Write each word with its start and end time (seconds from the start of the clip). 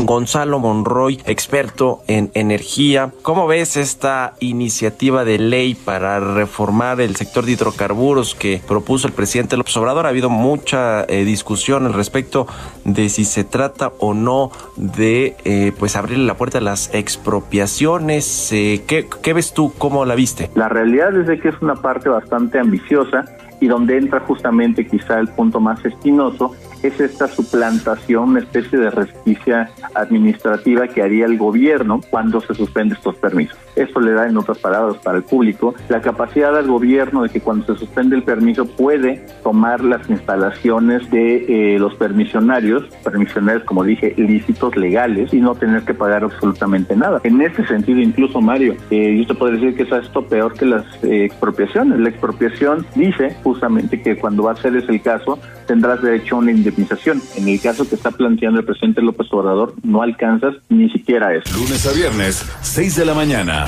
Gonzalo 0.00 0.58
Monroy, 0.58 1.20
experto 1.26 2.02
en 2.06 2.30
energía. 2.34 3.10
¿Cómo 3.22 3.46
ves 3.46 3.76
esta 3.76 4.34
iniciativa 4.40 5.24
de 5.24 5.38
ley 5.38 5.74
para 5.74 6.20
reformar 6.20 7.00
el 7.00 7.16
sector 7.16 7.44
de 7.44 7.52
hidrocarburos 7.52 8.34
que 8.34 8.62
propuso 8.66 9.08
el 9.08 9.12
presidente 9.12 9.56
López 9.56 9.76
Obrador? 9.76 10.06
Ha 10.06 10.10
habido 10.10 10.30
mucha 10.30 11.04
eh, 11.04 11.24
discusión 11.24 11.86
al 11.86 11.94
respecto 11.94 12.46
de 12.84 13.08
si 13.08 13.24
se 13.24 13.44
trata 13.44 13.92
o 13.98 14.14
no 14.14 14.50
de 14.76 15.36
eh, 15.44 15.72
pues 15.78 15.96
abrirle 15.96 16.26
la 16.26 16.36
puerta 16.36 16.58
a 16.58 16.62
las 16.62 16.94
expropiaciones. 16.94 18.52
Eh, 18.52 18.84
¿qué, 18.86 19.08
¿Qué 19.22 19.32
ves 19.32 19.52
tú? 19.52 19.72
¿Cómo 19.78 20.04
la 20.04 20.14
viste? 20.14 20.50
La 20.54 20.68
realidad 20.68 21.16
es 21.18 21.26
de 21.26 21.40
que 21.40 21.48
es 21.48 21.60
una 21.60 21.74
parte 21.74 22.08
bastante 22.08 22.58
ambiciosa 22.58 23.24
y 23.60 23.66
donde 23.66 23.98
entra 23.98 24.20
justamente 24.20 24.86
quizá 24.86 25.18
el 25.18 25.28
punto 25.28 25.58
más 25.60 25.84
espinoso 25.84 26.54
es 26.82 27.00
esta 27.00 27.28
suplantación, 27.28 28.30
una 28.30 28.40
especie 28.40 28.78
de 28.78 28.90
justicia 28.90 29.70
administrativa 29.94 30.88
que 30.88 31.02
haría 31.02 31.26
el 31.26 31.36
gobierno 31.36 32.00
cuando 32.10 32.40
se 32.40 32.54
suspende 32.54 32.94
estos 32.94 33.16
permisos. 33.16 33.58
Esto 33.78 34.00
le 34.00 34.12
da, 34.12 34.26
en 34.26 34.36
otras 34.36 34.58
palabras, 34.58 34.96
para 34.98 35.18
el 35.18 35.24
público, 35.24 35.74
la 35.88 36.00
capacidad 36.00 36.56
al 36.56 36.66
gobierno 36.66 37.22
de 37.22 37.28
que 37.28 37.40
cuando 37.40 37.66
se 37.66 37.78
suspende 37.78 38.16
el 38.16 38.22
permiso 38.22 38.66
puede 38.66 39.24
tomar 39.42 39.82
las 39.82 40.08
instalaciones 40.10 41.08
de 41.10 41.74
eh, 41.74 41.78
los 41.78 41.94
permisionarios, 41.94 42.84
permisionarios, 43.04 43.64
como 43.64 43.84
dije, 43.84 44.14
lícitos, 44.16 44.76
legales, 44.76 45.32
y 45.32 45.40
no 45.40 45.54
tener 45.54 45.82
que 45.82 45.94
pagar 45.94 46.24
absolutamente 46.24 46.96
nada. 46.96 47.20
En 47.24 47.40
ese 47.40 47.64
sentido, 47.66 48.00
incluso, 48.00 48.40
Mario, 48.40 48.74
eh, 48.90 49.16
yo 49.18 49.26
te 49.26 49.34
puedo 49.34 49.52
decir 49.52 49.76
que 49.76 49.84
es 49.84 49.92
esto 49.92 50.26
peor 50.26 50.54
que 50.54 50.66
las 50.66 50.84
eh, 51.04 51.24
expropiaciones. 51.24 52.00
La 52.00 52.08
expropiación 52.08 52.86
dice 52.94 53.36
justamente 53.42 54.02
que 54.02 54.16
cuando 54.16 54.44
va 54.44 54.52
a 54.52 54.56
ser 54.56 54.76
ese 54.76 54.88
el 54.88 55.02
caso, 55.02 55.38
tendrás 55.66 56.02
derecho 56.02 56.36
a 56.36 56.38
una 56.38 56.50
indemnización. 56.50 57.22
En 57.36 57.46
el 57.46 57.60
caso 57.60 57.88
que 57.88 57.94
está 57.94 58.10
planteando 58.10 58.60
el 58.60 58.66
presidente 58.66 59.02
López 59.02 59.26
Obrador, 59.30 59.74
no 59.82 60.02
alcanzas 60.02 60.54
ni 60.68 60.90
siquiera 60.90 61.34
eso. 61.34 61.56
Lunes 61.56 61.86
a 61.86 61.92
viernes, 61.92 62.44
6 62.62 62.96
de 62.96 63.04
la 63.04 63.14
mañana, 63.14 63.67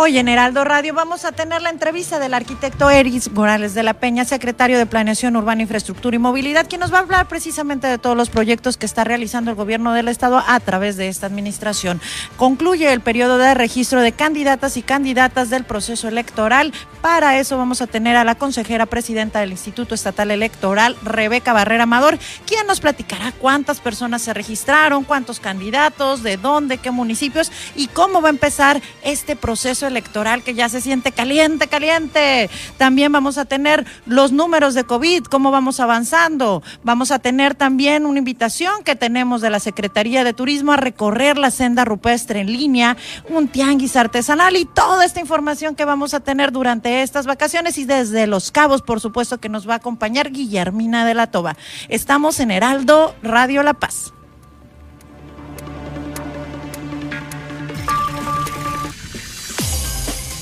Hoy 0.00 0.16
en 0.16 0.28
Heraldo 0.28 0.62
Radio 0.62 0.94
vamos 0.94 1.24
a 1.24 1.32
tener 1.32 1.60
la 1.60 1.70
entrevista 1.70 2.20
del 2.20 2.32
arquitecto 2.32 2.88
Eris 2.88 3.32
Morales 3.32 3.74
de 3.74 3.82
la 3.82 3.94
Peña, 3.94 4.24
secretario 4.24 4.78
de 4.78 4.86
Planeación 4.86 5.34
Urbana, 5.34 5.62
Infraestructura 5.62 6.14
y 6.14 6.20
Movilidad, 6.20 6.68
quien 6.68 6.80
nos 6.80 6.92
va 6.92 6.98
a 6.98 7.00
hablar 7.00 7.26
precisamente 7.26 7.88
de 7.88 7.98
todos 7.98 8.16
los 8.16 8.30
proyectos 8.30 8.76
que 8.76 8.86
está 8.86 9.02
realizando 9.02 9.50
el 9.50 9.56
gobierno 9.56 9.92
del 9.92 10.06
Estado 10.06 10.40
a 10.46 10.60
través 10.60 10.96
de 10.96 11.08
esta 11.08 11.26
administración. 11.26 12.00
Concluye 12.36 12.92
el 12.92 13.00
periodo 13.00 13.38
de 13.38 13.54
registro 13.54 14.00
de 14.00 14.12
candidatas 14.12 14.76
y 14.76 14.82
candidatas 14.82 15.50
del 15.50 15.64
proceso 15.64 16.06
electoral. 16.06 16.72
Para 17.00 17.36
eso 17.40 17.58
vamos 17.58 17.82
a 17.82 17.88
tener 17.88 18.14
a 18.14 18.22
la 18.22 18.36
consejera 18.36 18.86
presidenta 18.86 19.40
del 19.40 19.50
Instituto 19.50 19.96
Estatal 19.96 20.30
Electoral, 20.30 20.94
Rebeca 21.02 21.52
Barrera 21.52 21.82
Amador, 21.82 22.20
quien 22.46 22.68
nos 22.68 22.78
platicará 22.78 23.32
cuántas 23.32 23.80
personas 23.80 24.22
se 24.22 24.32
registraron, 24.32 25.02
cuántos 25.02 25.40
candidatos, 25.40 26.22
de 26.22 26.36
dónde, 26.36 26.78
qué 26.78 26.92
municipios 26.92 27.50
y 27.74 27.88
cómo 27.88 28.22
va 28.22 28.28
a 28.28 28.30
empezar 28.30 28.80
este 29.02 29.34
proceso 29.34 29.87
electoral 29.88 30.42
que 30.42 30.54
ya 30.54 30.68
se 30.68 30.80
siente 30.80 31.12
caliente, 31.12 31.66
caliente. 31.66 32.48
También 32.76 33.10
vamos 33.10 33.38
a 33.38 33.44
tener 33.44 33.84
los 34.06 34.30
números 34.30 34.74
de 34.74 34.84
COVID, 34.84 35.24
cómo 35.24 35.50
vamos 35.50 35.80
avanzando. 35.80 36.62
Vamos 36.84 37.10
a 37.10 37.18
tener 37.18 37.54
también 37.54 38.06
una 38.06 38.18
invitación 38.18 38.84
que 38.84 38.94
tenemos 38.94 39.40
de 39.40 39.50
la 39.50 39.60
Secretaría 39.60 40.24
de 40.24 40.32
Turismo 40.32 40.72
a 40.72 40.76
recorrer 40.76 41.38
la 41.38 41.50
senda 41.50 41.84
rupestre 41.84 42.40
en 42.40 42.52
línea, 42.52 42.96
un 43.28 43.48
tianguis 43.48 43.96
artesanal 43.96 44.56
y 44.56 44.64
toda 44.64 45.04
esta 45.04 45.20
información 45.20 45.74
que 45.74 45.84
vamos 45.84 46.14
a 46.14 46.20
tener 46.20 46.52
durante 46.52 47.02
estas 47.02 47.26
vacaciones 47.26 47.78
y 47.78 47.84
desde 47.84 48.26
Los 48.26 48.50
Cabos, 48.50 48.82
por 48.82 49.00
supuesto, 49.00 49.38
que 49.38 49.48
nos 49.48 49.68
va 49.68 49.74
a 49.74 49.78
acompañar 49.78 50.30
Guillermina 50.30 51.04
de 51.04 51.14
la 51.14 51.28
Toba. 51.28 51.56
Estamos 51.88 52.40
en 52.40 52.50
Heraldo 52.50 53.14
Radio 53.22 53.62
La 53.62 53.74
Paz. 53.74 54.12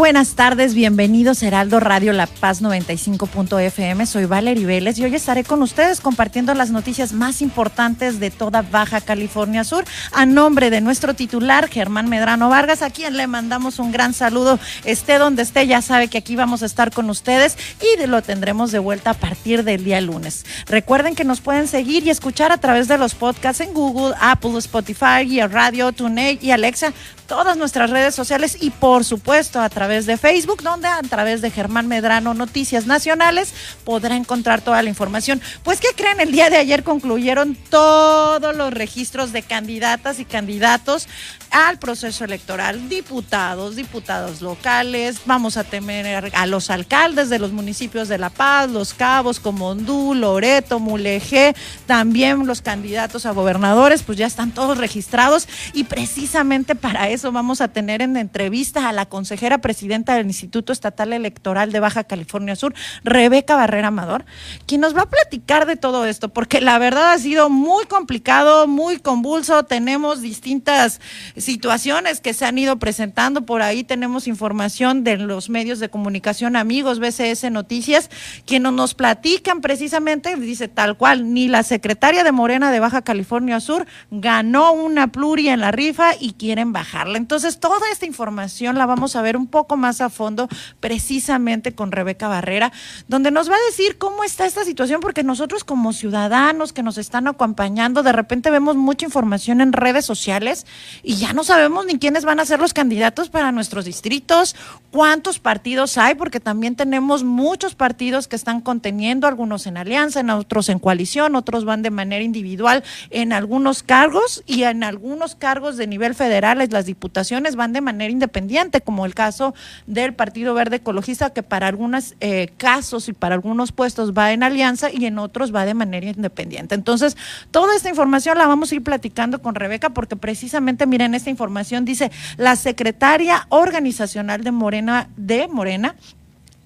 Buenas 0.00 0.34
tardes, 0.34 0.72
bienvenidos 0.72 1.42
a 1.42 1.46
Heraldo 1.48 1.78
Radio 1.78 2.14
La 2.14 2.26
Paz 2.26 2.62
95.fm. 2.62 4.06
Soy 4.06 4.24
Valerie 4.24 4.64
Vélez 4.64 4.96
y 4.96 5.04
hoy 5.04 5.14
estaré 5.14 5.44
con 5.44 5.60
ustedes 5.60 6.00
compartiendo 6.00 6.54
las 6.54 6.70
noticias 6.70 7.12
más 7.12 7.42
importantes 7.42 8.18
de 8.18 8.30
toda 8.30 8.62
Baja 8.62 9.02
California 9.02 9.62
Sur. 9.62 9.84
A 10.12 10.24
nombre 10.24 10.70
de 10.70 10.80
nuestro 10.80 11.12
titular, 11.12 11.68
Germán 11.68 12.08
Medrano 12.08 12.48
Vargas, 12.48 12.80
a 12.80 12.88
quien 12.88 13.18
le 13.18 13.26
mandamos 13.26 13.78
un 13.78 13.92
gran 13.92 14.14
saludo. 14.14 14.58
Esté 14.84 15.18
donde 15.18 15.42
esté, 15.42 15.66
ya 15.66 15.82
sabe 15.82 16.08
que 16.08 16.16
aquí 16.16 16.34
vamos 16.34 16.62
a 16.62 16.66
estar 16.66 16.92
con 16.92 17.10
ustedes 17.10 17.58
y 17.82 18.06
lo 18.06 18.22
tendremos 18.22 18.72
de 18.72 18.78
vuelta 18.78 19.10
a 19.10 19.14
partir 19.14 19.64
del 19.64 19.84
día 19.84 20.00
lunes. 20.00 20.46
Recuerden 20.64 21.14
que 21.14 21.24
nos 21.24 21.42
pueden 21.42 21.68
seguir 21.68 22.06
y 22.06 22.10
escuchar 22.10 22.52
a 22.52 22.58
través 22.58 22.88
de 22.88 22.96
los 22.96 23.14
podcasts 23.14 23.60
en 23.60 23.74
Google, 23.74 24.14
Apple, 24.18 24.56
Spotify, 24.60 25.40
Radio, 25.46 25.92
TuneIn 25.92 26.38
y 26.40 26.52
Alexa 26.52 26.94
todas 27.30 27.56
nuestras 27.56 27.90
redes 27.90 28.12
sociales 28.12 28.56
y 28.60 28.70
por 28.70 29.04
supuesto 29.04 29.60
a 29.60 29.68
través 29.68 29.89
de 29.90 30.16
Facebook, 30.16 30.62
donde 30.62 30.86
a 30.86 31.02
través 31.02 31.42
de 31.42 31.50
Germán 31.50 31.88
Medrano 31.88 32.32
Noticias 32.32 32.86
Nacionales 32.86 33.52
podrá 33.84 34.14
encontrar 34.14 34.60
toda 34.60 34.82
la 34.82 34.88
información. 34.88 35.40
Pues 35.64 35.80
¿qué 35.80 35.88
creen? 35.96 36.20
El 36.20 36.30
día 36.30 36.48
de 36.48 36.58
ayer 36.58 36.84
concluyeron 36.84 37.56
todos 37.68 38.54
los 38.54 38.72
registros 38.72 39.32
de 39.32 39.42
candidatas 39.42 40.20
y 40.20 40.24
candidatos 40.24 41.08
al 41.50 41.80
proceso 41.80 42.24
electoral, 42.24 42.88
diputados, 42.88 43.74
diputados 43.74 44.40
locales, 44.40 45.22
vamos 45.26 45.56
a 45.56 45.64
tener 45.64 46.30
a 46.32 46.46
los 46.46 46.70
alcaldes 46.70 47.28
de 47.28 47.40
los 47.40 47.50
municipios 47.50 48.06
de 48.06 48.18
La 48.18 48.30
Paz, 48.30 48.70
Los 48.70 48.94
Cabos, 48.94 49.40
Comondú, 49.40 50.14
Loreto, 50.14 50.78
Mulegé, 50.78 51.56
también 51.86 52.46
los 52.46 52.62
candidatos 52.62 53.26
a 53.26 53.32
gobernadores, 53.32 54.04
pues 54.04 54.16
ya 54.16 54.28
están 54.28 54.52
todos 54.52 54.78
registrados 54.78 55.48
y 55.72 55.84
precisamente 55.84 56.76
para 56.76 57.08
eso 57.08 57.32
vamos 57.32 57.60
a 57.60 57.66
tener 57.66 58.00
en 58.02 58.16
entrevista 58.16 58.88
a 58.88 58.92
la 58.92 59.06
consejera 59.06 59.58
presidenta 59.58 59.79
del 59.88 60.26
Instituto 60.26 60.72
Estatal 60.72 61.12
Electoral 61.12 61.72
de 61.72 61.80
Baja 61.80 62.04
California 62.04 62.56
Sur, 62.56 62.74
Rebeca 63.04 63.56
Barrera 63.56 63.88
Amador, 63.88 64.24
quien 64.66 64.80
nos 64.80 64.96
va 64.96 65.02
a 65.02 65.10
platicar 65.10 65.66
de 65.66 65.76
todo 65.76 66.06
esto, 66.06 66.28
porque 66.28 66.60
la 66.60 66.78
verdad 66.78 67.12
ha 67.12 67.18
sido 67.18 67.50
muy 67.50 67.84
complicado, 67.86 68.66
muy 68.66 68.98
convulso, 68.98 69.64
tenemos 69.64 70.20
distintas 70.20 71.00
situaciones 71.36 72.20
que 72.20 72.34
se 72.34 72.44
han 72.44 72.58
ido 72.58 72.78
presentando. 72.78 73.46
Por 73.46 73.62
ahí 73.62 73.84
tenemos 73.84 74.26
información 74.26 75.04
de 75.04 75.16
los 75.16 75.50
medios 75.50 75.78
de 75.78 75.88
comunicación 75.88 76.56
amigos, 76.56 76.98
BCS 76.98 77.50
Noticias, 77.50 78.10
que 78.46 78.60
nos 78.60 78.94
platican 78.94 79.60
precisamente, 79.60 80.36
dice 80.36 80.68
tal 80.68 80.96
cual, 80.96 81.32
ni 81.32 81.48
la 81.48 81.62
secretaria 81.62 82.24
de 82.24 82.32
Morena 82.32 82.70
de 82.70 82.80
Baja 82.80 83.02
California 83.02 83.60
Sur 83.60 83.86
ganó 84.10 84.72
una 84.72 85.08
pluria 85.08 85.54
en 85.54 85.60
la 85.60 85.70
rifa 85.70 86.12
y 86.18 86.32
quieren 86.32 86.72
bajarla. 86.72 87.18
Entonces, 87.18 87.58
toda 87.58 87.90
esta 87.90 88.06
información 88.06 88.78
la 88.78 88.86
vamos 88.86 89.16
a 89.16 89.22
ver 89.22 89.36
un 89.36 89.46
poco 89.46 89.69
más 89.76 90.00
a 90.00 90.10
fondo 90.10 90.48
precisamente 90.80 91.74
con 91.74 91.92
Rebeca 91.92 92.28
Barrera, 92.28 92.72
donde 93.08 93.30
nos 93.30 93.50
va 93.50 93.54
a 93.54 93.70
decir 93.70 93.98
cómo 93.98 94.24
está 94.24 94.46
esta 94.46 94.64
situación, 94.64 95.00
porque 95.00 95.22
nosotros 95.22 95.64
como 95.64 95.92
ciudadanos 95.92 96.72
que 96.72 96.82
nos 96.82 96.98
están 96.98 97.26
acompañando, 97.26 98.02
de 98.02 98.12
repente 98.12 98.50
vemos 98.50 98.76
mucha 98.76 99.04
información 99.04 99.60
en 99.60 99.72
redes 99.72 100.04
sociales 100.04 100.66
y 101.02 101.16
ya 101.16 101.32
no 101.32 101.44
sabemos 101.44 101.86
ni 101.86 101.98
quiénes 101.98 102.24
van 102.24 102.40
a 102.40 102.44
ser 102.44 102.60
los 102.60 102.74
candidatos 102.74 103.28
para 103.28 103.52
nuestros 103.52 103.84
distritos, 103.84 104.56
cuántos 104.90 105.38
partidos 105.38 105.98
hay, 105.98 106.14
porque 106.14 106.40
también 106.40 106.76
tenemos 106.76 107.24
muchos 107.24 107.74
partidos 107.74 108.28
que 108.28 108.36
están 108.36 108.60
conteniendo, 108.60 109.26
algunos 109.26 109.66
en 109.66 109.76
alianza, 109.76 110.20
en 110.20 110.30
otros 110.30 110.68
en 110.68 110.78
coalición, 110.78 111.36
otros 111.36 111.64
van 111.64 111.82
de 111.82 111.90
manera 111.90 112.24
individual 112.24 112.82
en 113.10 113.32
algunos 113.32 113.82
cargos 113.82 114.42
y 114.46 114.64
en 114.64 114.84
algunos 114.84 115.34
cargos 115.34 115.76
de 115.76 115.86
nivel 115.86 116.14
federal, 116.14 116.66
las 116.70 116.86
diputaciones 116.86 117.56
van 117.56 117.72
de 117.72 117.80
manera 117.80 118.10
independiente, 118.10 118.80
como 118.80 119.06
el 119.06 119.14
caso 119.14 119.54
del 119.86 120.14
Partido 120.14 120.54
Verde 120.54 120.76
Ecologista, 120.76 121.30
que 121.30 121.42
para 121.42 121.66
algunos 121.66 122.14
eh, 122.20 122.50
casos 122.56 123.08
y 123.08 123.12
para 123.12 123.34
algunos 123.34 123.72
puestos 123.72 124.12
va 124.12 124.32
en 124.32 124.42
alianza 124.42 124.90
y 124.92 125.06
en 125.06 125.18
otros 125.18 125.54
va 125.54 125.64
de 125.64 125.74
manera 125.74 126.06
independiente. 126.06 126.74
Entonces, 126.74 127.16
toda 127.50 127.74
esta 127.74 127.88
información 127.88 128.38
la 128.38 128.46
vamos 128.46 128.72
a 128.72 128.74
ir 128.74 128.82
platicando 128.82 129.42
con 129.42 129.54
Rebeca, 129.54 129.90
porque 129.90 130.16
precisamente, 130.16 130.86
miren, 130.86 131.14
esta 131.14 131.30
información 131.30 131.84
dice, 131.84 132.10
la 132.36 132.56
secretaria 132.56 133.46
organizacional 133.48 134.44
de 134.44 134.50
Morena, 134.50 135.08
de 135.16 135.48
Morena, 135.48 135.96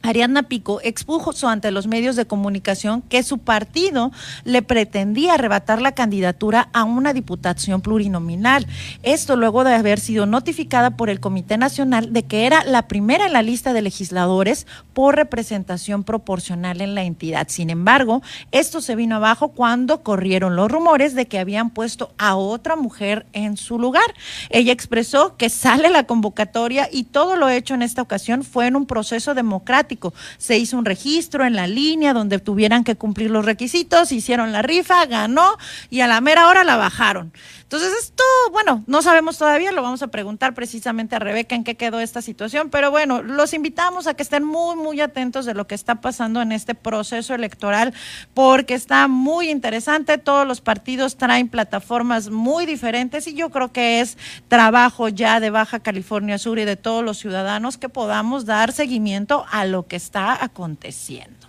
Ariadna 0.04 0.42
Pico 0.42 0.80
expuso 0.82 1.48
ante 1.48 1.70
los 1.70 1.86
medios 1.86 2.14
de 2.14 2.26
comunicación 2.26 3.00
que 3.00 3.22
su 3.22 3.38
partido 3.38 4.12
le 4.44 4.60
pretendía 4.60 5.32
arrebatar 5.34 5.80
la 5.80 5.92
candidatura 5.92 6.68
a 6.74 6.84
una 6.84 7.14
diputación 7.14 7.80
plurinominal. 7.80 8.66
Esto 9.02 9.34
luego 9.36 9.64
de 9.64 9.72
haber 9.72 9.98
sido 9.98 10.26
notificada 10.26 10.90
por 10.90 11.08
el 11.08 11.20
Comité 11.20 11.56
Nacional 11.56 12.12
de 12.12 12.24
que 12.24 12.44
era 12.44 12.64
la 12.64 12.86
primera 12.86 13.24
en 13.24 13.32
la 13.32 13.40
lista 13.40 13.72
de 13.72 13.80
legisladores 13.80 14.66
por 14.92 15.16
representación 15.16 16.04
proporcional 16.04 16.82
en 16.82 16.94
la 16.94 17.04
entidad. 17.04 17.46
Sin 17.48 17.70
embargo, 17.70 18.20
esto 18.52 18.82
se 18.82 18.96
vino 18.96 19.16
abajo 19.16 19.52
cuando 19.52 20.02
corrieron 20.02 20.54
los 20.54 20.70
rumores 20.70 21.14
de 21.14 21.28
que 21.28 21.38
habían 21.38 21.70
puesto 21.70 22.12
a 22.18 22.36
otra 22.36 22.76
mujer 22.76 23.24
en 23.32 23.56
su 23.56 23.78
lugar. 23.78 24.12
Ella 24.50 24.74
expresó 24.74 25.38
que 25.38 25.48
sale 25.48 25.88
la 25.88 26.04
convocatoria 26.04 26.90
y 26.92 27.04
todo 27.04 27.36
lo 27.36 27.48
hecho 27.48 27.72
en 27.72 27.80
esta 27.80 28.02
ocasión 28.02 28.42
fue 28.42 28.66
en 28.66 28.76
un 28.76 28.84
proceso 28.84 29.32
democrático 29.32 29.93
se 30.38 30.58
hizo 30.58 30.78
un 30.78 30.84
registro 30.84 31.44
en 31.44 31.54
la 31.54 31.66
línea 31.66 32.12
donde 32.12 32.38
tuvieran 32.38 32.84
que 32.84 32.96
cumplir 32.96 33.30
los 33.30 33.44
requisitos, 33.44 34.12
hicieron 34.12 34.52
la 34.52 34.62
rifa, 34.62 35.06
ganó 35.06 35.56
y 35.90 36.00
a 36.00 36.06
la 36.06 36.20
mera 36.20 36.48
hora 36.48 36.64
la 36.64 36.76
bajaron. 36.76 37.32
Entonces, 37.74 37.92
esto, 37.98 38.22
bueno, 38.52 38.84
no 38.86 39.02
sabemos 39.02 39.36
todavía, 39.36 39.72
lo 39.72 39.82
vamos 39.82 40.02
a 40.02 40.06
preguntar 40.06 40.54
precisamente 40.54 41.16
a 41.16 41.18
Rebeca 41.18 41.56
en 41.56 41.64
qué 41.64 41.76
quedó 41.76 41.98
esta 41.98 42.22
situación, 42.22 42.70
pero 42.70 42.92
bueno, 42.92 43.22
los 43.22 43.52
invitamos 43.52 44.06
a 44.06 44.14
que 44.14 44.22
estén 44.22 44.44
muy, 44.44 44.76
muy 44.76 45.00
atentos 45.00 45.44
de 45.44 45.54
lo 45.54 45.66
que 45.66 45.74
está 45.74 46.00
pasando 46.00 46.40
en 46.40 46.52
este 46.52 46.76
proceso 46.76 47.34
electoral, 47.34 47.92
porque 48.32 48.74
está 48.74 49.08
muy 49.08 49.50
interesante, 49.50 50.18
todos 50.18 50.46
los 50.46 50.60
partidos 50.60 51.16
traen 51.16 51.48
plataformas 51.48 52.30
muy 52.30 52.66
diferentes 52.66 53.26
y 53.26 53.34
yo 53.34 53.50
creo 53.50 53.72
que 53.72 54.00
es 54.00 54.18
trabajo 54.46 55.08
ya 55.08 55.40
de 55.40 55.50
Baja 55.50 55.80
California 55.80 56.38
Sur 56.38 56.58
y 56.58 56.64
de 56.64 56.76
todos 56.76 57.04
los 57.04 57.18
ciudadanos 57.18 57.76
que 57.76 57.88
podamos 57.88 58.44
dar 58.44 58.72
seguimiento 58.72 59.46
a 59.50 59.64
lo 59.64 59.83
que 59.86 59.96
está 59.96 60.42
aconteciendo. 60.44 61.46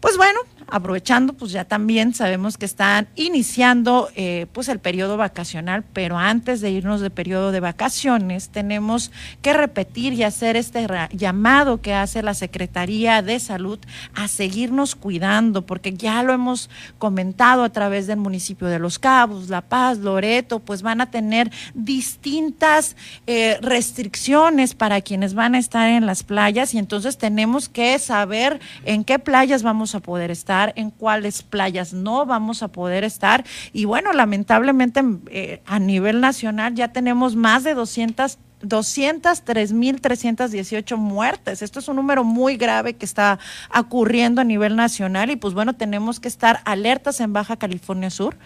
Pues 0.00 0.16
bueno, 0.16 0.40
aprovechando, 0.70 1.32
pues 1.32 1.52
ya 1.52 1.64
también 1.64 2.14
sabemos 2.14 2.56
que 2.56 2.64
están 2.64 3.08
iniciando 3.16 4.08
eh, 4.14 4.46
pues 4.52 4.68
el 4.68 4.78
periodo 4.78 5.16
vacacional, 5.16 5.84
pero 5.92 6.18
antes 6.18 6.60
de 6.60 6.70
irnos 6.70 7.00
de 7.00 7.10
periodo 7.10 7.52
de 7.52 7.60
vacaciones 7.60 8.48
tenemos 8.50 9.10
que 9.42 9.52
repetir 9.52 10.12
y 10.12 10.22
hacer 10.22 10.56
este 10.56 10.86
llamado 11.12 11.80
que 11.80 11.94
hace 11.94 12.22
la 12.22 12.34
Secretaría 12.34 13.22
de 13.22 13.40
Salud 13.40 13.78
a 14.14 14.28
seguirnos 14.28 14.94
cuidando, 14.94 15.66
porque 15.66 15.92
ya 15.92 16.22
lo 16.22 16.32
hemos 16.32 16.70
comentado 16.98 17.64
a 17.64 17.70
través 17.70 18.06
del 18.06 18.18
municipio 18.18 18.68
de 18.68 18.78
Los 18.78 18.98
Cabos, 18.98 19.48
La 19.48 19.62
Paz, 19.62 19.98
Loreto, 19.98 20.60
pues 20.60 20.82
van 20.82 21.00
a 21.00 21.10
tener 21.10 21.50
distintas 21.74 22.96
eh, 23.26 23.58
restricciones 23.60 24.74
para 24.74 25.00
quienes 25.00 25.34
van 25.34 25.54
a 25.54 25.58
estar 25.58 25.88
en 25.88 26.06
las 26.06 26.22
playas 26.22 26.74
y 26.74 26.78
entonces 26.78 27.18
tenemos 27.18 27.68
que 27.68 27.98
saber 27.98 28.60
en 28.84 29.04
qué 29.04 29.18
playas 29.18 29.62
vamos 29.62 29.94
a 29.94 30.00
poder 30.00 30.30
estar 30.30 30.59
en 30.76 30.90
cuáles 30.90 31.42
playas 31.42 31.92
no 31.92 32.26
vamos 32.26 32.62
a 32.62 32.68
poder 32.68 33.04
estar. 33.04 33.44
Y 33.72 33.84
bueno, 33.84 34.12
lamentablemente 34.12 35.02
eh, 35.30 35.62
a 35.66 35.78
nivel 35.78 36.20
nacional 36.20 36.74
ya 36.74 36.92
tenemos 36.92 37.36
más 37.36 37.64
de 37.64 37.74
200 37.74 38.38
203.318 38.62 40.96
muertes. 40.96 41.62
Esto 41.62 41.78
es 41.78 41.88
un 41.88 41.96
número 41.96 42.24
muy 42.24 42.56
grave 42.56 42.92
que 42.94 43.06
está 43.06 43.38
ocurriendo 43.74 44.42
a 44.42 44.44
nivel 44.44 44.76
nacional 44.76 45.30
y 45.30 45.36
pues 45.36 45.54
bueno, 45.54 45.74
tenemos 45.74 46.20
que 46.20 46.28
estar 46.28 46.60
alertas 46.64 47.20
en 47.20 47.32
Baja 47.32 47.56
California 47.56 48.10
Sur. 48.10 48.36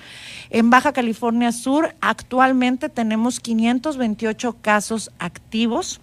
En 0.51 0.71
Baja 0.71 0.93
California 0.93 1.51
Sur 1.53 1.95
actualmente 2.01 2.89
tenemos 2.89 3.41
528 3.41 4.57
casos 4.61 5.11
activos 5.19 6.01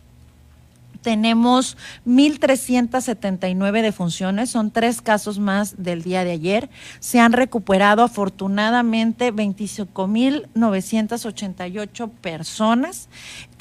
tenemos 1.01 1.77
1.379 2.05 3.81
defunciones, 3.81 4.49
son 4.49 4.71
tres 4.71 5.01
casos 5.01 5.39
más 5.39 5.83
del 5.83 6.03
día 6.03 6.23
de 6.23 6.31
ayer. 6.31 6.69
Se 6.99 7.19
han 7.19 7.33
recuperado 7.33 8.03
afortunadamente 8.03 9.33
25.988 9.33 12.09
personas. 12.09 13.09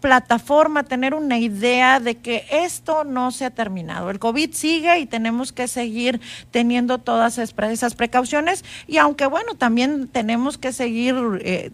plataforma, 0.00 0.84
tener 0.84 1.14
una 1.14 1.38
idea 1.38 2.00
de 2.00 2.16
que 2.16 2.46
esto 2.50 3.04
no 3.04 3.32
se 3.32 3.44
ha 3.44 3.50
terminado. 3.50 4.10
El 4.10 4.18
COVID 4.18 4.52
sigue 4.52 4.98
y 4.98 5.06
tenemos 5.06 5.52
que 5.52 5.68
seguir 5.68 6.20
teniendo 6.50 6.98
todas 6.98 7.38
esas 7.38 7.94
precauciones 7.94 8.64
y 8.86 8.98
aunque 8.98 9.26
bueno, 9.26 9.54
también 9.56 10.08
tenemos 10.08 10.58
que 10.58 10.72
seguir 10.72 11.16
eh, 11.40 11.70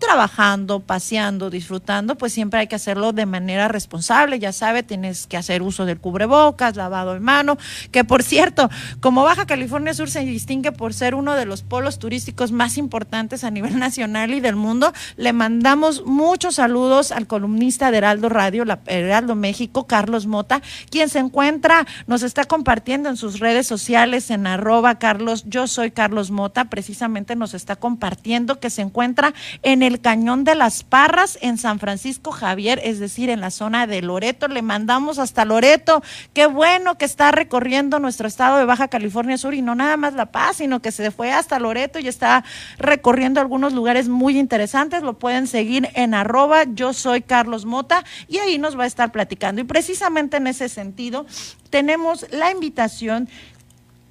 trabajando, 0.00 0.80
paseando, 0.80 1.50
disfrutando, 1.50 2.16
pues 2.16 2.32
siempre 2.32 2.58
hay 2.58 2.66
que 2.66 2.74
hacerlo 2.74 3.12
de 3.12 3.26
manera 3.26 3.68
responsable. 3.68 4.40
Ya 4.40 4.52
sabe, 4.52 4.82
tienes 4.82 5.28
que 5.28 5.36
hacer 5.36 5.62
uso 5.62 5.84
del 5.84 6.00
cubrebocas, 6.00 6.74
lavado 6.74 7.14
de 7.14 7.20
mano, 7.20 7.58
que 7.92 8.02
por 8.02 8.24
cierto, 8.24 8.68
como 9.00 9.22
Baja 9.22 9.46
California 9.46 9.94
Sur 9.94 10.10
se 10.10 10.20
distingue 10.20 10.72
por 10.72 10.94
ser 10.94 11.14
uno 11.14 11.34
de 11.34 11.44
los 11.44 11.62
polos 11.62 11.98
turísticos 11.98 12.50
más 12.50 12.78
importantes 12.78 13.44
a 13.44 13.50
nivel 13.50 13.78
nacional 13.78 14.34
y 14.34 14.40
del 14.40 14.56
mundo, 14.56 14.92
le 15.16 15.32
mandamos 15.32 16.04
muchos 16.04 16.56
saludos 16.56 17.12
al 17.12 17.26
columnista 17.26 17.90
de 17.90 17.98
Heraldo 17.98 18.28
Radio, 18.28 18.64
la 18.64 18.80
Heraldo 18.86 19.34
México, 19.34 19.86
Carlos 19.86 20.26
Mota, 20.26 20.62
quien 20.90 21.08
se 21.08 21.18
encuentra, 21.18 21.86
nos 22.06 22.22
está 22.22 22.44
compartiendo 22.44 23.08
en 23.08 23.16
sus 23.16 23.38
redes 23.38 23.66
sociales 23.66 24.30
en 24.30 24.46
arroba 24.46 24.98
Carlos, 24.98 25.44
yo 25.46 25.66
soy 25.66 25.90
Carlos 25.90 26.30
Mota, 26.30 26.64
precisamente 26.64 27.36
nos 27.36 27.52
está 27.52 27.76
compartiendo 27.76 28.58
que 28.58 28.70
se 28.70 28.82
encuentra 28.82 29.34
en 29.62 29.82
el 29.82 29.89
el 29.90 30.00
Cañón 30.00 30.44
de 30.44 30.54
las 30.54 30.84
Parras 30.84 31.38
en 31.40 31.58
San 31.58 31.78
Francisco 31.78 32.30
Javier, 32.30 32.80
es 32.84 32.98
decir, 32.98 33.28
en 33.30 33.40
la 33.40 33.50
zona 33.50 33.86
de 33.86 34.02
Loreto. 34.02 34.48
Le 34.48 34.62
mandamos 34.62 35.18
hasta 35.18 35.44
Loreto. 35.44 36.02
Qué 36.32 36.46
bueno 36.46 36.96
que 36.96 37.04
está 37.04 37.32
recorriendo 37.32 37.98
nuestro 37.98 38.28
estado 38.28 38.58
de 38.58 38.64
Baja 38.64 38.88
California 38.88 39.36
Sur 39.36 39.54
y 39.54 39.62
no 39.62 39.74
nada 39.74 39.96
más 39.96 40.14
La 40.14 40.26
Paz, 40.26 40.56
sino 40.56 40.80
que 40.80 40.92
se 40.92 41.10
fue 41.10 41.32
hasta 41.32 41.58
Loreto 41.58 41.98
y 41.98 42.08
está 42.08 42.44
recorriendo 42.78 43.40
algunos 43.40 43.72
lugares 43.72 44.08
muy 44.08 44.38
interesantes. 44.38 45.02
Lo 45.02 45.18
pueden 45.18 45.46
seguir 45.46 45.90
en 45.94 46.14
arroba 46.14 46.64
yo 46.64 46.92
soy 46.92 47.22
Carlos 47.22 47.64
Mota 47.64 48.04
y 48.28 48.38
ahí 48.38 48.58
nos 48.58 48.78
va 48.78 48.84
a 48.84 48.86
estar 48.86 49.12
platicando. 49.12 49.60
Y 49.60 49.64
precisamente 49.64 50.36
en 50.36 50.46
ese 50.46 50.68
sentido 50.68 51.26
tenemos 51.70 52.26
la 52.30 52.50
invitación 52.50 53.28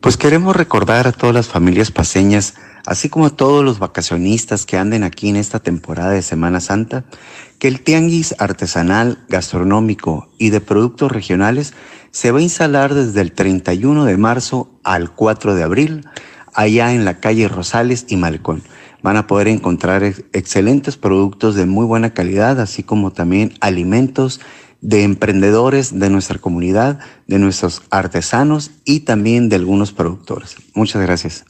Pues 0.00 0.16
queremos 0.16 0.54
recordar 0.54 1.08
a 1.08 1.12
todas 1.12 1.34
las 1.34 1.48
familias 1.48 1.90
paseñas, 1.90 2.54
así 2.86 3.08
como 3.08 3.26
a 3.26 3.30
todos 3.30 3.64
los 3.64 3.80
vacacionistas 3.80 4.64
que 4.64 4.78
anden 4.78 5.02
aquí 5.02 5.28
en 5.28 5.34
esta 5.34 5.58
temporada 5.58 6.10
de 6.10 6.22
Semana 6.22 6.60
Santa, 6.60 7.04
que 7.58 7.66
el 7.66 7.80
tianguis 7.80 8.36
artesanal, 8.38 9.18
gastronómico 9.28 10.28
y 10.38 10.50
de 10.50 10.60
productos 10.60 11.10
regionales 11.10 11.74
se 12.12 12.30
va 12.30 12.38
a 12.38 12.42
instalar 12.42 12.94
desde 12.94 13.20
el 13.20 13.32
31 13.32 14.04
de 14.04 14.16
marzo 14.16 14.70
al 14.84 15.10
4 15.10 15.56
de 15.56 15.64
abril, 15.64 16.06
allá 16.54 16.94
en 16.94 17.04
la 17.04 17.18
calle 17.18 17.48
Rosales 17.48 18.06
y 18.08 18.16
Malcón. 18.16 18.62
Van 19.02 19.16
a 19.16 19.26
poder 19.26 19.48
encontrar 19.48 20.04
excelentes 20.04 20.96
productos 20.96 21.56
de 21.56 21.66
muy 21.66 21.86
buena 21.86 22.14
calidad, 22.14 22.60
así 22.60 22.84
como 22.84 23.12
también 23.12 23.54
alimentos 23.60 24.40
de 24.80 25.02
emprendedores 25.02 25.98
de 25.98 26.10
nuestra 26.10 26.38
comunidad, 26.38 27.00
de 27.26 27.38
nuestros 27.38 27.82
artesanos 27.90 28.70
y 28.84 29.00
también 29.00 29.48
de 29.48 29.56
algunos 29.56 29.92
productores. 29.92 30.56
Muchas 30.74 31.02
gracias. 31.02 31.44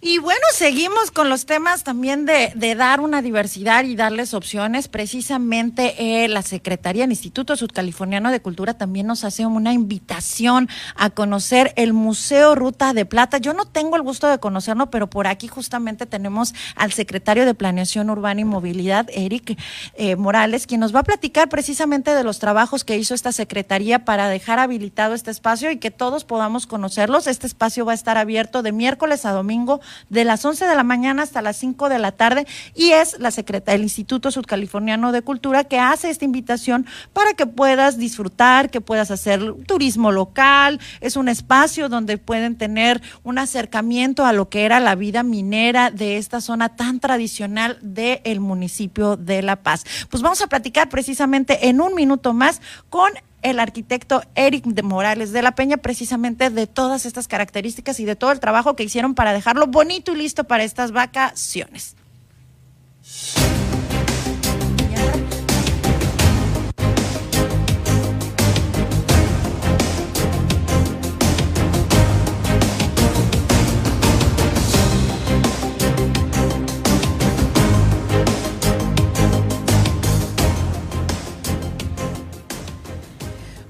Y 0.00 0.18
bueno, 0.18 0.40
seguimos 0.52 1.10
con 1.10 1.28
los 1.28 1.44
temas 1.44 1.82
también 1.82 2.24
de, 2.24 2.52
dar 2.76 3.00
una 3.00 3.20
diversidad 3.20 3.82
y 3.82 3.96
darles 3.96 4.32
opciones. 4.32 4.86
Precisamente 4.86 6.22
eh, 6.22 6.28
la 6.28 6.42
Secretaría 6.42 7.02
del 7.02 7.10
Instituto 7.10 7.56
Sudcaliforniano 7.56 8.30
de 8.30 8.40
Cultura 8.40 8.74
también 8.74 9.08
nos 9.08 9.24
hace 9.24 9.44
una 9.44 9.72
invitación 9.72 10.68
a 10.94 11.10
conocer 11.10 11.72
el 11.74 11.94
Museo 11.94 12.54
Ruta 12.54 12.92
de 12.92 13.06
Plata. 13.06 13.38
Yo 13.38 13.54
no 13.54 13.64
tengo 13.64 13.96
el 13.96 14.02
gusto 14.02 14.28
de 14.28 14.38
conocerlo, 14.38 14.88
pero 14.88 15.10
por 15.10 15.26
aquí 15.26 15.48
justamente 15.48 16.06
tenemos 16.06 16.54
al 16.76 16.92
secretario 16.92 17.44
de 17.44 17.54
Planeación 17.54 18.08
Urbana 18.08 18.42
y 18.42 18.44
Movilidad, 18.44 19.08
Eric 19.12 19.58
eh, 19.94 20.14
Morales, 20.14 20.68
quien 20.68 20.78
nos 20.78 20.94
va 20.94 21.00
a 21.00 21.04
platicar 21.04 21.48
precisamente 21.48 22.14
de 22.14 22.22
los 22.22 22.38
trabajos 22.38 22.84
que 22.84 22.96
hizo 22.96 23.14
esta 23.14 23.32
Secretaría 23.32 24.04
para 24.04 24.28
dejar 24.28 24.60
habilitado 24.60 25.14
este 25.14 25.32
espacio 25.32 25.72
y 25.72 25.78
que 25.78 25.90
todos 25.90 26.22
podamos 26.22 26.68
conocerlos. 26.68 27.26
Este 27.26 27.48
espacio 27.48 27.84
va 27.84 27.90
a 27.90 27.96
estar 27.96 28.16
abierto 28.16 28.62
de 28.62 28.70
miércoles 28.70 29.24
a 29.24 29.32
domingo 29.32 29.80
de 30.08 30.24
las 30.24 30.44
11 30.44 30.66
de 30.66 30.76
la 30.76 30.84
mañana 30.84 31.22
hasta 31.22 31.42
las 31.42 31.56
5 31.56 31.88
de 31.88 31.98
la 31.98 32.12
tarde 32.12 32.46
y 32.74 32.90
es 32.90 33.18
la 33.18 33.30
secretaria 33.30 33.78
del 33.78 33.82
Instituto 33.82 34.30
Sudcaliforniano 34.30 35.12
de 35.12 35.22
Cultura 35.22 35.64
que 35.64 35.78
hace 35.78 36.10
esta 36.10 36.24
invitación 36.24 36.86
para 37.12 37.34
que 37.34 37.46
puedas 37.46 37.98
disfrutar, 37.98 38.70
que 38.70 38.80
puedas 38.80 39.10
hacer 39.10 39.54
turismo 39.66 40.12
local, 40.12 40.80
es 41.00 41.16
un 41.16 41.28
espacio 41.28 41.88
donde 41.88 42.18
pueden 42.18 42.56
tener 42.56 43.02
un 43.22 43.38
acercamiento 43.38 44.24
a 44.24 44.32
lo 44.32 44.48
que 44.48 44.64
era 44.64 44.80
la 44.80 44.94
vida 44.94 45.22
minera 45.22 45.90
de 45.90 46.16
esta 46.16 46.40
zona 46.40 46.76
tan 46.76 47.00
tradicional 47.00 47.78
del 47.82 48.40
municipio 48.40 49.16
de 49.16 49.42
La 49.42 49.56
Paz. 49.56 49.84
Pues 50.10 50.22
vamos 50.22 50.40
a 50.42 50.46
platicar 50.46 50.88
precisamente 50.88 51.68
en 51.68 51.80
un 51.80 51.94
minuto 51.94 52.32
más 52.32 52.60
con 52.90 53.10
el 53.42 53.60
arquitecto 53.60 54.22
Eric 54.34 54.64
de 54.64 54.82
Morales 54.82 55.32
de 55.32 55.42
la 55.42 55.52
Peña 55.52 55.76
precisamente 55.76 56.50
de 56.50 56.66
todas 56.66 57.06
estas 57.06 57.28
características 57.28 58.00
y 58.00 58.04
de 58.04 58.16
todo 58.16 58.32
el 58.32 58.40
trabajo 58.40 58.76
que 58.76 58.84
hicieron 58.84 59.14
para 59.14 59.32
dejarlo 59.32 59.66
bonito 59.66 60.12
y 60.12 60.16
listo 60.16 60.44
para 60.44 60.64
estas 60.64 60.92
vacaciones. 60.92 61.96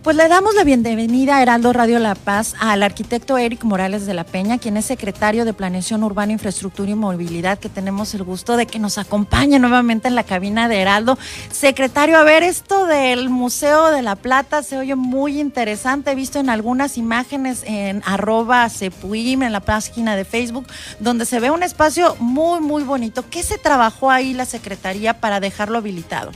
Pues 0.09 0.17
le 0.17 0.27
damos 0.27 0.55
la 0.55 0.65
bienvenida 0.65 1.37
a 1.37 1.43
Heraldo 1.43 1.71
Radio 1.75 1.99
La 1.99 2.15
Paz 2.15 2.55
al 2.61 2.83
arquitecto 2.83 3.37
Eric 3.37 3.63
Morales 3.65 4.07
de 4.07 4.15
la 4.15 4.25
Peña, 4.25 4.57
quien 4.57 4.79
es 4.79 4.87
secretario 4.87 5.45
de 5.45 5.53
Planeación 5.53 6.03
Urbana, 6.03 6.33
Infraestructura 6.33 6.91
y 6.91 6.95
Movilidad, 6.95 7.59
que 7.59 7.69
tenemos 7.69 8.15
el 8.15 8.25
gusto 8.25 8.57
de 8.57 8.65
que 8.65 8.79
nos 8.79 8.97
acompañe 8.97 9.59
nuevamente 9.59 10.09
en 10.09 10.15
la 10.15 10.23
cabina 10.23 10.67
de 10.67 10.81
Heraldo. 10.81 11.19
Secretario, 11.51 12.17
a 12.17 12.23
ver, 12.23 12.43
esto 12.43 12.87
del 12.87 13.29
Museo 13.29 13.91
de 13.91 14.01
la 14.01 14.17
Plata 14.17 14.63
se 14.63 14.79
oye 14.79 14.95
muy 14.95 15.39
interesante. 15.39 16.13
He 16.13 16.15
visto 16.15 16.39
en 16.39 16.49
algunas 16.49 16.97
imágenes 16.97 17.63
en 17.67 18.03
arroba 18.07 18.67
Cepuim, 18.71 19.43
en 19.43 19.53
la 19.53 19.61
página 19.61 20.17
de 20.17 20.25
Facebook, 20.25 20.69
donde 21.01 21.27
se 21.27 21.39
ve 21.39 21.51
un 21.51 21.63
espacio 21.63 22.17
muy, 22.19 22.61
muy 22.61 22.83
bonito. 22.83 23.27
¿Qué 23.29 23.43
se 23.43 23.59
trabajó 23.59 24.11
ahí 24.11 24.33
la 24.33 24.47
Secretaría 24.47 25.21
para 25.21 25.39
dejarlo 25.39 25.77
habilitado? 25.77 26.31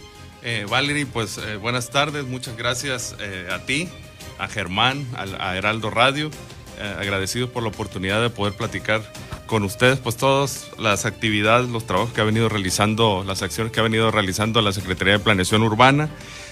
Eh, 0.44 0.66
Valerie, 0.68 1.06
pues 1.06 1.38
eh, 1.38 1.56
buenas 1.56 1.90
tardes, 1.90 2.24
muchas 2.24 2.56
gracias 2.56 3.14
eh, 3.20 3.46
a 3.52 3.60
ti, 3.60 3.88
a 4.38 4.48
Germán, 4.48 5.06
a, 5.14 5.56
Heraldo 5.56 5.88
Radio, 5.88 6.30
eh, 6.80 6.94
agradecido 6.98 7.52
por 7.52 7.62
la 7.62 7.68
oportunidad 7.68 8.20
de 8.20 8.28
poder 8.28 8.54
platicar 8.54 9.02
con 9.46 9.62
ustedes, 9.62 10.00
pues 10.00 10.16
todas 10.16 10.66
las 10.78 11.06
actividades, 11.06 11.68
los 11.68 11.86
trabajos 11.86 12.12
que 12.12 12.22
ha 12.22 12.24
venido 12.24 12.48
realizando, 12.48 13.22
las 13.24 13.42
acciones 13.42 13.72
que 13.72 13.78
ha 13.78 13.84
venido 13.84 14.10
realizando 14.10 14.60
la 14.62 14.72
Secretaría 14.72 15.12
de 15.12 15.18
Planeación 15.20 15.62
Urbana. 15.62 16.08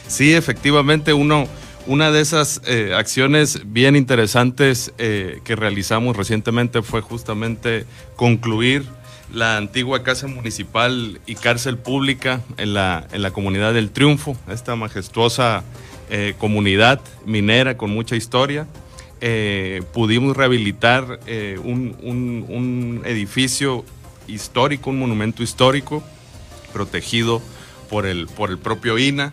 Sí, 0.07 0.35
efectivamente, 0.35 1.13
uno, 1.13 1.49
una 1.87 2.13
de 2.13 2.21
esas 2.21 2.61
acciones 2.95 3.73
bien 3.73 3.97
interesantes 3.97 4.93
que 4.99 5.57
realizamos 5.57 6.17
recientemente 6.17 6.83
fue 6.83 7.01
justamente 7.01 7.87
concluir 8.17 8.85
la 9.33 9.57
antigua 9.57 10.03
casa 10.03 10.27
municipal 10.27 11.21
y 11.27 11.35
cárcel 11.35 11.79
pública 11.79 12.41
en 12.57 12.75
la, 12.75 13.07
en 13.13 13.23
la 13.23 13.31
comunidad 13.31 13.75
del 13.75 13.91
Triunfo, 13.91 14.37
esta 14.49 14.77
majestuosa 14.77 15.63
eh, 16.11 16.35
comunidad 16.39 17.01
minera 17.25 17.77
con 17.77 17.91
mucha 17.91 18.17
historia. 18.17 18.67
Eh, 19.21 19.83
pudimos 19.93 20.37
rehabilitar 20.37 21.21
eh, 21.27 21.59
un, 21.63 21.97
un, 22.03 23.03
edificio 23.05 23.85
histórico, 24.27 24.91
un 24.91 24.99
monumento 24.99 25.43
histórico 25.43 26.03
protegido 26.73 27.43
por 27.91 28.07
el, 28.07 28.27
por 28.27 28.51
el 28.51 28.59
propio 28.59 28.99
INA. 28.99 29.33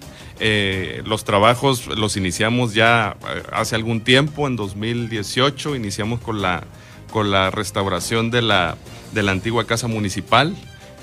los 1.06 1.24
trabajos 1.24 1.88
los 1.88 2.18
iniciamos 2.18 2.74
ya 2.74 3.18
hace 3.52 3.76
algún 3.76 4.02
tiempo, 4.02 4.46
en 4.48 4.56
2018, 4.56 5.76
iniciamos 5.76 6.20
con 6.20 6.42
la, 6.42 6.64
con 7.12 7.32
la 7.32 7.50
restauración 7.52 8.32
de 8.32 8.42
la, 8.42 8.78
de 9.14 9.24
la 9.24 9.32
antigua 9.32 9.66
casa 9.66 9.88
municipal. 9.88 10.56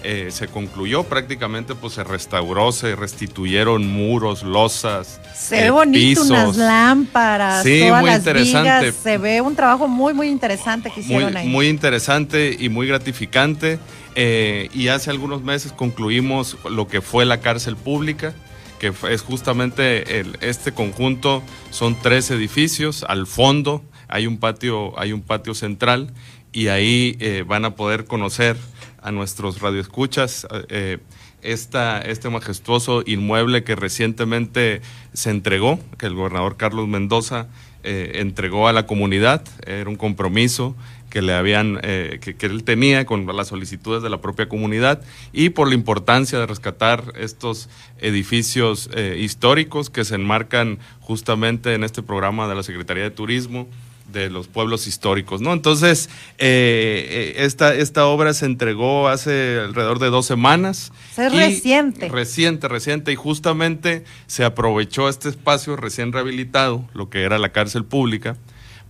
eh, 0.04 0.28
se 0.30 0.48
concluyó 0.48 1.04
prácticamente, 1.04 1.74
pues 1.74 1.94
se 1.94 2.04
restauró, 2.04 2.72
se 2.72 2.94
restituyeron 2.94 3.86
muros, 3.86 4.42
losas. 4.42 5.20
Se 5.34 5.62
ve 5.62 5.70
bonito, 5.70 6.22
unas 6.22 6.56
lámparas, 6.56 7.62
sí, 7.62 7.80
todas 7.80 8.02
muy 8.02 8.10
las 8.10 8.18
interesante. 8.18 8.80
vigas, 8.80 8.94
se 9.02 9.18
ve 9.18 9.40
un 9.40 9.56
trabajo 9.56 9.88
muy, 9.88 10.12
muy 10.12 10.28
interesante 10.28 10.90
que 10.90 11.00
hicieron 11.00 11.32
muy, 11.32 11.40
ahí. 11.40 11.48
Muy 11.48 11.68
interesante 11.68 12.54
y 12.58 12.68
muy 12.68 12.86
gratificante. 12.86 13.78
Eh, 14.14 14.68
y 14.74 14.88
hace 14.88 15.10
algunos 15.10 15.42
meses 15.42 15.72
concluimos 15.72 16.58
lo 16.70 16.86
que 16.86 17.00
fue 17.00 17.24
la 17.24 17.40
cárcel 17.40 17.76
pública, 17.76 18.34
que 18.78 18.92
es 19.10 19.22
justamente 19.22 20.20
el, 20.20 20.36
este 20.42 20.72
conjunto, 20.72 21.42
son 21.70 21.96
tres 22.00 22.30
edificios, 22.30 23.04
al 23.08 23.26
fondo 23.26 23.82
hay 24.08 24.26
un 24.26 24.38
patio, 24.38 24.98
hay 24.98 25.12
un 25.12 25.22
patio 25.22 25.54
central 25.54 26.12
y 26.54 26.68
ahí 26.68 27.16
eh, 27.18 27.44
van 27.46 27.64
a 27.64 27.74
poder 27.74 28.06
conocer 28.06 28.56
a 29.02 29.10
nuestros 29.10 29.60
radioescuchas 29.60 30.46
eh, 30.68 30.98
este 31.42 32.30
majestuoso 32.30 33.02
inmueble 33.04 33.64
que 33.64 33.74
recientemente 33.74 34.80
se 35.12 35.30
entregó, 35.30 35.78
que 35.98 36.06
el 36.06 36.14
gobernador 36.14 36.56
Carlos 36.56 36.88
Mendoza 36.88 37.48
eh, 37.82 38.12
entregó 38.14 38.66
a 38.66 38.72
la 38.72 38.86
comunidad, 38.86 39.42
era 39.66 39.90
un 39.90 39.96
compromiso 39.96 40.74
que 41.10 41.20
le 41.22 41.34
habían 41.34 41.80
que, 41.80 42.36
él 42.40 42.64
tenía 42.64 43.04
con 43.04 43.26
las 43.36 43.48
solicitudes 43.48 44.02
de 44.02 44.10
la 44.10 44.20
propia 44.20 44.48
comunidad 44.48 45.00
y 45.32 45.50
por 45.50 45.68
la 45.68 45.74
importancia 45.74 46.40
de 46.40 46.46
rescatar 46.46 47.04
estos 47.16 47.68
edificios 48.00 48.90
históricos 49.16 49.90
que 49.90 50.04
se 50.04 50.16
enmarcan 50.16 50.80
justamente 50.98 51.74
en 51.74 51.84
este 51.84 52.02
programa 52.02 52.48
de 52.48 52.56
la 52.56 52.64
Secretaría 52.64 53.04
de 53.04 53.12
Turismo 53.12 53.68
de 54.14 54.30
los 54.30 54.48
pueblos 54.48 54.86
históricos, 54.86 55.42
¿no? 55.42 55.52
Entonces, 55.52 56.08
eh, 56.38 57.34
esta, 57.36 57.74
esta 57.74 58.06
obra 58.06 58.32
se 58.32 58.46
entregó 58.46 59.08
hace 59.08 59.58
alrededor 59.60 59.98
de 59.98 60.08
dos 60.08 60.24
semanas. 60.24 60.92
Es 61.18 61.32
reciente. 61.32 62.08
Reciente, 62.08 62.68
reciente, 62.68 63.12
y 63.12 63.16
justamente 63.16 64.04
se 64.26 64.44
aprovechó 64.44 65.10
este 65.10 65.28
espacio 65.28 65.76
recién 65.76 66.12
rehabilitado, 66.12 66.88
lo 66.94 67.10
que 67.10 67.22
era 67.22 67.38
la 67.38 67.50
cárcel 67.50 67.84
pública, 67.84 68.38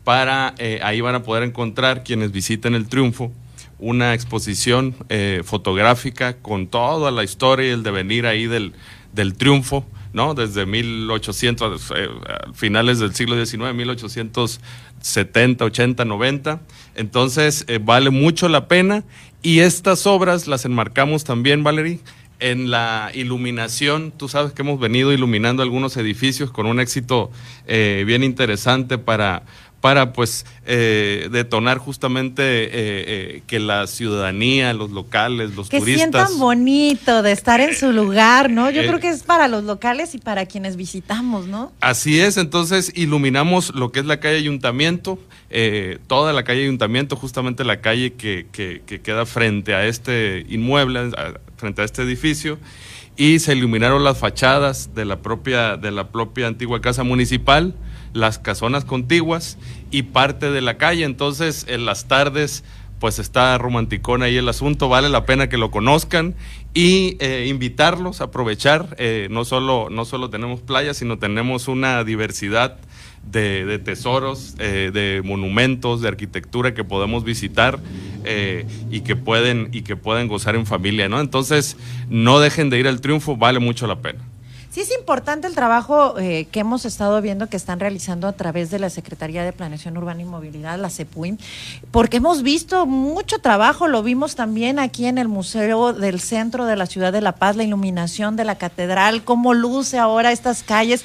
para, 0.04 0.54
eh, 0.58 0.80
ahí 0.82 1.00
van 1.00 1.14
a 1.14 1.22
poder 1.22 1.42
encontrar 1.42 2.04
quienes 2.04 2.30
visiten 2.30 2.74
el 2.74 2.86
Triunfo, 2.86 3.32
una 3.78 4.14
exposición 4.14 4.94
eh, 5.08 5.42
fotográfica 5.44 6.36
con 6.36 6.68
toda 6.68 7.10
la 7.10 7.24
historia 7.24 7.68
y 7.68 7.70
el 7.70 7.82
devenir 7.82 8.26
ahí 8.26 8.46
del, 8.46 8.74
del 9.12 9.34
Triunfo, 9.34 9.84
¿no? 10.12 10.34
Desde 10.34 10.64
1800, 10.64 11.92
eh, 11.96 12.08
finales 12.54 12.98
del 13.00 13.14
siglo 13.14 13.44
XIX, 13.44 13.74
1870, 15.04 15.64
80, 15.66 16.04
90. 16.04 16.60
Entonces, 16.96 17.64
eh, 17.68 17.78
vale 17.82 18.10
mucho 18.10 18.48
la 18.48 18.68
pena. 18.68 19.04
Y 19.42 19.60
estas 19.60 20.06
obras 20.06 20.46
las 20.46 20.64
enmarcamos 20.64 21.24
también, 21.24 21.62
Valerie, 21.62 22.00
en 22.40 22.70
la 22.70 23.10
iluminación. 23.14 24.12
Tú 24.16 24.28
sabes 24.28 24.52
que 24.52 24.62
hemos 24.62 24.80
venido 24.80 25.12
iluminando 25.12 25.62
algunos 25.62 25.96
edificios 25.98 26.50
con 26.50 26.66
un 26.66 26.80
éxito 26.80 27.30
eh, 27.66 28.04
bien 28.06 28.24
interesante 28.24 28.96
para 28.96 29.44
para 29.84 30.14
pues 30.14 30.46
eh, 30.64 31.28
detonar 31.30 31.76
justamente 31.76 32.42
eh, 32.42 32.70
eh, 32.72 33.42
que 33.46 33.60
la 33.60 33.86
ciudadanía, 33.86 34.72
los 34.72 34.90
locales, 34.92 35.54
los 35.54 35.68
que 35.68 35.78
turistas. 35.78 36.06
Que 36.06 36.10
sientan 36.10 36.38
bonito 36.38 37.22
de 37.22 37.32
estar 37.32 37.60
en 37.60 37.76
su 37.76 37.92
lugar, 37.92 38.48
¿no? 38.48 38.70
Yo 38.70 38.80
creo 38.80 38.98
que 38.98 39.10
es 39.10 39.24
para 39.24 39.46
los 39.46 39.64
locales 39.64 40.14
y 40.14 40.18
para 40.18 40.46
quienes 40.46 40.76
visitamos, 40.76 41.48
¿no? 41.48 41.70
Así 41.82 42.18
es, 42.18 42.38
entonces 42.38 42.92
iluminamos 42.94 43.74
lo 43.74 43.92
que 43.92 44.00
es 44.00 44.06
la 44.06 44.20
calle 44.20 44.38
Ayuntamiento, 44.38 45.18
toda 46.06 46.32
la 46.32 46.44
calle 46.44 46.62
Ayuntamiento, 46.62 47.14
justamente 47.14 47.62
la 47.62 47.82
calle 47.82 48.14
que, 48.14 48.46
que, 48.52 48.80
que 48.86 49.02
queda 49.02 49.26
frente 49.26 49.74
a 49.74 49.84
este 49.84 50.46
inmueble, 50.48 51.10
a, 51.14 51.34
frente 51.58 51.82
a 51.82 51.84
este 51.84 52.00
edificio 52.00 52.58
y 53.18 53.38
se 53.38 53.52
iluminaron 53.52 54.02
las 54.02 54.16
fachadas 54.16 54.94
de 54.94 55.04
la 55.04 55.20
propia 55.20 55.76
de 55.76 55.90
la 55.90 56.08
propia 56.08 56.46
antigua 56.46 56.80
casa 56.80 57.04
municipal 57.04 57.74
las 58.14 58.38
casonas 58.38 58.86
contiguas 58.86 59.58
y 59.90 60.04
parte 60.04 60.50
de 60.50 60.62
la 60.62 60.78
calle. 60.78 61.04
Entonces, 61.04 61.66
en 61.68 61.84
las 61.84 62.06
tardes, 62.06 62.64
pues 63.04 63.18
está 63.18 63.58
romanticón 63.58 64.22
ahí 64.22 64.38
el 64.38 64.48
asunto, 64.48 64.88
vale 64.88 65.10
la 65.10 65.26
pena 65.26 65.50
que 65.50 65.58
lo 65.58 65.70
conozcan 65.70 66.34
y 66.72 67.18
eh, 67.20 67.46
invitarlos 67.50 68.22
a 68.22 68.24
aprovechar. 68.24 68.96
Eh, 68.98 69.28
no, 69.30 69.44
solo, 69.44 69.88
no 69.90 70.06
solo 70.06 70.30
tenemos 70.30 70.62
playas, 70.62 70.96
sino 70.96 71.18
tenemos 71.18 71.68
una 71.68 72.02
diversidad 72.02 72.78
de, 73.30 73.78
tesoros, 73.78 74.54
eh, 74.58 74.90
de 74.94 75.22
monumentos, 75.22 76.00
de 76.00 76.08
arquitectura 76.08 76.72
que 76.72 76.84
podemos 76.84 77.24
visitar 77.24 77.78
y, 78.90 79.00
que 79.00 79.16
pueden, 79.16 79.68
y 79.72 79.82
que 79.82 79.96
pueden 79.96 80.28
gozar 80.28 80.56
en 80.56 80.64
familia, 80.64 81.08
¿no? 81.10 81.20
Entonces, 81.20 81.76
no 82.08 82.40
dejen 82.40 82.70
de 82.70 82.78
ir 82.78 82.88
al 82.88 83.02
triunfo, 83.02 83.36
vale 83.36 83.58
mucho 83.58 83.86
la 83.86 84.00
pena. 84.00 84.20
Sí 84.74 84.80
es 84.80 84.90
importante 84.90 85.46
el 85.46 85.54
trabajo 85.54 86.18
eh, 86.18 86.48
que 86.50 86.58
hemos 86.58 86.84
estado 86.84 87.22
viendo 87.22 87.48
que 87.48 87.56
están 87.56 87.78
realizando 87.78 88.26
a 88.26 88.32
través 88.32 88.72
de 88.72 88.80
la 88.80 88.90
Secretaría 88.90 89.44
de 89.44 89.52
Planeación 89.52 89.96
Urbana 89.96 90.22
y 90.22 90.24
Movilidad, 90.24 90.80
la 90.80 90.90
CEPUIM, 90.90 91.38
porque 91.92 92.16
hemos 92.16 92.42
visto 92.42 92.84
mucho 92.84 93.38
trabajo, 93.38 93.86
lo 93.86 94.02
vimos 94.02 94.34
también 94.34 94.80
aquí 94.80 95.06
en 95.06 95.18
el 95.18 95.28
Museo 95.28 95.92
del 95.92 96.18
Centro 96.18 96.64
de 96.64 96.74
la 96.74 96.86
Ciudad 96.86 97.12
de 97.12 97.20
La 97.20 97.36
Paz, 97.36 97.54
la 97.54 97.62
iluminación 97.62 98.34
de 98.34 98.42
la 98.42 98.58
catedral, 98.58 99.22
cómo 99.22 99.54
luce 99.54 99.96
ahora 99.96 100.32
estas 100.32 100.64
calles. 100.64 101.04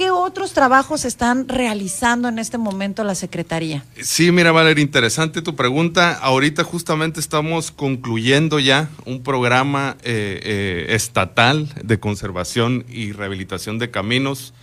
¿Qué 0.00 0.10
otros 0.10 0.54
trabajos 0.54 1.04
están 1.04 1.46
realizando 1.46 2.30
en 2.30 2.38
este 2.38 2.56
momento 2.56 3.04
la 3.04 3.14
Secretaría? 3.14 3.84
Sí, 4.00 4.32
mira, 4.32 4.50
Valeria, 4.50 4.80
interesante 4.80 5.42
tu 5.42 5.54
pregunta. 5.54 6.14
Ahorita 6.14 6.64
justamente 6.64 7.20
estamos 7.20 7.70
concluyendo 7.70 8.58
ya 8.60 8.88
un 9.04 9.22
programa 9.22 9.98
eh, 10.02 10.40
eh, 10.42 10.94
estatal 10.94 11.68
de 11.84 12.00
conservación 12.00 12.86
y 12.88 13.12
rehabilitación 13.12 13.78
de 13.78 13.90
caminos 13.90 14.54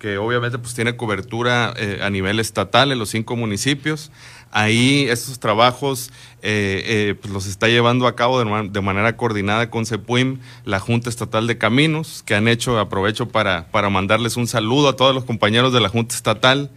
que 0.00 0.16
obviamente 0.16 0.58
pues 0.58 0.74
tiene 0.74 0.96
cobertura 0.96 1.74
eh, 1.76 2.00
a 2.02 2.08
nivel 2.08 2.40
estatal 2.40 2.90
en 2.90 2.98
los 2.98 3.10
cinco 3.10 3.36
municipios. 3.36 4.10
Ahí 4.50 5.06
estos 5.08 5.38
trabajos 5.38 6.10
eh, 6.42 6.82
eh, 6.86 7.14
pues 7.20 7.32
los 7.32 7.46
está 7.46 7.68
llevando 7.68 8.06
a 8.08 8.16
cabo 8.16 8.42
de, 8.42 8.68
de, 8.70 8.80
manera 8.80 9.16
coordinada 9.16 9.70
con 9.70 9.84
CEPUIM, 9.84 10.40
la 10.64 10.80
Junta 10.80 11.10
Estatal 11.10 11.46
de 11.46 11.58
Caminos, 11.58 12.24
que 12.24 12.34
han 12.34 12.48
hecho, 12.48 12.78
aprovecho 12.80 13.28
para, 13.28 13.66
para 13.70 13.90
mandarles 13.90 14.38
un 14.38 14.48
saludo 14.48 14.88
a 14.88 14.96
todos 14.96 15.14
los 15.14 15.24
compañeros 15.24 15.72
de 15.72 15.80
la 15.80 15.90
Junta 15.90 16.16
Estatal 16.16 16.70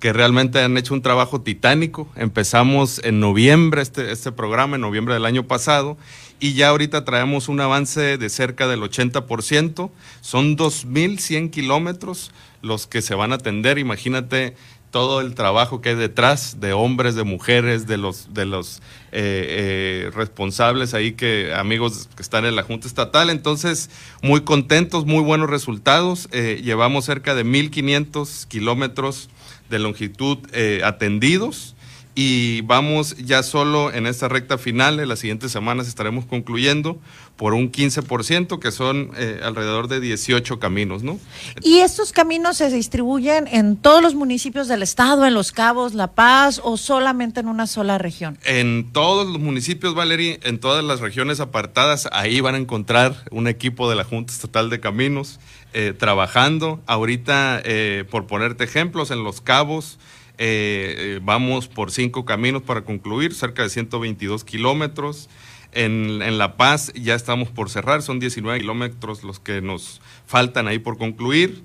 que 0.00 0.14
realmente 0.14 0.60
han 0.60 0.78
hecho 0.78 0.94
un 0.94 1.02
trabajo 1.02 1.42
titánico. 1.42 2.08
Empezamos 2.16 3.02
en 3.04 3.20
noviembre 3.20 3.82
este, 3.82 4.10
este 4.10 4.32
programa, 4.32 4.76
en 4.76 4.80
noviembre 4.80 5.12
del 5.12 5.26
año 5.26 5.46
pasado, 5.46 5.98
y 6.40 6.54
ya 6.54 6.70
ahorita 6.70 7.04
traemos 7.04 7.48
un 7.48 7.60
avance 7.60 8.16
de 8.16 8.30
cerca 8.30 8.66
del 8.66 8.80
80%. 8.80 9.90
Son 10.22 10.56
2.100 10.56 11.50
kilómetros 11.50 12.32
los 12.62 12.86
que 12.86 13.02
se 13.02 13.14
van 13.14 13.32
a 13.32 13.36
atender. 13.36 13.78
Imagínate 13.78 14.54
todo 14.90 15.20
el 15.20 15.34
trabajo 15.34 15.80
que 15.80 15.90
hay 15.90 15.94
detrás 15.94 16.60
de 16.60 16.72
hombres, 16.72 17.14
de 17.14 17.22
mujeres, 17.24 17.86
de 17.86 17.96
los, 17.96 18.34
de 18.34 18.44
los 18.44 18.78
eh, 19.12 20.08
eh, 20.08 20.10
responsables 20.14 20.94
ahí, 20.94 21.12
que 21.12 21.54
amigos 21.54 22.08
que 22.16 22.22
están 22.22 22.44
en 22.44 22.56
la 22.56 22.62
Junta 22.62 22.86
Estatal. 22.86 23.30
Entonces, 23.30 23.90
muy 24.22 24.42
contentos, 24.42 25.06
muy 25.06 25.22
buenos 25.22 25.48
resultados. 25.48 26.28
Eh, 26.32 26.60
llevamos 26.62 27.04
cerca 27.04 27.34
de 27.34 27.44
1.500 27.44 28.46
kilómetros 28.48 29.30
de 29.68 29.78
longitud 29.78 30.38
atendidos 30.82 31.76
y 32.22 32.60
vamos 32.60 33.16
ya 33.16 33.42
solo 33.42 33.90
en 33.90 34.06
esta 34.06 34.28
recta 34.28 34.58
final, 34.58 35.00
en 35.00 35.08
las 35.08 35.20
siguientes 35.20 35.52
semanas 35.52 35.88
estaremos 35.88 36.26
concluyendo 36.26 36.98
por 37.38 37.54
un 37.54 37.72
15%, 37.72 38.58
que 38.58 38.72
son 38.72 39.12
eh, 39.16 39.40
alrededor 39.42 39.88
de 39.88 40.00
18 40.00 40.58
caminos, 40.58 41.02
¿no? 41.02 41.18
¿Y 41.62 41.78
estos 41.78 42.12
caminos 42.12 42.58
se 42.58 42.68
distribuyen 42.68 43.46
en 43.46 43.78
todos 43.78 44.02
los 44.02 44.14
municipios 44.14 44.68
del 44.68 44.82
estado, 44.82 45.24
en 45.24 45.32
Los 45.32 45.50
Cabos, 45.50 45.94
La 45.94 46.08
Paz 46.12 46.60
o 46.62 46.76
solamente 46.76 47.40
en 47.40 47.48
una 47.48 47.66
sola 47.66 47.96
región? 47.96 48.36
En 48.44 48.92
todos 48.92 49.26
los 49.26 49.38
municipios, 49.38 49.94
Valerie, 49.94 50.40
en 50.42 50.60
todas 50.60 50.84
las 50.84 51.00
regiones 51.00 51.40
apartadas, 51.40 52.06
ahí 52.12 52.42
van 52.42 52.54
a 52.54 52.58
encontrar 52.58 53.24
un 53.30 53.48
equipo 53.48 53.88
de 53.88 53.96
la 53.96 54.04
Junta 54.04 54.34
Estatal 54.34 54.68
de 54.68 54.78
Caminos 54.78 55.40
eh, 55.72 55.94
trabajando. 55.98 56.82
Ahorita, 56.86 57.62
eh, 57.64 58.04
por 58.10 58.26
ponerte 58.26 58.64
ejemplos, 58.64 59.10
en 59.10 59.24
Los 59.24 59.40
Cabos, 59.40 59.98
eh, 60.42 61.20
vamos 61.22 61.68
por 61.68 61.92
cinco 61.92 62.24
caminos 62.24 62.62
para 62.62 62.82
concluir, 62.82 63.34
cerca 63.34 63.62
de 63.62 63.68
122 63.68 64.42
kilómetros. 64.42 65.28
En, 65.72 66.22
en, 66.22 66.38
La 66.38 66.56
Paz 66.56 66.92
ya 66.94 67.14
estamos 67.14 67.50
por 67.50 67.68
cerrar, 67.68 68.00
son 68.00 68.18
19 68.20 68.58
kilómetros 68.58 69.22
los 69.22 69.38
que 69.38 69.60
nos 69.60 70.00
faltan 70.26 70.66
ahí 70.66 70.78
por 70.78 70.96
concluir. 70.96 71.62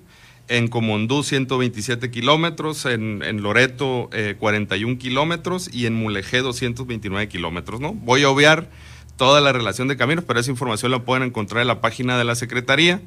En 0.49 0.67
Comondú 0.67 1.23
127 1.23 2.11
kilómetros, 2.11 2.85
en, 2.85 3.41
Loreto 3.41 4.09
eh, 4.11 4.35
41 4.37 4.97
kilómetros 4.99 5.73
y 5.73 5.85
en 5.85 5.95
Mulegé 5.95 6.41
229 6.41 7.29
kilómetros. 7.29 7.79
¿no? 7.79 7.93
Voy 7.93 8.23
a 8.23 8.29
obviar 8.29 8.69
toda 9.15 9.39
la 9.39 9.53
relación 9.53 9.87
de 9.87 9.95
caminos, 9.95 10.25
pero 10.27 10.41
esa 10.41 10.51
información 10.51 10.91
la 10.91 10.99
pueden 10.99 11.23
encontrar 11.23 11.61
en 11.61 11.67
la 11.67 11.79
página 11.79 12.17
de 12.17 12.25
la 12.25 12.35
Secretaría 12.35 13.01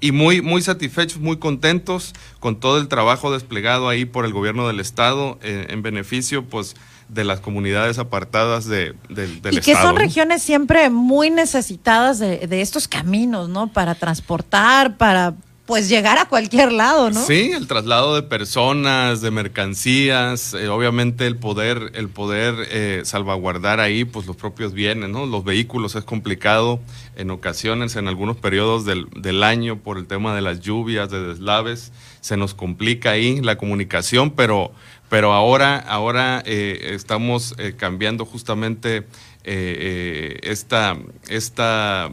y 0.00 0.12
muy, 0.12 0.42
muy 0.42 0.62
satisfechos, 0.62 1.20
muy 1.20 1.38
contentos 1.38 2.14
con 2.38 2.58
todo 2.58 2.78
el 2.78 2.88
trabajo 2.88 3.32
desplegado 3.32 3.88
ahí 3.88 4.04
por 4.04 4.24
el 4.24 4.32
gobierno 4.32 4.66
del 4.66 4.80
estado 4.80 5.38
eh, 5.42 5.66
en 5.68 5.82
beneficio 5.82 6.44
pues 6.44 6.74
de 7.08 7.24
las 7.24 7.40
comunidades 7.40 7.98
apartadas 7.98 8.66
de, 8.66 8.94
del, 9.08 9.42
del 9.42 9.58
y 9.58 9.60
que 9.60 9.74
son 9.74 9.96
regiones 9.96 10.42
siempre 10.42 10.90
muy 10.90 11.30
necesitadas 11.30 12.18
de, 12.18 12.46
de 12.46 12.60
estos 12.60 12.86
caminos, 12.86 13.48
¿no? 13.48 13.66
Para 13.66 13.96
transportar, 13.96 14.96
para 14.96 15.34
pues 15.70 15.88
llegar 15.88 16.18
a 16.18 16.24
cualquier 16.24 16.72
lado, 16.72 17.12
¿no? 17.12 17.24
Sí, 17.24 17.52
el 17.52 17.68
traslado 17.68 18.16
de 18.16 18.22
personas, 18.22 19.20
de 19.20 19.30
mercancías, 19.30 20.52
eh, 20.52 20.66
obviamente 20.66 21.28
el 21.28 21.36
poder, 21.36 21.92
el 21.94 22.08
poder 22.08 22.56
eh, 22.72 23.02
salvaguardar 23.04 23.78
ahí, 23.78 24.04
pues 24.04 24.26
los 24.26 24.34
propios 24.34 24.72
bienes, 24.72 25.10
¿no? 25.10 25.26
Los 25.26 25.44
vehículos 25.44 25.94
es 25.94 26.02
complicado 26.02 26.80
en 27.14 27.30
ocasiones, 27.30 27.94
en 27.94 28.08
algunos 28.08 28.36
periodos 28.36 28.84
del, 28.84 29.06
del 29.10 29.44
año 29.44 29.78
por 29.78 29.96
el 29.96 30.08
tema 30.08 30.34
de 30.34 30.40
las 30.40 30.58
lluvias, 30.58 31.08
de 31.08 31.24
deslaves, 31.24 31.92
se 32.20 32.36
nos 32.36 32.52
complica 32.52 33.12
ahí 33.12 33.40
la 33.40 33.54
comunicación, 33.56 34.32
pero, 34.32 34.72
pero 35.08 35.34
ahora, 35.34 35.78
ahora 35.78 36.42
eh, 36.46 36.94
estamos 36.94 37.54
cambiando 37.76 38.26
justamente 38.26 39.06
esta, 39.44 40.96
esta 41.28 42.10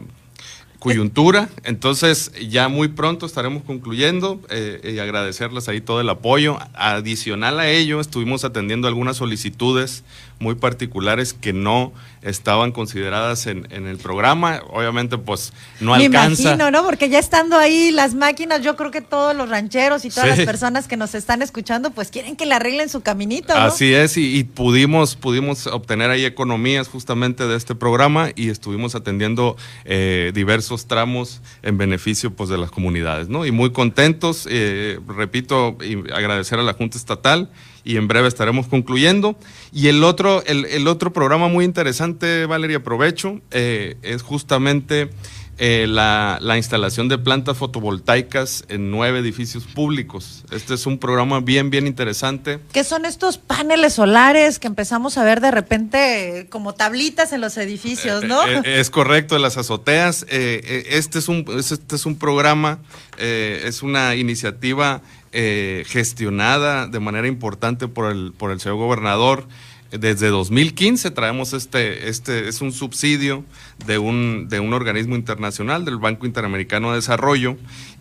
coyuntura. 0.78 1.48
Entonces, 1.64 2.32
ya 2.48 2.68
muy 2.68 2.88
pronto 2.88 3.26
estaremos 3.26 3.62
concluyendo 3.64 4.40
eh, 4.48 4.92
y 4.94 4.98
agradecerles 4.98 5.68
ahí 5.68 5.80
todo 5.80 6.00
el 6.00 6.08
apoyo. 6.08 6.58
Adicional 6.74 7.58
a 7.60 7.68
ello, 7.68 8.00
estuvimos 8.00 8.44
atendiendo 8.44 8.88
algunas 8.88 9.16
solicitudes 9.16 10.04
muy 10.38 10.54
particulares 10.54 11.32
que 11.32 11.52
no 11.52 11.92
estaban 12.22 12.72
consideradas 12.72 13.46
en, 13.46 13.66
en 13.70 13.86
el 13.86 13.98
programa. 13.98 14.62
Obviamente, 14.70 15.18
pues 15.18 15.52
no 15.80 15.96
Me 15.96 16.06
alcanza. 16.06 16.42
Imagino, 16.42 16.70
¿no? 16.70 16.84
Porque 16.84 17.08
ya 17.08 17.18
estando 17.18 17.56
ahí 17.56 17.90
las 17.90 18.14
máquinas, 18.14 18.62
yo 18.62 18.76
creo 18.76 18.90
que 18.90 19.00
todos 19.00 19.34
los 19.34 19.48
rancheros 19.48 20.04
y 20.04 20.10
todas 20.10 20.36
las 20.36 20.40
personas 20.40 20.88
que 20.88 20.96
nos 20.96 21.14
están 21.14 21.42
escuchando, 21.42 21.90
pues 21.90 22.10
quieren 22.10 22.36
que 22.36 22.46
le 22.46 22.54
arreglen 22.54 22.88
su 22.88 23.00
caminito. 23.00 23.54
¿no? 23.54 23.60
Así 23.60 23.92
es, 23.92 24.16
y, 24.16 24.44
pudimos, 24.44 25.16
pudimos 25.16 25.66
obtener 25.66 26.10
ahí 26.10 26.24
economías 26.24 26.88
justamente 26.88 27.46
de 27.46 27.56
este 27.56 27.74
programa 27.74 28.30
y 28.34 28.50
estuvimos 28.50 28.94
atendiendo 28.94 29.56
eh, 29.84 30.32
diversos 30.34 30.86
tramos 30.86 31.40
en 31.62 31.78
beneficio 31.78 32.32
pues 32.34 32.48
de 32.48 32.58
las 32.58 32.70
comunidades, 32.70 33.28
¿no? 33.28 33.46
Y 33.46 33.52
muy 33.52 33.72
contentos, 33.72 34.46
eh, 34.50 34.98
repito, 35.06 35.76
y 35.82 36.10
agradecer 36.12 36.58
a 36.58 36.62
la 36.62 36.72
Junta 36.72 36.98
Estatal 36.98 37.50
y 37.88 37.96
en 37.96 38.06
breve 38.06 38.28
estaremos 38.28 38.66
concluyendo. 38.66 39.34
Y 39.72 39.88
el 39.88 40.04
otro, 40.04 40.42
el, 40.44 40.86
otro 40.88 41.10
programa 41.14 41.48
muy 41.48 41.64
interesante, 41.64 42.44
Valeria, 42.44 42.76
aprovecho, 42.76 43.40
eh, 43.50 43.96
es 44.02 44.20
justamente 44.20 45.08
eh, 45.56 45.86
la, 45.88 46.38
instalación 46.58 47.08
de 47.08 47.16
plantas 47.16 47.56
fotovoltaicas 47.56 48.66
en 48.68 48.90
nueve 48.90 49.20
edificios 49.20 49.64
públicos. 49.64 50.44
Este 50.50 50.74
es 50.74 50.84
un 50.84 50.98
programa 50.98 51.40
bien, 51.40 51.70
bien 51.70 51.86
interesante. 51.86 52.60
¿Qué 52.74 52.84
son 52.84 53.06
estos 53.06 53.38
paneles 53.38 53.94
solares 53.94 54.58
que 54.58 54.66
empezamos 54.66 55.16
a 55.16 55.24
ver 55.24 55.40
de 55.40 55.50
repente 55.50 56.46
como 56.50 56.74
tablitas 56.74 57.32
en 57.32 57.40
los 57.40 57.56
edificios, 57.56 58.22
no? 58.22 58.46
Eh, 58.46 58.60
es 58.64 58.90
correcto, 58.90 59.34
en 59.34 59.40
las 59.40 59.56
azoteas. 59.56 60.26
este, 60.28 61.20
es 61.20 61.28
un, 61.28 61.46
este 61.58 61.96
es 61.96 62.04
un 62.04 62.18
programa, 62.18 62.80
es 63.16 63.82
una 63.82 64.14
iniciativa 64.14 65.00
eh, 65.32 65.84
gestionada 65.86 66.86
de 66.86 67.00
manera 67.00 67.28
importante 67.28 67.88
por 67.88 68.10
el, 68.10 68.32
por 68.36 68.50
el 68.50 68.60
señor 68.60 68.78
gobernador. 68.78 69.46
Desde 69.90 70.28
2015 70.28 71.10
traemos 71.12 71.54
este, 71.54 72.10
este 72.10 72.48
es 72.48 72.60
un 72.60 72.72
subsidio 72.72 73.42
de 73.86 73.96
un, 73.96 74.48
de 74.50 74.60
un 74.60 74.74
organismo 74.74 75.16
internacional, 75.16 75.86
del 75.86 75.96
Banco 75.96 76.26
Interamericano 76.26 76.90
de 76.90 76.96
Desarrollo, 76.96 77.56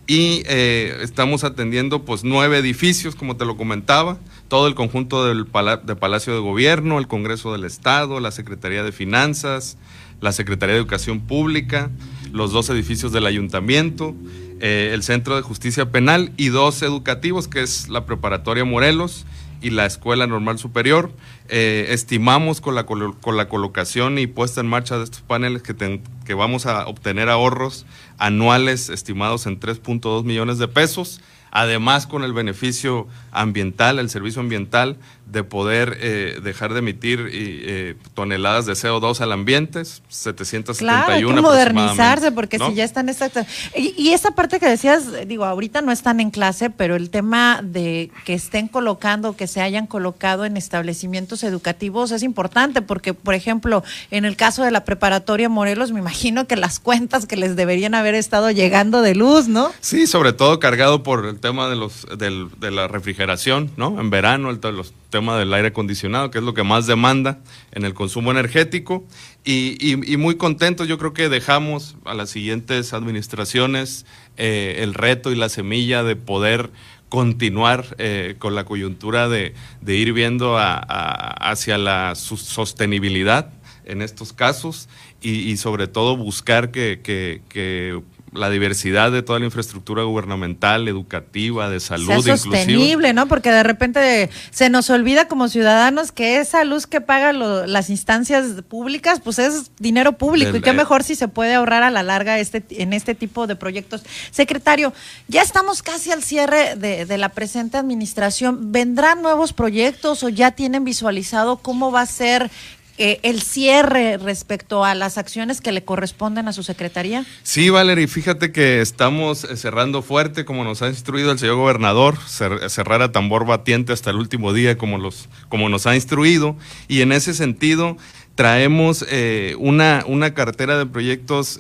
y 0.08 0.44
eh, 0.46 1.00
estamos 1.02 1.44
atendiendo 1.44 2.04
pues 2.04 2.24
nueve 2.24 2.58
edificios, 2.58 3.16
como 3.16 3.36
te 3.36 3.44
lo 3.44 3.58
comentaba, 3.58 4.18
todo 4.48 4.68
el 4.68 4.74
conjunto 4.74 5.26
del 5.26 5.46
de 5.84 5.96
Palacio 5.98 6.34
de 6.34 6.40
Gobierno, 6.40 6.98
el 6.98 7.08
Congreso 7.08 7.52
del 7.52 7.66
Estado, 7.66 8.22
la 8.22 8.32
Secretaría 8.32 8.84
de 8.84 8.94
Finanzas, 8.94 9.78
la 10.22 10.32
Secretaría 10.32 10.76
de 10.76 10.80
Educación 10.80 11.20
Pública, 11.20 11.92
los 12.32 12.54
dos 12.54 12.70
edificios 12.70 13.12
del 13.12 13.26
ayuntamiento, 13.26 14.16
eh, 14.62 14.92
el 14.94 15.04
Centro 15.04 15.36
de 15.36 15.42
Justicia 15.42 15.92
Penal 15.92 16.32
y 16.38 16.48
dos 16.48 16.82
educativos, 16.84 17.50
que 17.50 17.62
es 17.62 17.90
la 17.90 18.06
Preparatoria 18.06 18.64
Morelos 18.64 19.26
y 19.62 19.72
la 19.72 19.86
Escuela 19.86 20.28
Normal 20.28 20.60
Superior. 20.60 21.12
Eh, 21.50 21.88
estimamos 21.90 22.62
con 22.62 22.76
la, 22.76 22.86
con 22.86 23.38
la 23.38 23.48
colocación 23.48 24.18
y 24.20 24.28
puesta 24.28 24.62
en 24.62 24.68
marcha 24.68 24.98
de 24.98 25.04
estos 25.04 25.22
paneles 25.22 25.62
que, 25.62 26.02
que 26.26 26.34
vamos 26.34 26.66
a 26.66 26.88
obtener 26.88 27.30
ahorros 27.30 27.86
anuales 28.18 28.90
estimados 28.90 29.46
en 29.46 29.60
3.2 29.60 30.24
millones 30.24 30.58
de 30.58 30.68
pesos 30.68 31.22
además 31.52 32.08
con 32.08 32.24
el 32.24 32.34
beneficio 32.34 33.08
ambiental, 33.32 34.00
el 34.00 34.10
servicio 34.10 34.42
ambiental 34.42 34.98
de 35.32 35.44
poder 35.44 35.98
eh, 36.00 36.40
dejar 36.42 36.74
de 36.74 36.80
emitir 36.80 37.30
eh, 37.32 37.96
toneladas 38.14 38.66
de 38.66 38.74
CO2 38.74 39.20
al 39.20 39.34
ambiente, 39.34 39.84
771 39.84 40.78
claro, 40.78 41.14
hay 41.14 41.36
que 41.36 41.42
modernizarse 41.42 42.32
porque 42.32 42.58
si 42.60 42.74
ya 42.76 42.84
están 42.84 43.10
exactas. 43.10 43.46
Y, 43.76 43.94
y, 43.98 44.14
esa 44.14 44.32
parte 44.32 44.60
que 44.60 44.68
decías, 44.68 45.28
digo, 45.28 45.44
ahorita 45.46 45.82
no 45.82 45.92
están 45.92 46.20
en 46.20 46.32
clase, 46.32 46.70
pero 46.70 46.96
el 46.96 47.10
tema 47.10 47.60
de 47.62 48.10
que 48.26 48.34
estén 48.34 48.68
colocando, 48.68 49.36
que 49.36 49.48
se 49.48 49.62
hayan 49.62 49.86
colocado 49.86 50.46
en 50.46 50.56
establecimientos 50.56 51.44
educativos 51.44 52.12
es 52.12 52.24
importante 52.24 52.82
porque, 52.82 53.14
por 53.14 53.34
ejemplo, 53.34 53.84
en 54.12 54.24
el 54.24 54.38
caso 54.38 54.64
de 54.64 54.72
la 54.72 54.86
preparatoria 54.86 55.50
Morelos, 55.50 55.92
me 55.92 56.00
imagino 56.00 56.48
que 56.48 56.56
las 56.56 56.80
cuentas 56.80 57.26
que 57.26 57.36
les 57.36 57.56
deberían 57.56 57.96
haber 57.96 58.16
estado 58.16 58.50
llegando 58.52 59.02
de 59.02 59.16
luz, 59.16 59.50
¿no? 59.50 59.72
Sí, 59.82 60.08
sobre 60.08 60.32
todo 60.32 60.60
cargado 60.60 61.04
por 61.04 61.26
el 61.26 61.40
tema 61.40 61.68
de 61.68 61.76
los 61.76 62.08
de 62.18 62.72
la 62.72 62.88
refrigeración, 62.88 63.72
¿no? 63.76 64.00
En 64.00 64.10
verano, 64.10 64.50
el, 64.50 64.60
los 64.76 64.94
tema 65.10 65.38
del 65.38 65.54
aire 65.54 65.70
acondicionado, 65.70 66.32
que 66.32 66.40
es 66.40 66.44
lo 66.44 66.54
que 66.54 66.64
más 66.64 66.88
demanda 66.88 67.40
en 67.72 67.86
el 67.86 67.94
consumo 67.94 68.32
energético. 68.32 69.06
Y, 69.44 69.96
muy 70.18 70.36
contentos, 70.36 70.88
yo 70.88 70.98
creo 70.98 71.14
que 71.14 71.30
dejamos 71.30 71.96
a 72.06 72.14
las 72.14 72.30
siguientes 72.30 72.94
administraciones 72.94 74.06
eh, 74.36 74.80
el 74.80 74.94
reto 74.94 75.32
y 75.32 75.36
la 75.36 75.50
semilla 75.50 76.04
de 76.04 76.16
poder 76.16 76.72
continuar 77.10 77.96
eh, 77.98 78.36
con 78.40 78.56
la 78.56 78.66
coyuntura 78.66 79.30
de, 79.30 79.54
ir 79.88 80.14
viendo 80.14 80.58
hacia 80.58 81.78
la 81.78 82.16
sostenibilidad 82.16 83.54
en 83.86 84.02
estos 84.02 84.34
casos 84.34 84.90
y, 85.22 85.56
sobre 85.58 85.88
todo 85.88 86.18
buscar 86.18 86.72
que 86.72 88.02
la 88.38 88.50
diversidad 88.50 89.12
de 89.12 89.24
toda 89.24 89.40
la 89.40 89.46
infraestructura 89.46 90.04
gubernamental, 90.04 90.88
educativa, 90.88 91.70
de 91.70 91.80
salud, 91.80 92.24
sea 92.24 92.38
sostenible, 92.38 93.14
¿no? 93.14 93.28
Porque 93.28 93.52
de 93.52 93.64
repente 93.64 94.30
se 94.52 94.70
nos 94.70 94.90
olvida 94.90 95.28
como 95.28 95.50
ciudadanos 95.50 96.12
que 96.12 96.40
esa 96.40 96.64
luz 96.64 96.88
que 96.88 97.02
pagan 97.02 97.40
las 97.72 97.90
instancias 97.90 98.62
públicas, 98.68 99.20
pues 99.24 99.40
es 99.40 99.72
dinero 99.80 100.14
público 100.14 100.58
y 100.58 100.62
qué 100.62 100.74
mejor 100.74 101.04
si 101.04 101.16
se 101.16 101.28
puede 101.28 101.56
ahorrar 101.56 101.84
a 101.84 101.92
la 101.92 102.04
larga 102.04 102.40
este 102.40 102.64
en 102.70 102.94
este 102.94 103.16
tipo 103.16 103.48
de 103.48 103.56
proyectos. 103.56 104.04
Secretario, 104.32 104.94
ya 105.28 105.42
estamos 105.42 105.82
casi 105.82 106.12
al 106.12 106.24
cierre 106.24 106.76
de, 106.76 107.06
de 107.06 107.18
la 107.18 107.30
presente 107.30 107.78
administración. 107.78 108.72
¿Vendrán 108.72 109.22
nuevos 109.22 109.54
proyectos 109.54 110.24
o 110.24 110.30
ya 110.30 110.52
tienen 110.52 110.84
visualizado 110.84 111.58
cómo 111.58 111.92
va 111.92 112.02
a 112.02 112.06
ser 112.06 112.50
eh, 112.98 113.20
el 113.24 113.42
cierre 113.42 114.18
respecto 114.18 114.84
a 114.84 114.96
las 114.96 115.18
acciones 115.18 115.62
que 115.62 115.72
le 115.72 115.84
corresponden 115.84 116.48
a 116.48 116.54
su 116.54 116.64
secretaría? 116.64 117.26
Sí, 117.44 117.70
Valerie, 117.70 118.08
fíjate 118.08 118.52
que 118.52 118.82
estamos 118.82 119.44
eh, 119.44 119.56
cerrando 119.56 120.02
fuerte, 120.02 120.46
como 120.46 120.64
nos 120.64 120.82
ha 120.82 120.88
instruido 120.88 121.32
el 121.32 121.40
señor 121.40 121.56
gobernador, 121.56 122.18
cerrar 122.28 123.02
a 123.02 123.12
tambor 123.12 123.46
batiente 123.46 123.94
hasta 123.94 124.10
el 124.10 124.16
último 124.16 124.54
día, 124.54 124.78
como, 124.78 124.98
los, 124.98 125.30
como 125.50 125.70
nos 125.70 125.86
ha 125.86 125.96
instruido, 125.96 126.58
y 126.88 127.02
en 127.02 127.12
ese 127.12 127.34
sentido 127.34 127.98
traemos 128.38 129.04
eh, 129.10 129.56
una, 129.58 130.04
una 130.06 130.36
cartera 130.36 130.78
de 130.78 130.86
proyectos 130.86 131.60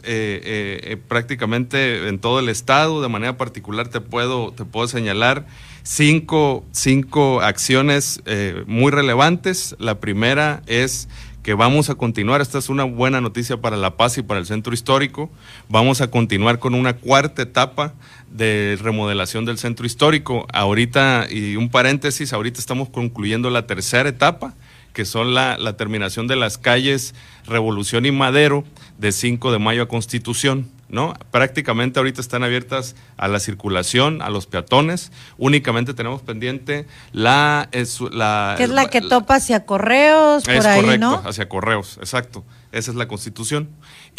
prácticamente 1.07 2.07
en 2.07 2.19
todo 2.19 2.39
el 2.39 2.49
estado, 2.49 3.01
de 3.01 3.09
manera 3.09 3.35
particular 3.35 3.87
te 3.87 3.99
puedo, 3.99 4.53
te 4.53 4.63
puedo 4.63 4.87
señalar 4.87 5.47
cinco, 5.81 6.63
cinco 6.71 7.41
acciones 7.41 8.21
muy 8.67 8.91
relevantes. 8.91 9.75
La 9.79 9.99
primera 9.99 10.61
es 10.67 11.09
que 11.41 11.55
vamos 11.55 11.89
a 11.89 11.95
continuar, 11.95 12.41
esta 12.41 12.59
es 12.59 12.69
una 12.69 12.83
buena 12.83 13.21
noticia 13.21 13.57
para 13.57 13.75
La 13.75 13.95
Paz 13.97 14.17
y 14.19 14.21
para 14.21 14.39
el 14.39 14.45
centro 14.45 14.73
histórico, 14.73 15.31
vamos 15.69 16.01
a 16.01 16.11
continuar 16.11 16.59
con 16.59 16.75
una 16.75 16.97
cuarta 16.97 17.41
etapa 17.41 17.93
de 18.29 18.77
remodelación 18.81 19.45
del 19.45 19.57
centro 19.57 19.85
histórico. 19.85 20.45
Ahorita, 20.53 21.25
y 21.29 21.55
un 21.55 21.69
paréntesis, 21.69 22.33
ahorita 22.33 22.59
estamos 22.59 22.89
concluyendo 22.89 23.49
la 23.49 23.65
tercera 23.65 24.09
etapa, 24.09 24.55
que 24.97 25.05
son 25.05 25.35
la, 25.35 25.59
la 25.59 25.77
terminación 25.77 26.25
de 26.25 26.35
las 26.35 26.57
calles 26.57 27.13
Revolución 27.45 28.07
y 28.07 28.11
Madero 28.11 28.63
de 28.97 29.11
5 29.11 29.51
de 29.51 29.59
mayo 29.59 29.83
a 29.83 29.87
Constitución. 29.87 30.71
¿no? 30.89 31.13
Prácticamente 31.29 31.99
ahorita 31.99 32.19
están 32.19 32.43
abiertas 32.43 32.95
a 33.15 33.27
la 33.27 33.39
circulación, 33.39 34.23
a 34.23 34.31
los 34.31 34.47
peatones. 34.47 35.11
Únicamente 35.37 35.93
tenemos 35.93 36.23
pendiente 36.23 36.87
la... 37.11 37.69
Es, 37.71 38.01
la 38.01 38.55
que 38.57 38.63
es 38.63 38.69
la 38.71 38.89
que 38.89 39.01
topa 39.01 39.35
hacia 39.35 39.67
correos, 39.67 40.43
por 40.43 40.65
ahí, 40.65 40.81
correcto, 40.81 41.21
hacia 41.25 41.47
correos, 41.47 41.97
exacto. 41.99 42.43
Esa 42.71 42.89
es 42.89 42.97
la 42.97 43.07
constitución. 43.07 43.69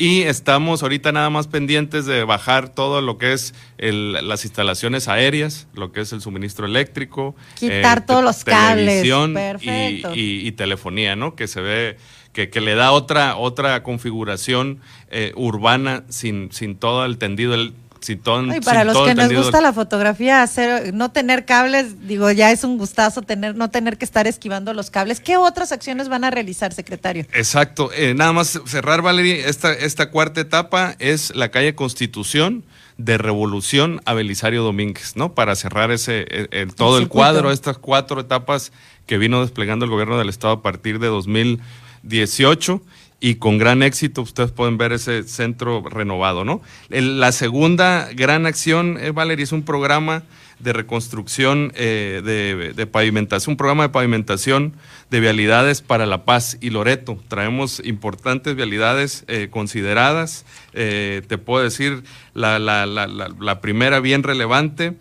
Y 0.01 0.23
estamos 0.23 0.85
ahorita 0.85 1.11
nada 1.11 1.29
más 1.29 1.49
pendientes 1.49 2.07
de 2.07 2.23
bajar 2.23 2.69
todo 2.69 3.03
lo 3.03 3.19
que 3.19 3.33
es 3.33 3.53
las 3.79 4.45
instalaciones 4.45 5.09
aéreas, 5.09 5.67
lo 5.75 5.91
que 5.91 6.03
es 6.03 6.13
el 6.13 6.21
suministro 6.21 6.67
eléctrico. 6.67 7.35
Quitar 7.57 7.99
eh, 7.99 8.05
todos 8.07 8.23
los 8.23 8.45
cables. 8.45 9.05
Y, 9.05 10.47
y, 10.47 10.53
telefonía, 10.53 11.17
¿no? 11.17 11.35
Que 11.35 11.49
se 11.49 11.61
ve 11.61 11.97
que, 12.33 12.49
que 12.49 12.61
le 12.61 12.77
da 12.77 12.93
otra, 12.93 13.37
otra 13.37 13.83
configuración 13.83 14.81
eh, 15.11 15.33
urbana 15.35 16.05
sin, 16.09 16.53
sin 16.53 16.77
todo 16.77 17.05
el 17.05 17.19
tendido. 17.19 17.55
El, 17.55 17.75
y 18.07 18.61
para 18.61 18.85
los 18.85 18.99
que 19.07 19.15
nos 19.15 19.33
gusta 19.33 19.61
la 19.61 19.73
fotografía, 19.73 20.43
hacer, 20.43 20.95
no 20.95 21.11
tener 21.11 21.45
cables, 21.45 22.07
digo, 22.07 22.31
ya 22.31 22.51
es 22.51 22.65
un 22.65 22.79
gustazo 22.79 23.23
tener, 23.23 23.57
no 23.57 23.71
tener 23.71 23.99
que 23.99 24.05
estar 24.05 24.27
esquivando 24.27 24.73
los 24.75 24.91
cables. 24.91 25.21
¿Qué 25.21 25.37
otras 25.37 25.73
acciones 25.73 26.09
van 26.09 26.25
a 26.25 26.31
realizar, 26.31 26.73
secretario? 26.73 27.27
Exacto. 27.33 27.91
Eh, 27.93 28.15
nada 28.15 28.33
más 28.33 28.61
cerrar, 28.67 29.03
Valeria, 29.03 29.47
esta, 29.47 29.73
esta 29.73 30.11
cuarta 30.11 30.41
etapa 30.41 30.95
es 30.99 31.35
la 31.35 31.51
calle 31.51 31.75
Constitución 31.75 32.65
de 32.97 33.17
Revolución 33.19 34.01
a 34.05 34.15
Belisario 34.15 34.63
Domínguez, 34.63 35.17
¿no? 35.17 35.35
Para 35.35 35.55
cerrar 35.55 35.91
ese, 35.91 36.27
e, 36.29 36.67
todo 36.67 36.99
el, 36.99 37.09
cuadro, 37.09 37.51
estas 37.51 37.79
cuatro 37.79 38.21
etapas 38.21 38.73
que 39.07 39.19
vino 39.19 39.41
desplegando 39.41 39.85
el 39.85 39.91
gobierno 39.91 40.19
del 40.19 40.29
Estado 40.29 40.55
a 40.55 40.63
partir 40.63 40.99
de 40.99 41.07
2018 41.07 42.83
y 43.20 43.37
con 43.37 43.59
gran 43.59 43.83
éxito 43.83 44.22
ustedes 44.22 44.52
pueden 44.52 44.78
ver 44.78 44.92
ese 44.92 45.24
centro 45.24 45.83
renovado, 45.88 46.44
¿no? 46.44 46.61
la 46.88 47.33
segunda 47.33 48.09
gran 48.14 48.46
acción, 48.46 48.96
eh, 49.00 49.11
Valeria, 49.11 49.42
es 49.42 49.52
un 49.52 49.64
programa 49.64 50.22
de 50.61 50.72
reconstrucción 50.72 51.72
eh, 51.76 52.72
de, 52.74 52.87
pavimentación, 52.87 53.52
un 53.52 53.57
programa 53.57 53.85
de 53.85 53.88
pavimentación 53.90 54.74
de 55.11 55.20
vialidades 55.20 55.83
para 55.83 56.04
La 56.04 56.24
Paz 56.24 56.59
y 56.61 56.70
Loreto. 56.70 57.16
Traemos 57.28 57.81
importantes 57.85 58.57
vialidades 58.57 59.24
eh, 59.28 59.48
consideradas. 59.50 60.44
te 60.72 61.38
puedo 61.38 61.62
decir, 61.62 62.02
la, 62.35 62.59
la, 62.59 62.87
la, 62.87 63.61
primera 63.61 64.00
bien 64.00 64.24
relevante 64.24 64.94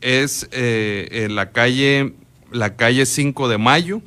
es 0.00 0.48
la 0.52 1.50
calle 1.52 2.12
la 2.54 2.76
calle 2.76 3.04
5 3.04 3.48
de 3.48 3.58
Mayo, 3.58 4.00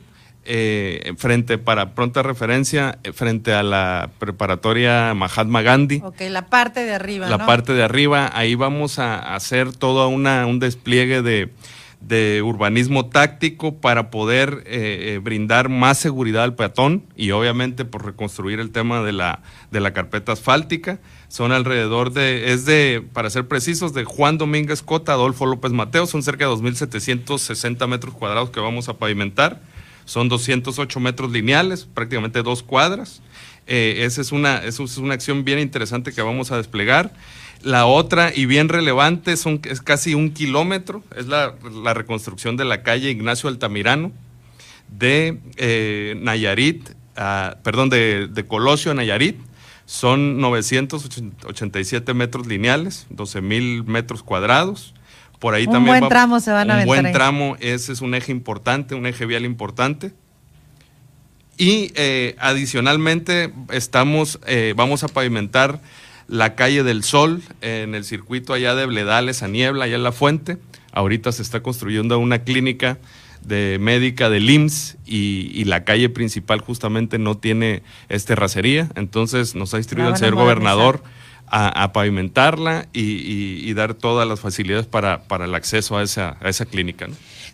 eh, 0.50 1.14
frente, 1.18 1.58
para 1.58 1.94
pronta 1.94 2.24
referencia, 2.24 3.00
eh, 3.04 3.12
frente 3.12 3.54
a 3.54 3.64
la 3.64 4.12
preparatoria 4.18 5.14
Mahatma 5.14 5.62
Gandhi. 5.62 6.02
Ok, 6.04 6.22
la 6.30 6.48
parte 6.48 6.86
de 6.86 6.94
arriba. 6.94 7.28
La 7.28 7.46
parte 7.46 7.74
de 7.74 7.84
arriba, 7.84 8.32
ahí 8.34 8.56
vamos 8.56 8.98
a 8.98 9.36
hacer 9.36 9.76
todo 9.76 10.08
una, 10.08 10.46
un 10.46 10.60
despliegue 10.60 11.22
de, 11.22 11.52
urbanismo 12.42 13.08
táctico 13.08 13.76
para 13.76 14.10
poder 14.10 14.64
eh, 14.68 15.20
brindar 15.22 15.68
más 15.68 15.98
seguridad 15.98 16.44
al 16.44 16.56
peatón 16.56 17.04
y 17.18 17.32
obviamente 17.32 17.84
por 17.84 18.06
reconstruir 18.06 18.62
el 18.62 18.72
tema 18.72 19.02
de 19.02 19.12
la, 19.12 19.42
de 19.72 19.82
la 19.82 19.92
carpeta 19.92 20.32
asfáltica. 20.32 21.00
Son 21.28 21.52
alrededor 21.52 22.14
de, 22.14 22.54
es 22.54 22.66
de, 22.66 23.06
para 23.12 23.30
ser 23.30 23.50
precisos, 23.50 23.94
de 23.94 24.06
Juan 24.06 24.38
Domínguez 24.38 24.82
Cota, 24.82 25.12
Adolfo 25.12 25.46
López 25.46 25.74
Mateo, 25.74 26.06
son 26.06 26.24
cerca 26.24 26.46
de 26.46 26.52
2.760 26.52 27.86
metros 27.88 28.14
cuadrados 28.14 28.52
que 28.52 28.62
vamos 28.62 28.88
a 28.88 28.94
pavimentar 28.94 29.60
son 30.08 30.30
208 30.30 31.00
metros 31.02 31.32
lineales, 31.32 31.86
prácticamente 31.86 32.42
dos 32.42 32.64
cuadras. 32.64 33.22
Eh, 33.68 34.06
esa 34.06 34.22
es 34.22 34.32
una, 34.32 34.60
es 34.60 34.80
una 34.80 35.14
acción 35.14 35.44
bien 35.44 35.60
interesante 35.60 36.14
que 36.14 36.22
vamos 36.22 36.50
a 36.52 36.58
desplegar. 36.58 37.14
La 37.62 37.86
otra 37.86 38.32
y 38.34 38.46
bien 38.46 38.70
relevante 38.70 39.36
son, 39.36 39.60
es 39.66 39.82
casi 39.82 40.14
un 40.14 40.32
kilómetro, 40.32 41.04
es 41.18 41.28
la, 41.28 41.54
reconstrucción 41.94 42.56
de 42.56 42.64
la 42.64 42.84
calle 42.84 43.10
Ignacio 43.10 43.50
Altamirano 43.50 44.14
de 44.88 45.40
eh, 45.58 46.16
Nayarit, 46.22 46.90
perdón, 47.64 47.90
de, 47.90 48.28
de, 48.28 48.46
Colosio 48.46 48.92
a 48.92 48.94
Nayarit. 48.94 49.36
Son 49.86 50.40
987 50.40 52.14
metros 52.14 52.48
lineales, 52.48 53.08
12 53.10 53.42
mil 53.42 53.84
metros 53.84 54.24
cuadrados. 54.24 54.94
Por 55.40 55.54
ahí 55.54 55.68
un 55.68 55.86
buen 55.86 56.08
tramo 56.10 56.40
se 56.40 56.52
van 56.52 56.72
a 56.72 56.80
Un 56.80 56.86
buen 56.86 57.12
tramo, 57.12 57.56
ese 57.60 57.94
es 57.94 58.02
un 58.02 58.16
eje 58.16 58.32
importante, 58.32 58.96
un 58.96 59.06
eje 59.06 59.26
vial 59.26 59.46
importante. 59.46 60.14
Y 61.58 61.92
eh, 61.96 62.36
adicionalmente 62.40 63.52
estamos, 63.72 64.40
eh, 64.46 64.74
vamos 64.76 65.04
a 65.04 65.08
pavimentar 65.08 65.80
la 66.28 66.56
calle 66.56 66.84
del 66.84 67.04
Sol 67.04 67.42
en 67.62 67.96
el 67.96 68.04
circuito 68.04 68.54
allá 68.54 68.76
de 68.76 68.86
Bledales 68.86 69.44
a 69.44 69.48
Niebla, 69.48 69.86
allá 69.86 69.96
en 69.96 70.04
La 70.04 70.12
Fuente. 70.12 70.58
Ahorita 70.92 71.32
se 71.32 71.42
está 71.42 71.62
construyendo 71.62 72.18
una 72.20 72.40
clínica 72.40 72.98
de 73.42 73.78
médica 73.80 74.30
del 74.30 74.50
IMSS 74.50 74.98
y, 75.06 75.64
la 75.66 75.84
calle 75.84 76.10
principal 76.10 76.60
justamente 76.60 77.18
no 77.18 77.38
tiene 77.38 77.82
este 78.10 78.36
racería. 78.36 78.90
Entonces 78.96 79.56
nos 79.56 79.74
ha 79.74 79.78
instruido 79.78 80.10
el 80.10 80.18
señor 80.18 80.36
gobernador 80.36 81.02
a, 81.48 81.94
pavimentarla 81.94 82.88
y, 82.94 83.74
dar 83.74 83.94
todas 83.94 84.28
las 84.28 84.40
facilidades 84.40 84.86
para, 84.86 85.24
para 85.24 85.46
el 85.46 85.56
acceso 85.56 85.98
a 85.98 86.04
esa, 86.04 86.38
a 86.42 86.50
esa 86.50 86.66
clínica. 86.66 87.08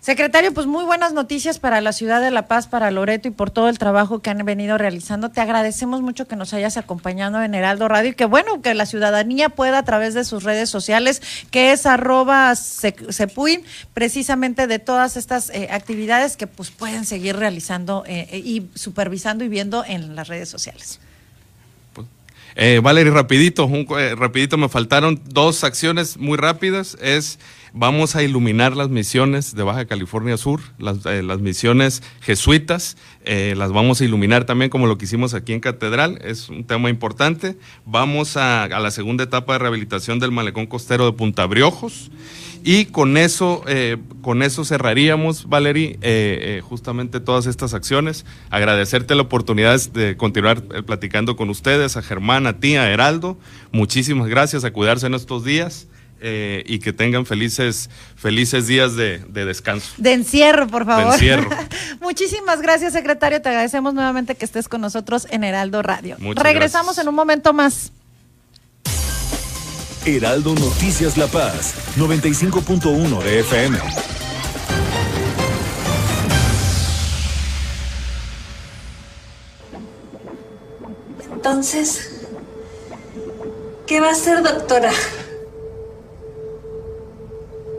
Secretario, 0.04 0.54
pues 0.54 0.68
muy 0.68 0.84
buenas 0.84 1.14
noticias 1.14 1.60
para 1.60 1.80
la 1.80 1.94
ciudad 1.94 2.20
de 2.20 2.30
La 2.30 2.48
Paz, 2.50 2.68
para 2.68 2.92
Loreto 2.92 3.30
y 3.30 3.32
por 3.32 3.52
todo 3.52 3.70
el 3.70 3.78
trabajo 3.80 4.20
que 4.20 4.30
han 4.30 4.44
venido 4.44 4.78
realizando. 4.78 5.32
Te 5.32 5.40
agradecemos 5.40 6.02
mucho 6.02 6.28
que 6.28 6.36
nos 6.36 6.54
hayas 6.54 6.76
acompañado 6.76 7.42
en 7.42 7.56
Heraldo 7.56 7.88
Radio 7.88 8.10
y 8.10 8.14
que 8.14 8.26
bueno, 8.26 8.62
que 8.62 8.74
la 8.74 8.86
ciudadanía 8.86 9.48
pueda 9.48 9.78
a 9.78 9.86
través 9.86 10.14
de 10.14 10.26
sus 10.26 10.44
redes 10.44 10.70
sociales, 10.70 11.22
que 11.52 11.72
es 11.72 11.86
arroba 11.86 12.54
sepuin, 12.56 13.64
precisamente 13.94 14.68
de 14.68 14.80
todas 14.80 15.16
estas 15.16 15.50
eh, 15.52 15.70
actividades 15.72 16.36
que 16.36 16.48
pues 16.48 16.70
pueden 16.70 17.06
seguir 17.06 17.38
realizando 17.38 18.04
eh, 18.06 18.42
y 18.44 18.68
supervisando 18.76 19.46
y 19.46 19.48
viendo 19.48 19.86
en 19.86 20.18
las 20.18 20.28
redes 20.28 20.50
sociales. 20.50 21.00
Eh, 22.56 22.80
Valery, 22.84 23.10
rapidito, 23.10 23.70
eh, 23.98 24.16
rapidito, 24.16 24.58
me 24.58 24.70
faltaron 24.70 25.22
dos 25.26 25.64
acciones 25.64 26.18
muy 26.18 26.38
rápidas. 26.38 26.98
Es 27.02 27.40
vamos 27.74 28.16
a 28.16 28.24
iluminar 28.24 28.78
las 28.78 28.90
misiones 28.90 29.56
de 29.56 29.64
Baja 29.64 29.86
California 29.86 30.38
Sur, 30.38 30.62
las, 30.78 31.06
eh, 31.06 31.24
misiones 31.40 32.04
jesuitas, 32.22 32.98
eh, 33.26 33.56
las 33.58 33.72
vamos 33.72 34.02
a 34.02 34.06
iluminar 34.06 34.46
también 34.46 34.70
como 34.70 34.88
lo 34.88 34.98
que 34.98 35.06
hicimos 35.06 35.34
aquí 35.34 35.54
en 35.54 35.60
Catedral, 35.60 36.20
es 36.24 36.50
un 36.50 36.64
tema 36.64 36.90
importante. 36.90 37.58
Vamos 37.86 38.38
a, 38.38 38.64
a 38.64 38.80
la 38.80 38.92
segunda 38.92 39.24
etapa 39.24 39.54
de 39.54 39.60
rehabilitación 39.60 40.20
del 40.20 40.32
malecón 40.32 40.66
costero 40.66 41.06
de 41.06 41.14
Punta 41.14 41.46
Briojos. 41.46 42.12
Y 42.66 42.86
con 42.86 43.18
eso, 43.18 43.62
eh, 43.68 43.98
con 44.22 44.42
eso 44.42 44.64
cerraríamos, 44.64 45.50
Valery, 45.50 45.98
eh, 46.00 46.00
eh, 46.02 46.62
justamente 46.64 47.20
todas 47.20 47.46
estas 47.46 47.74
acciones. 47.74 48.26
Agradecerte 48.50 49.16
la 49.16 49.24
oportunidad 49.24 49.78
de 49.92 50.16
continuar 50.16 50.62
platicando 50.86 51.36
con 51.36 51.50
ustedes, 51.50 51.98
a 51.98 52.02
Germán, 52.02 52.48
a 52.48 52.60
ti, 52.60 52.78
a 52.78 52.90
Heraldo. 52.90 53.38
Muchísimas 53.74 54.30
gracias, 54.30 54.64
a 54.64 54.72
cuidarse 54.72 55.08
en 55.08 55.14
estos 55.14 55.44
días. 55.44 55.88
Y 56.24 56.80
que 56.80 56.94
tengan 56.94 57.26
felices, 57.26 57.90
felices 58.16 58.68
días 58.68 58.96
de, 58.96 59.20
descanso. 59.20 59.90
De 59.98 60.14
encierro, 60.14 60.68
por 60.68 60.86
favor. 60.86 61.08
De 61.08 61.14
encierro. 61.14 61.50
Muchísimas 62.02 62.62
gracias, 62.62 62.94
secretario. 62.94 63.42
Te 63.42 63.50
agradecemos 63.50 63.94
nuevamente 63.94 64.36
que 64.36 64.46
estés 64.46 64.68
con 64.68 64.82
nosotros 64.82 65.28
en 65.30 65.44
Heraldo 65.44 65.82
Radio. 65.82 66.18
Regresamos 66.36 66.98
en 66.98 67.08
un 67.08 67.16
momento 67.16 67.54
más. 67.54 67.92
Heraldo 70.06 70.54
Noticias 70.54 71.18
La 71.18 71.28
Paz, 71.28 71.76
95.1 71.98 73.24
de 73.24 73.40
FM. 73.40 73.78
Entonces, 81.34 82.26
¿qué 83.88 84.02
va 84.02 84.10
a 84.10 84.12
hacer, 84.12 84.44
doctora? 84.44 84.92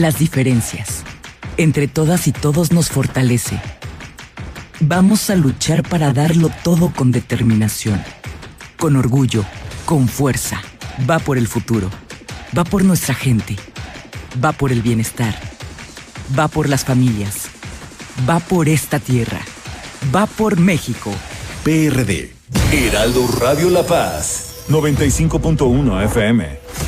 las 0.00 0.18
diferencias 0.18 1.02
entre 1.56 1.88
todas 1.88 2.28
y 2.28 2.32
todos 2.32 2.72
nos 2.72 2.88
fortalece. 2.88 3.60
Vamos 4.80 5.28
a 5.28 5.34
luchar 5.34 5.82
para 5.82 6.12
darlo 6.12 6.50
todo 6.62 6.92
con 6.94 7.10
determinación, 7.10 8.02
con 8.78 8.96
orgullo, 8.96 9.44
con 9.84 10.08
fuerza. 10.08 10.62
Va 11.08 11.18
por 11.18 11.36
el 11.36 11.48
futuro, 11.48 11.90
va 12.56 12.64
por 12.64 12.84
nuestra 12.84 13.14
gente, 13.14 13.56
va 14.42 14.52
por 14.52 14.70
el 14.70 14.82
bienestar, 14.82 15.34
va 16.38 16.48
por 16.48 16.68
las 16.68 16.84
familias, 16.84 17.48
va 18.28 18.38
por 18.38 18.68
esta 18.68 19.00
tierra, 19.00 19.40
va 20.14 20.26
por 20.26 20.58
México. 20.58 21.12
PRD 21.64 22.38
Heraldo 22.72 23.26
Radio 23.40 23.70
La 23.70 23.82
Paz, 23.82 24.64
95.1 24.68 26.04
FM. 26.04 26.87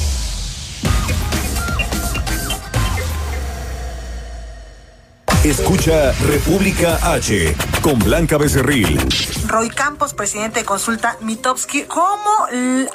Escucha 5.51 6.13
República 6.29 6.97
H 7.11 7.53
con 7.81 7.99
Blanca 7.99 8.37
Becerril. 8.37 8.97
Roy 9.47 9.69
Campos, 9.69 10.13
presidente 10.13 10.61
de 10.61 10.65
Consulta 10.65 11.17
Mitowski. 11.19 11.83
¿Cómo 11.83 12.47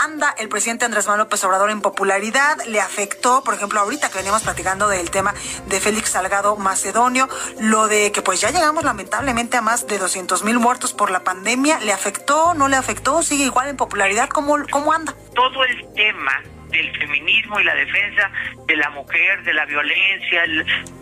anda 0.02 0.34
el 0.38 0.48
presidente 0.48 0.86
Andrés 0.86 1.04
Manuel 1.04 1.24
López 1.24 1.44
Obrador 1.44 1.68
en 1.68 1.82
popularidad? 1.82 2.56
¿Le 2.66 2.80
afectó, 2.80 3.44
por 3.44 3.52
ejemplo, 3.52 3.80
ahorita 3.80 4.08
que 4.08 4.16
veníamos 4.16 4.42
platicando 4.42 4.88
del 4.88 5.10
tema 5.10 5.34
de 5.68 5.80
Félix 5.80 6.12
Salgado 6.12 6.56
Macedonio, 6.56 7.28
lo 7.60 7.88
de 7.88 8.10
que 8.10 8.22
pues 8.22 8.40
ya 8.40 8.50
llegamos 8.50 8.84
lamentablemente 8.84 9.58
a 9.58 9.60
más 9.60 9.86
de 9.86 9.98
200 9.98 10.42
mil 10.42 10.58
muertos 10.58 10.94
por 10.94 11.10
la 11.10 11.24
pandemia? 11.24 11.78
¿Le 11.80 11.92
afectó, 11.92 12.54
no 12.54 12.68
le 12.68 12.76
afectó? 12.76 13.22
¿Sigue 13.22 13.44
igual 13.44 13.68
en 13.68 13.76
popularidad? 13.76 14.30
¿Cómo, 14.30 14.56
cómo 14.70 14.94
anda? 14.94 15.14
Todo 15.34 15.62
el 15.62 15.92
tema 15.92 16.32
del 16.76 16.96
feminismo 16.96 17.58
y 17.60 17.64
la 17.64 17.74
defensa 17.74 18.30
de 18.66 18.76
la 18.76 18.90
mujer, 18.90 19.42
de 19.42 19.54
la 19.54 19.64
violencia, 19.64 20.44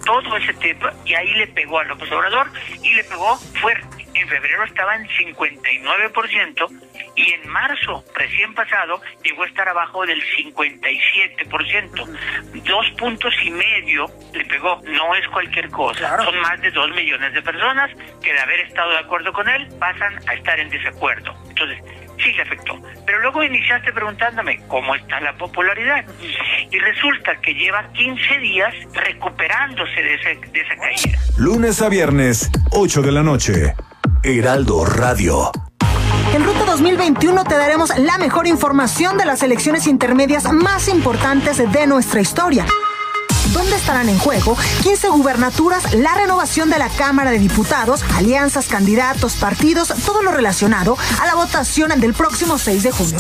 todo 0.05 0.37
ese 0.37 0.55
tema, 0.55 0.93
y 1.05 1.15
ahí 1.15 1.33
le 1.35 1.47
pegó 1.49 1.79
a 1.81 1.85
López 1.85 2.11
Obrador 2.13 2.51
y 2.83 2.95
le 2.95 3.05
pegó 3.05 3.37
fuerte. 3.61 4.05
En 4.15 4.29
febrero 4.29 4.65
estaba 4.65 4.95
en 4.95 5.09
59% 5.09 6.81
y 7.17 7.33
en 7.33 7.49
marzo, 7.49 8.05
recién 8.15 8.55
pasado, 8.55 9.01
llegó 9.25 9.43
a 9.43 9.47
estar 9.47 9.69
abajo 9.69 10.07
del 10.07 10.23
57%. 10.23 12.07
Dos 12.63 12.91
puntos 12.93 13.35
y 13.43 13.51
medio 13.51 14.07
le 14.33 14.45
pegó. 14.45 14.81
No 14.85 15.17
es 15.17 15.27
cualquier 15.29 15.69
cosa. 15.71 16.23
Son 16.25 16.39
más 16.41 16.61
de 16.61 16.71
dos 16.71 16.91
millones 16.93 17.35
de 17.35 17.43
personas 17.43 17.91
que 18.23 18.33
de 18.33 18.39
haber 18.41 18.61
estado 18.61 18.93
de 18.93 18.99
acuerdo 18.99 19.33
con 19.33 19.49
él 19.49 19.67
pasan 19.81 20.17
a 20.29 20.35
estar 20.35 20.61
en 20.61 20.71
desacuerdo. 20.71 21.35
Entonces, 21.49 21.83
sí 22.19 22.33
le 22.33 22.43
afectó. 22.43 22.81
Pero 23.07 23.21
luego 23.21 23.43
iniciaste 23.43 23.93
preguntándome 23.93 24.61
cómo 24.69 24.95
está 24.95 25.21
la 25.21 25.37
popularidad. 25.37 26.05
Y 26.71 26.79
resulta 26.79 27.37
que 27.41 27.55
lleva 27.55 27.87
15 27.93 28.39
días 28.39 28.75
recuperándose 28.93 30.03
de, 30.03 30.41
de 30.53 30.61
esa 30.61 30.77
caída. 30.77 31.19
Lunes 31.39 31.83
a 31.83 31.89
viernes, 31.89 32.51
8 32.73 33.03
de 33.03 33.13
la 33.13 33.23
noche. 33.23 33.75
Heraldo 34.23 34.85
Radio. 34.87 35.51
En 36.35 36.45
Ruta 36.45 36.65
2021 36.65 37.45
te 37.45 37.57
daremos 37.57 37.97
la 37.99 38.19
mejor 38.19 38.47
información 38.47 39.17
de 39.19 39.25
las 39.25 39.43
elecciones 39.43 39.87
intermedias 39.87 40.51
más 40.53 40.89
importantes 40.89 41.59
de 41.59 41.87
nuestra 41.87 42.21
historia 42.21 42.67
dónde 43.53 43.77
estarán 43.77 44.09
en 44.09 44.19
juego 44.19 44.57
15 44.83 45.09
gubernaturas, 45.09 45.95
la 45.95 46.15
renovación 46.15 46.71
de 46.71 46.79
la 46.79 46.89
Cámara 46.89 47.31
de 47.31 47.39
Diputados, 47.39 48.03
alianzas, 48.17 48.67
candidatos, 48.67 49.35
partidos, 49.35 49.93
todo 50.05 50.23
lo 50.23 50.31
relacionado 50.31 50.97
a 51.21 51.27
la 51.27 51.35
votación 51.35 51.99
del 52.01 52.15
próximo 52.15 52.59
6 52.59 52.83
de 52.83 52.91
junio. 52.93 53.19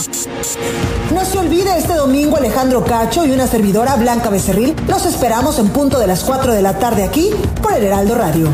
No 1.12 1.24
se 1.24 1.38
olvide 1.38 1.76
este 1.76 1.94
domingo 1.94 2.36
Alejandro 2.36 2.84
Cacho 2.84 3.26
y 3.26 3.32
una 3.32 3.46
servidora 3.46 3.96
Blanca 3.96 4.30
Becerril. 4.30 4.74
Los 4.88 5.06
esperamos 5.06 5.58
en 5.58 5.68
punto 5.68 5.98
de 5.98 6.06
las 6.06 6.24
4 6.24 6.52
de 6.52 6.62
la 6.62 6.78
tarde 6.78 7.04
aquí 7.04 7.30
por 7.62 7.72
el 7.72 7.84
Heraldo 7.84 8.14
Radio. 8.14 8.48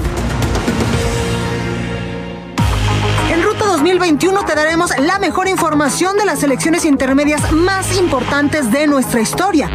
En 3.32 3.42
Ruta 3.42 3.66
2021 3.66 4.44
te 4.44 4.54
daremos 4.54 4.90
la 4.98 5.18
mejor 5.18 5.48
información 5.48 6.16
de 6.16 6.24
las 6.24 6.42
elecciones 6.42 6.84
intermedias 6.84 7.52
más 7.52 7.96
importantes 7.96 8.70
de 8.70 8.86
nuestra 8.86 9.20
historia 9.20 9.70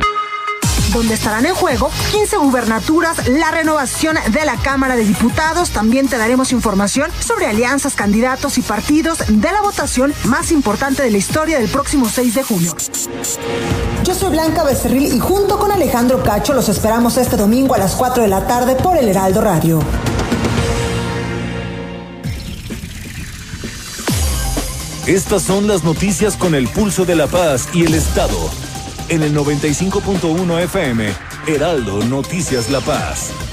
donde 0.95 1.13
estarán 1.13 1.45
en 1.45 1.53
juego 1.53 1.91
15 2.11 2.37
gubernaturas, 2.37 3.27
la 3.27 3.51
renovación 3.51 4.17
de 4.31 4.45
la 4.45 4.55
Cámara 4.55 4.95
de 4.95 5.03
Diputados. 5.03 5.71
También 5.71 6.07
te 6.07 6.17
daremos 6.17 6.53
información 6.53 7.11
sobre 7.19 7.47
alianzas, 7.47 7.95
candidatos 7.95 8.57
y 8.57 8.61
partidos 8.61 9.19
de 9.27 9.51
la 9.51 9.61
votación 9.61 10.13
más 10.23 10.51
importante 10.51 11.03
de 11.03 11.11
la 11.11 11.17
historia 11.17 11.59
del 11.59 11.67
próximo 11.67 12.07
6 12.07 12.35
de 12.35 12.43
junio. 12.43 12.73
Yo 14.05 14.15
soy 14.15 14.29
Blanca 14.29 14.63
Becerril 14.63 15.13
y 15.13 15.19
junto 15.19 15.59
con 15.59 15.71
Alejandro 15.71 16.23
Cacho 16.23 16.53
los 16.53 16.69
esperamos 16.69 17.17
este 17.17 17.35
domingo 17.35 17.75
a 17.75 17.77
las 17.77 17.95
4 17.95 18.23
de 18.23 18.29
la 18.29 18.47
tarde 18.47 18.75
por 18.75 18.97
el 18.97 19.09
Heraldo 19.09 19.41
Radio. 19.41 19.79
Estas 25.05 25.43
son 25.43 25.67
las 25.67 25.83
noticias 25.83 26.37
con 26.37 26.55
el 26.55 26.69
pulso 26.69 27.03
de 27.03 27.15
la 27.15 27.27
paz 27.27 27.67
y 27.73 27.83
el 27.83 27.93
Estado 27.93 28.49
en 29.09 29.23
el 29.23 29.35
95.1 29.35 30.63
FM, 30.63 31.07
Heraldo 31.47 32.03
Noticias 32.05 32.69
La 32.69 32.81
Paz. 32.81 33.44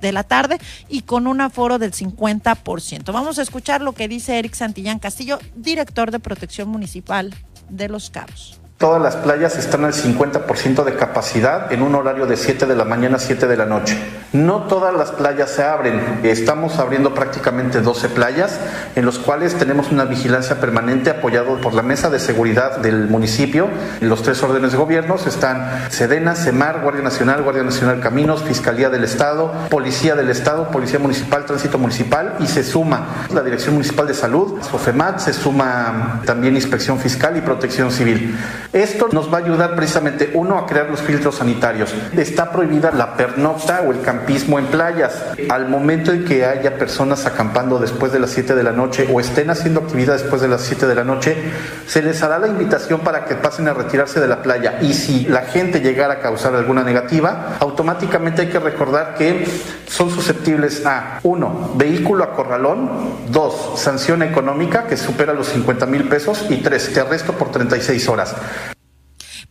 de 0.01 0.12
la 0.12 0.23
tarde 0.23 0.60
y 0.89 1.01
con 1.01 1.28
un 1.28 1.41
aforo 1.41 1.80
del 1.80 1.91
50%. 1.91 3.12
Vamos 3.12 3.39
a 3.39 3.41
escuchar 3.41 3.82
lo 3.82 3.93
que 3.93 4.08
dice 4.08 4.38
Eric 4.38 4.54
Santillán 4.54 4.99
Castillo, 4.99 5.39
director 5.56 6.12
de 6.12 6.19
Protección 6.19 6.69
Municipal 6.69 7.34
de 7.69 7.89
Los 7.89 8.10
Cabos. 8.10 8.60
Todas 8.78 9.02
las 9.02 9.16
playas 9.16 9.58
están 9.58 9.86
al 9.86 9.94
50% 9.94 10.84
de 10.84 10.96
capacidad 10.96 11.72
en 11.72 11.82
un 11.82 11.96
horario 11.96 12.26
de 12.26 12.36
7 12.36 12.66
de 12.66 12.76
la 12.76 12.84
mañana 12.84 13.16
a 13.16 13.20
7 13.20 13.48
de 13.48 13.56
la 13.56 13.66
noche. 13.66 13.98
No 14.34 14.64
todas 14.64 14.94
las 14.94 15.12
playas 15.12 15.50
se 15.50 15.64
abren. 15.64 16.20
Estamos 16.24 16.78
abriendo 16.78 17.14
prácticamente 17.14 17.80
12 17.80 18.10
playas 18.10 18.60
en 18.98 19.06
los 19.06 19.18
cuales 19.18 19.56
tenemos 19.56 19.94
una 19.94 20.04
vigilancia 20.04 20.60
permanente 20.60 21.10
apoyado 21.10 21.62
por 21.62 21.74
la 21.74 21.84
mesa 21.84 22.10
de 22.10 22.20
seguridad 22.20 22.80
del 22.80 23.08
municipio. 23.08 23.70
Los 24.02 24.24
tres 24.24 24.44
órdenes 24.44 24.74
de 24.74 24.78
gobierno 24.78 25.16
están 25.26 25.90
Sedena, 25.90 26.36
Semar, 26.36 26.82
Guardia 26.82 27.02
Nacional, 27.02 27.44
Guardia 27.44 27.64
Nacional 27.64 28.02
Caminos, 28.02 28.44
Fiscalía 28.44 28.90
del 28.90 29.06
Estado, 29.06 29.54
Policía 29.70 30.16
del 30.16 30.30
Estado, 30.30 30.70
Policía 30.70 31.00
Municipal, 31.00 31.46
Tránsito 31.46 31.78
Municipal 31.78 32.36
y 32.42 32.48
se 32.48 32.62
suma 32.62 33.26
la 33.34 33.42
Dirección 33.42 33.76
Municipal 33.76 34.06
de 34.06 34.15
Salud, 34.15 34.62
SOFEMAT, 34.69 35.19
se 35.19 35.32
suma 35.32 36.21
también 36.26 36.56
Inspección 36.58 37.00
Fiscal 37.00 37.38
y 37.38 37.42
Protección 37.42 37.90
Civil. 37.90 38.36
Esto 38.74 39.08
nos 39.12 39.34
va 39.34 39.38
a 39.38 39.42
ayudar 39.42 39.76
precisamente, 39.76 40.32
uno, 40.34 40.58
a 40.58 40.66
crear 40.66 40.90
los 40.90 41.02
filtros 41.02 41.36
sanitarios. 41.36 41.94
Está 42.16 42.52
prohibida 42.52 42.92
la 42.92 43.16
pernocta 43.16 43.82
o 43.82 43.92
el 43.92 44.02
campismo 44.02 44.60
en 44.60 44.66
playas. 44.68 45.24
Al 45.50 45.70
momento 45.70 46.12
en 46.12 46.26
que 46.26 46.46
haya 46.46 46.78
personas 46.78 47.26
acampando 47.26 47.80
después 47.80 48.12
de 48.12 48.20
las 48.20 48.32
7 48.32 48.56
de 48.56 48.63
la 48.63 48.72
noche 48.72 49.08
o 49.12 49.20
estén 49.20 49.50
haciendo 49.50 49.82
actividad 49.82 50.13
después 50.13 50.42
de 50.42 50.48
las 50.48 50.62
7 50.62 50.88
de 50.88 50.96
la 50.96 51.04
noche, 51.04 51.36
se 51.88 52.02
les 52.02 52.22
hará 52.24 52.40
la 52.40 52.48
invitación 52.48 53.02
para 53.02 53.26
que 53.26 53.36
pasen 53.36 53.68
a 53.68 53.74
retirarse 53.74 54.20
de 54.20 54.28
la 54.28 54.42
playa. 54.42 54.80
Y 54.82 54.94
si 54.94 55.26
la 55.26 55.42
gente 55.42 55.82
llegara 55.82 56.16
a 56.16 56.20
causar 56.20 56.56
alguna 56.56 56.84
negativa, 56.84 57.58
automáticamente 57.60 58.44
hay 58.44 58.50
que 58.50 58.60
recordar 58.60 59.16
que 59.16 59.46
son 59.88 60.10
susceptibles 60.10 60.86
a, 60.86 61.20
uno, 61.24 61.72
vehículo 61.76 62.24
a 62.24 62.34
corralón, 62.34 62.90
dos, 63.30 63.80
sanción 63.80 64.24
económica 64.24 64.86
que 64.88 64.98
supera 64.98 65.34
los 65.34 65.48
50 65.48 65.86
mil 65.86 66.08
pesos 66.08 66.46
y 66.50 66.58
tres, 66.58 66.92
te 66.94 67.00
arresto 67.00 67.34
por 67.34 67.52
36 67.52 68.10
horas. 68.10 68.36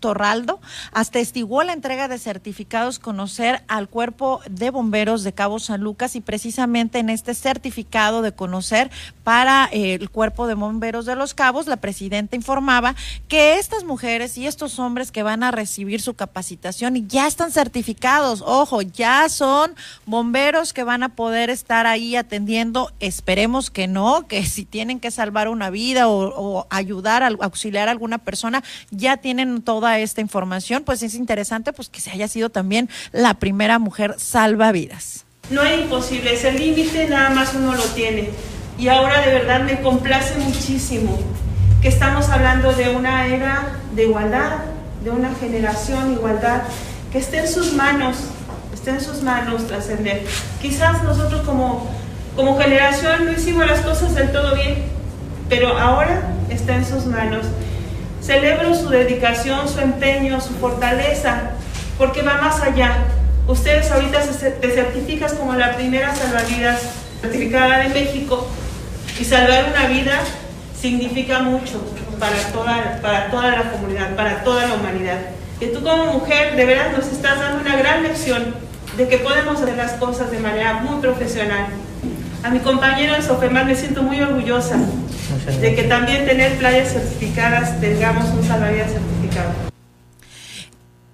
Torraldo 0.00 0.60
atestiguó 0.92 1.62
la 1.62 1.72
entrega 1.72 2.08
de 2.08 2.18
certificados 2.18 2.98
conocer 2.98 3.62
al 3.68 3.88
cuerpo 3.88 4.40
de 4.48 4.70
bomberos 4.70 5.22
de 5.22 5.32
Cabo 5.32 5.58
San 5.58 5.80
Lucas 5.80 6.16
y 6.16 6.20
precisamente 6.20 6.98
en 6.98 7.10
este 7.10 7.34
certificado 7.34 8.22
de 8.22 8.32
conocer 8.32 8.90
para 9.24 9.68
eh, 9.72 9.94
el 9.94 10.10
cuerpo 10.10 10.46
de 10.46 10.54
bomberos 10.54 11.06
de 11.06 11.16
los 11.16 11.34
Cabos, 11.34 11.66
la 11.66 11.76
presidenta 11.76 12.36
informaba 12.36 12.94
que 13.28 13.58
estas 13.58 13.84
mujeres 13.84 14.36
y 14.36 14.46
estos 14.46 14.78
hombres 14.78 15.12
que 15.12 15.22
van 15.22 15.42
a 15.42 15.50
recibir 15.50 16.00
su 16.00 16.14
capacitación 16.14 17.08
ya 17.08 17.26
están 17.26 17.52
certificados, 17.52 18.42
ojo, 18.44 18.82
ya 18.82 19.28
son 19.28 19.74
bomberos 20.06 20.72
que 20.72 20.84
van 20.84 21.02
a 21.02 21.10
poder 21.10 21.50
estar 21.50 21.86
ahí 21.86 22.16
atendiendo, 22.16 22.92
esperemos 23.00 23.70
que 23.70 23.86
no, 23.86 24.26
que 24.26 24.39
si 24.44 24.64
tienen 24.64 25.00
que 25.00 25.10
salvar 25.10 25.48
una 25.48 25.70
vida 25.70 26.08
o, 26.08 26.66
ayudar, 26.70 27.22
a, 27.22 27.28
auxiliar 27.40 27.88
a 27.88 27.92
alguna 27.92 28.18
persona, 28.18 28.62
ya 28.90 29.16
tienen 29.16 29.62
toda 29.62 29.98
esta 29.98 30.20
información, 30.20 30.82
pues 30.84 31.02
es 31.02 31.14
interesante 31.14 31.72
pues 31.72 31.88
que 31.88 32.00
se 32.00 32.10
haya 32.10 32.28
sido 32.28 32.50
también 32.50 32.88
la 33.12 33.34
primera 33.34 33.78
mujer 33.78 34.14
salvavidas. 34.18 35.24
No 35.50 35.62
es 35.62 35.80
imposible, 35.80 36.34
ese 36.34 36.52
límite 36.52 37.08
nada 37.08 37.30
más 37.30 37.54
uno 37.54 37.74
lo 37.74 37.84
tiene. 37.84 38.30
Y 38.78 38.88
ahora 38.88 39.20
de 39.20 39.32
verdad 39.32 39.62
me 39.62 39.80
complace 39.80 40.38
muchísimo 40.38 41.18
que 41.82 41.88
estamos 41.88 42.28
hablando 42.28 42.72
de 42.72 42.94
una 42.94 43.26
era 43.26 43.80
de 43.94 44.04
igualdad, 44.04 44.58
de 45.02 45.10
una 45.10 45.34
generación 45.34 46.12
igualdad, 46.12 46.62
que 47.10 47.18
esté 47.18 47.38
en 47.38 47.48
sus 47.48 47.72
manos, 47.72 48.16
esté 48.72 48.90
en 48.90 49.00
sus 49.00 49.22
manos 49.22 49.66
trascender. 49.66 50.24
Quizás 50.60 51.02
nosotros 51.02 51.42
como 51.46 51.90
como 52.36 52.58
generación 52.58 53.26
no 53.26 53.32
hicimos 53.32 53.66
las 53.66 53.80
cosas 53.80 54.14
del 54.14 54.32
todo 54.32 54.54
bien, 54.54 54.84
pero 55.48 55.76
ahora 55.76 56.22
está 56.48 56.76
en 56.76 56.84
sus 56.84 57.06
manos. 57.06 57.46
Celebro 58.22 58.74
su 58.74 58.88
dedicación, 58.88 59.68
su 59.68 59.80
empeño, 59.80 60.40
su 60.40 60.54
fortaleza, 60.54 61.50
porque 61.98 62.22
va 62.22 62.40
más 62.40 62.60
allá. 62.60 62.98
Ustedes 63.46 63.90
ahorita 63.90 64.20
te 64.60 64.70
certificas 64.70 65.34
como 65.34 65.54
la 65.54 65.74
primera 65.74 66.14
salvavidas 66.14 66.80
certificada 67.20 67.78
de 67.80 67.88
México 67.88 68.46
y 69.18 69.24
salvar 69.24 69.66
una 69.70 69.86
vida 69.86 70.20
significa 70.80 71.40
mucho 71.40 71.82
para 72.18 72.36
toda, 72.52 73.00
para 73.02 73.30
toda 73.30 73.50
la 73.50 73.70
comunidad, 73.72 74.14
para 74.16 74.42
toda 74.44 74.66
la 74.66 74.74
humanidad. 74.74 75.18
Y 75.60 75.66
tú 75.66 75.82
como 75.82 76.14
mujer 76.14 76.56
de 76.56 76.64
verdad 76.64 76.92
nos 76.96 77.06
estás 77.08 77.38
dando 77.38 77.60
una 77.60 77.76
gran 77.76 78.02
lección 78.02 78.54
de 78.96 79.08
que 79.08 79.18
podemos 79.18 79.60
hacer 79.60 79.76
las 79.76 79.92
cosas 79.92 80.30
de 80.30 80.38
manera 80.38 80.74
muy 80.74 81.00
profesional. 81.00 81.66
A 82.42 82.48
mi 82.48 82.60
compañero 82.60 83.14
de 83.14 83.22
Sofemar 83.22 83.66
me 83.66 83.74
siento 83.74 84.02
muy 84.02 84.20
orgullosa 84.20 84.78
de 85.60 85.74
que 85.74 85.82
también 85.84 86.26
tener 86.26 86.56
playas 86.58 86.92
certificadas 86.92 87.78
tengamos 87.80 88.30
un 88.30 88.42
salvavidas 88.42 88.92
certificado. 88.92 89.70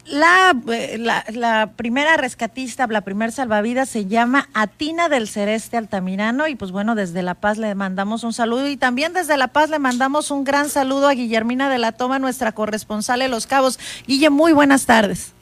La, 0.04 0.54
eh, 0.72 0.98
la, 0.98 1.24
la, 1.32 1.72
primera 1.74 2.16
rescatista, 2.16 2.86
la 2.86 3.00
primera 3.00 3.32
salvavidas 3.32 3.88
se 3.88 4.06
llama 4.06 4.48
Atina 4.54 5.08
del 5.08 5.26
Cereste 5.26 5.76
Altamirano 5.76 6.46
y 6.46 6.54
pues 6.54 6.70
bueno, 6.70 6.94
desde 6.94 7.24
La 7.24 7.34
Paz 7.34 7.58
le 7.58 7.74
mandamos 7.74 8.22
un 8.22 8.32
saludo 8.32 8.68
y 8.68 8.76
también 8.76 9.12
desde 9.12 9.36
La 9.36 9.48
Paz 9.48 9.68
le 9.68 9.80
mandamos 9.80 10.30
un 10.30 10.44
gran 10.44 10.68
saludo 10.68 11.08
a 11.08 11.14
Guillermina 11.14 11.68
de 11.68 11.78
la 11.78 11.90
Toma, 11.90 12.20
nuestra 12.20 12.52
corresponsal 12.52 13.20
en 13.20 13.32
Los 13.32 13.48
Cabos. 13.48 13.80
Guille, 14.06 14.30
muy 14.30 14.52
buenas 14.52 14.86
tardes. 14.86 15.32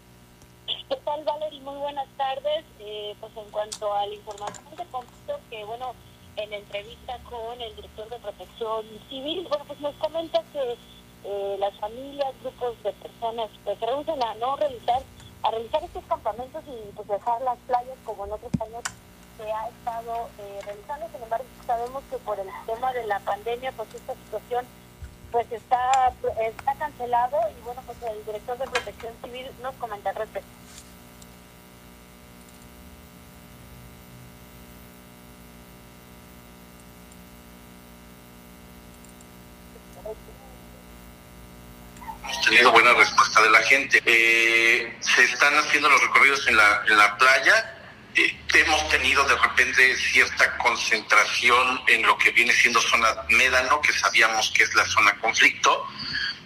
¿Qué 0.67 0.97
tal, 1.05 1.23
Valerie? 1.25 1.61
Muy 1.61 1.77
buenas 1.77 2.07
tardes. 2.17 2.65
Eh, 2.81 3.15
pues 3.21 3.33
en 3.37 3.51
cuanto 3.51 3.93
a 3.95 4.07
la 4.07 4.15
información 4.15 4.65
de 4.71 4.74
que, 5.55 5.65
bueno, 5.65 5.95
en 6.37 6.53
entrevista 6.53 7.17
con 7.31 7.61
el 7.61 7.75
director 7.77 8.09
de 8.09 8.19
Protección 8.19 8.85
Civil, 9.09 9.47
bueno, 9.49 9.65
pues 9.67 9.81
nos 9.81 9.95
comenta 9.97 10.43
que 10.53 10.77
eh, 11.25 11.57
las 11.61 11.79
familias, 11.79 12.35
grupos 12.43 12.75
de 12.83 12.93
personas, 12.93 13.51
pues 13.63 13.79
se 13.79 13.87
reducen 13.87 14.21
a 14.21 14.35
no 14.35 14.57
realizar, 14.57 15.01
a 15.45 15.51
realizar 15.53 15.85
estos 15.85 16.03
campamentos 16.05 16.65
y 16.67 16.93
pues 16.97 17.07
dejar 17.07 17.41
las 17.43 17.59
playas 17.69 17.97
como 18.05 18.27
en 18.27 18.33
otros 18.33 18.51
años 18.61 18.83
se 19.37 19.53
ha 19.53 19.69
estado 19.69 20.29
eh, 20.41 20.61
realizando. 20.65 21.07
Sin 21.13 21.23
embargo, 21.23 21.47
sabemos 21.67 22.03
que 22.11 22.17
por 22.19 22.41
el 22.41 22.49
tema 22.67 22.93
de 22.93 23.07
la 23.07 23.21
pandemia, 23.21 23.71
pues 23.73 23.95
esta 23.95 24.15
situación 24.15 24.67
pues 25.31 25.51
está, 25.53 26.13
está 26.41 26.75
cancelado 26.75 27.39
y 27.57 27.65
bueno, 27.65 27.81
pues 27.87 27.99
el 28.03 28.25
director 28.25 28.59
de 28.59 28.67
Protección 28.67 29.13
Civil 29.23 29.47
nos 29.63 29.75
comenta 29.77 30.11
al 30.11 30.17
respecto. 30.17 30.64
Tenido 42.43 42.73
buena 42.73 42.93
respuesta 42.95 43.43
de 43.43 43.51
la 43.51 43.63
gente. 43.63 44.03
Eh, 44.05 44.97
se 45.01 45.25
están 45.25 45.57
haciendo 45.59 45.89
los 45.89 46.01
recorridos 46.01 46.47
en 46.49 46.57
la, 46.57 46.83
en 46.87 46.97
la 46.97 47.17
playa. 47.19 47.77
Eh, 48.15 48.37
hemos 48.55 48.89
tenido 48.89 49.25
de 49.25 49.37
repente 49.37 49.97
cierta 49.97 50.57
concentración 50.59 51.83
en 51.89 52.03
lo 52.03 52.17
que 52.17 52.31
viene 52.31 52.53
siendo 52.53 52.81
zona 52.81 53.09
médano, 53.29 53.81
que 53.81 53.93
sabíamos 53.93 54.51
que 54.53 54.63
es 54.63 54.75
la 54.75 54.87
zona 54.87 55.19
conflicto, 55.19 55.89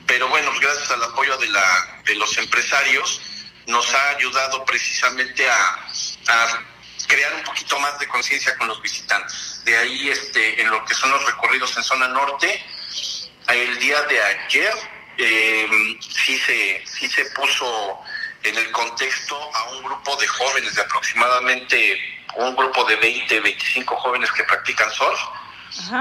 pero 0.07 0.29
bueno, 0.29 0.51
gracias 0.61 0.91
al 0.91 1.03
apoyo 1.05 1.37
de, 1.37 1.49
la, 1.49 2.01
de 2.05 2.15
los 2.15 2.39
empresarios, 2.39 3.21
nos 3.67 3.93
ha 3.95 4.09
ayudado 4.11 4.65
precisamente 4.65 5.49
a, 5.51 5.87
a 6.29 6.65
crear 7.07 7.35
un 7.35 7.43
poquito 7.43 7.79
más 7.81 7.99
de 7.99 8.09
conciencia 8.09 8.57
con 8.57 8.69
los 8.69 8.81
visitantes. 8.81 9.63
De 9.65 9.77
ahí, 9.77 10.09
este, 10.09 10.63
en 10.63 10.71
lo 10.71 10.83
que 10.87 10.95
son 10.95 11.11
los 11.11 11.25
recorridos 11.27 11.77
en 11.77 11.85
zona 11.85 12.09
norte, 12.09 12.65
el 13.49 13.79
día 13.79 14.01
de 14.03 14.23
ayer 14.23 14.75
eh, 15.19 15.69
sí, 16.01 16.39
se, 16.39 16.87
sí 16.87 17.09
se 17.09 17.25
puso 17.33 18.01
en 18.45 18.57
el 18.57 18.71
contexto 18.71 19.37
a 19.55 19.71
un 19.73 19.83
grupo 19.83 20.17
de 20.17 20.27
jóvenes 20.29 20.75
de 20.77 20.83
aproximadamente 20.83 22.01
un 22.37 22.55
grupo 22.55 22.85
de 22.85 22.95
20, 22.97 23.41
25 23.41 23.97
jóvenes 23.97 24.31
que 24.31 24.45
practican 24.45 24.91
surf, 24.93 25.21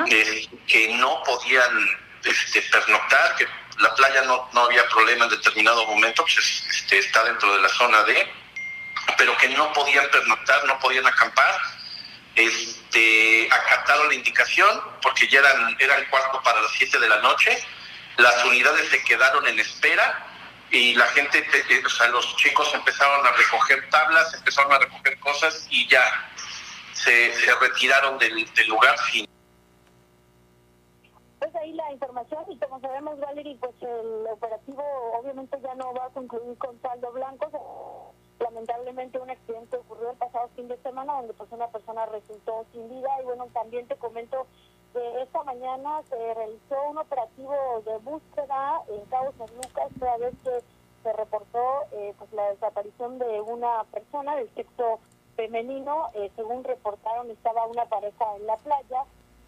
eh, 0.07 0.47
que 0.68 0.89
no 0.93 1.24
podían 1.24 1.97
este, 2.24 2.61
pernoctar, 2.63 3.36
que 3.38 3.47
la 3.80 3.93
playa 3.95 4.22
no, 4.24 4.47
no 4.53 4.65
había 4.65 4.88
problema 4.89 5.26
en 5.26 5.32
determinado 5.32 5.86
momento, 5.88 6.24
pues 6.24 6.63
este, 6.70 6.99
está 6.99 7.24
dentro 7.24 7.55
de 7.55 7.61
la 7.61 7.70
zona 7.70 8.03
D, 8.03 8.28
pero 9.18 9.36
que 9.38 9.49
no 9.49 9.74
podían 9.74 10.07
pernoctar, 10.11 10.63
no 10.65 10.80
podían 10.80 11.07
acampar. 11.07 11.59
Este, 12.36 13.49
acataron 13.51 14.09
la 14.09 14.13
indicación 14.13 14.80
porque 15.01 15.28
ya 15.28 15.39
eran, 15.39 15.76
era 15.80 15.95
el 15.95 16.07
cuarto 16.07 16.39
para 16.43 16.61
las 16.61 16.72
7 16.74 16.99
de 16.99 17.09
la 17.09 17.18
noche 17.18 17.57
las 18.18 18.45
unidades 18.45 18.89
se 18.89 19.03
quedaron 19.03 19.47
en 19.47 19.59
espera 19.59 20.26
y 20.72 20.95
la 20.95 21.05
gente, 21.07 21.45
o 21.86 21.89
sea, 21.89 22.07
los 22.09 22.36
chicos 22.38 22.74
empezaron 22.74 23.26
a 23.26 23.32
recoger 23.32 23.89
tablas, 23.89 24.34
empezaron 24.34 24.74
a 24.74 24.80
recoger 24.80 25.20
cosas 25.20 25.68
y 25.70 25.88
ya 25.88 26.03
se, 26.93 27.34
se 27.34 27.55
retiraron 27.55 28.18
del, 28.18 28.53
del 28.53 28.68
lugar 28.68 28.97
sin 29.11 29.28
pues 31.39 31.55
ahí 31.55 31.72
la 31.74 31.91
información 31.91 32.43
y 32.49 32.57
como 32.57 32.80
sabemos 32.80 33.20
Valerie 33.20 33.57
pues 33.59 33.76
el 33.82 34.26
operativo 34.32 34.84
obviamente 35.20 35.57
ya 35.61 35.76
no 35.76 35.93
va 35.93 36.05
a 36.05 36.09
concluir 36.09 36.57
con 36.57 36.82
saldo 36.82 37.11
blanco. 37.11 38.13
Lamentablemente 38.39 39.20
un 39.20 39.30
accidente 39.30 39.78
ocurrió 39.78 40.11
el 40.11 40.18
pasado 40.18 40.49
fin 40.55 40.68
de 40.68 40.78
semana 40.78 41.13
donde 41.13 41.34
pues 41.34 41.51
una 41.51 41.68
persona 41.68 42.05
resultó 42.07 42.65
sin 42.72 42.89
vida. 42.89 43.09
Y 43.22 43.26
bueno 43.26 43.47
también 43.53 43.88
te 43.88 43.95
comento 43.97 44.47
esta 45.21 45.43
mañana 45.43 46.01
se 46.09 46.33
realizó 46.33 46.89
un 46.89 46.97
operativo 46.97 47.53
de 47.85 47.97
búsqueda 47.99 48.81
en 48.89 49.05
Cabo 49.05 49.33
San 49.37 49.47
Lucas 49.55 49.89
toda 49.99 50.17
vez 50.17 50.33
que 50.43 50.59
se 51.03 51.13
reportó 51.13 51.83
eh, 51.91 52.13
pues 52.17 52.31
la 52.33 52.49
desaparición 52.49 53.19
de 53.19 53.41
una 53.41 53.83
persona 53.91 54.35
del 54.35 54.49
sexo 54.55 54.99
femenino. 55.35 56.09
Eh, 56.13 56.31
según 56.35 56.63
reportaron 56.63 57.29
estaba 57.31 57.65
una 57.67 57.85
pareja 57.85 58.35
en 58.35 58.47
la 58.47 58.57
playa 58.57 59.03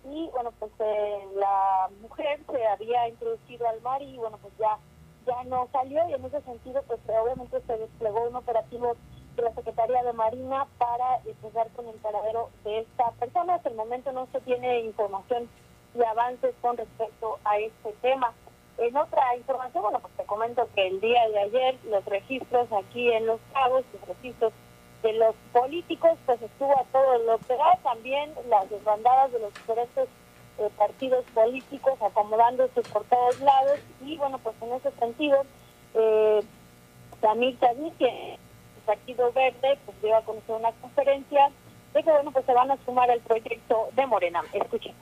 y 0.06 0.30
bueno 0.30 0.52
pues 0.60 0.72
eh, 0.80 1.28
la 1.36 1.90
mujer 2.02 2.40
se 2.50 2.66
había 2.68 3.10
introducido 3.10 3.68
al 3.68 3.82
mar 3.82 4.02
y 4.02 4.16
bueno 4.18 4.38
pues 4.42 4.54
ya 4.58 4.78
ya 5.26 5.44
no 5.44 5.68
salió 5.72 6.08
y 6.08 6.14
en 6.14 6.24
ese 6.26 6.42
sentido 6.42 6.82
pues 6.84 7.00
obviamente 7.08 7.60
se 7.62 7.78
desplegó 7.78 8.28
un 8.28 8.36
operativo 8.36 8.96
la 9.42 9.54
Secretaría 9.54 10.04
de 10.04 10.14
Marina 10.14 10.68
para 10.78 11.18
empezar 11.26 11.68
con 11.76 11.88
el 11.88 11.96
paradero 11.96 12.50
de 12.64 12.80
esta 12.80 13.12
persona. 13.12 13.56
Hasta 13.56 13.70
el 13.70 13.76
momento 13.76 14.12
no 14.12 14.28
se 14.32 14.40
tiene 14.42 14.82
información 14.82 15.50
y 15.96 16.04
avances 16.04 16.54
con 16.62 16.78
respecto 16.78 17.40
a 17.44 17.58
este 17.58 17.94
tema. 18.02 18.34
En 18.78 18.96
otra 18.96 19.36
información, 19.36 19.84
bueno, 19.84 20.00
pues 20.00 20.14
te 20.16 20.24
comento 20.24 20.68
que 20.74 20.88
el 20.88 21.02
día 21.02 21.28
de 21.30 21.40
ayer 21.40 21.76
los 21.90 22.06
registros 22.06 22.68
aquí 22.72 23.12
en 23.12 23.26
Los 23.26 23.40
Cabos, 23.54 23.84
los 23.94 24.08
registros 24.08 24.54
de 25.04 25.14
los 25.14 25.36
políticos, 25.52 26.18
pues 26.26 26.42
estuvo 26.42 26.72
a 26.78 26.84
todo 26.92 27.18
lo 27.20 27.38
que 27.40 27.58
también 27.84 28.34
las 28.50 28.70
desbandadas 28.70 29.32
de 29.32 29.40
los 29.40 29.54
diferentes 29.54 30.08
eh, 30.60 30.70
partidos 30.78 31.26
políticos 31.34 31.94
acomodándose 32.02 32.82
por 32.82 33.04
todos 33.06 33.40
lados 33.40 33.80
y 34.02 34.18
bueno, 34.18 34.38
pues 34.40 34.56
en 34.62 34.74
ese 34.74 34.92
sentido, 34.92 35.44
eh, 35.94 36.42
Samir 37.22 37.58
que 37.58 37.66
el 37.66 38.40
Partido 38.80 39.32
Verde, 39.34 39.78
pues 39.86 40.02
dio 40.02 40.16
a 40.16 40.22
conocer 40.22 40.56
una 40.56 40.72
conferencia 40.82 41.50
de 41.94 42.04
que 42.04 42.12
bueno, 42.12 42.32
pues 42.32 42.46
se 42.46 42.54
van 42.54 42.72
a 42.72 42.78
sumar 42.86 43.10
al 43.10 43.20
proyecto 43.22 43.90
de 43.96 44.06
Morena. 44.06 44.44
Escuchen. 44.54 44.94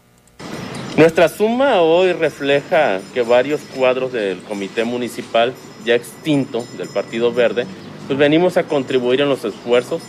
Nuestra 0.95 1.29
suma 1.29 1.81
hoy 1.81 2.13
refleja 2.13 2.99
que 3.13 3.21
varios 3.21 3.61
cuadros 3.75 4.11
del 4.11 4.41
comité 4.43 4.83
municipal 4.83 5.53
ya 5.85 5.95
extinto 5.95 6.63
del 6.77 6.89
Partido 6.89 7.31
Verde 7.31 7.67
pues 8.07 8.17
venimos 8.17 8.55
a 8.57 8.63
contribuir 8.63 9.21
en 9.21 9.29
los 9.29 9.43
esfuerzos. 9.43 10.01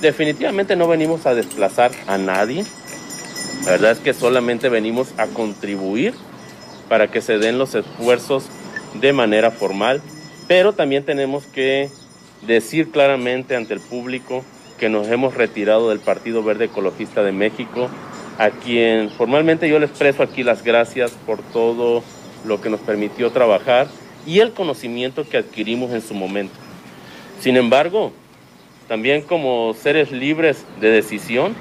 Definitivamente 0.00 0.74
no 0.74 0.88
venimos 0.88 1.26
a 1.26 1.34
desplazar 1.34 1.92
a 2.06 2.16
nadie. 2.18 2.64
La 3.64 3.72
verdad 3.72 3.92
es 3.92 3.98
que 3.98 4.14
solamente 4.14 4.68
venimos 4.68 5.12
a 5.18 5.26
contribuir 5.26 6.14
para 6.88 7.08
que 7.08 7.20
se 7.20 7.38
den 7.38 7.58
los 7.58 7.74
esfuerzos 7.74 8.48
de 8.94 9.12
manera 9.12 9.50
formal, 9.50 10.02
pero 10.48 10.72
también 10.72 11.04
tenemos 11.04 11.46
que 11.46 11.90
decir 12.46 12.90
claramente 12.90 13.56
ante 13.56 13.74
el 13.74 13.80
público 13.80 14.44
que 14.78 14.88
nos 14.88 15.08
hemos 15.08 15.34
retirado 15.34 15.90
del 15.90 16.00
Partido 16.00 16.42
Verde 16.42 16.64
Ecologista 16.66 17.22
de 17.22 17.32
México, 17.32 17.88
a 18.38 18.50
quien 18.50 19.10
formalmente 19.10 19.68
yo 19.68 19.78
le 19.78 19.86
expreso 19.86 20.22
aquí 20.22 20.42
las 20.42 20.64
gracias 20.64 21.12
por 21.26 21.40
todo 21.40 22.02
lo 22.44 22.60
que 22.60 22.70
nos 22.70 22.80
permitió 22.80 23.30
trabajar 23.30 23.86
y 24.26 24.40
el 24.40 24.52
conocimiento 24.52 25.28
que 25.28 25.36
adquirimos 25.36 25.92
en 25.92 26.02
su 26.02 26.14
momento. 26.14 26.54
Sin 27.40 27.56
embargo, 27.56 28.12
también 28.88 29.22
como 29.22 29.74
seres 29.74 30.10
libres 30.10 30.64
de 30.80 30.90
decisión, 30.90 31.54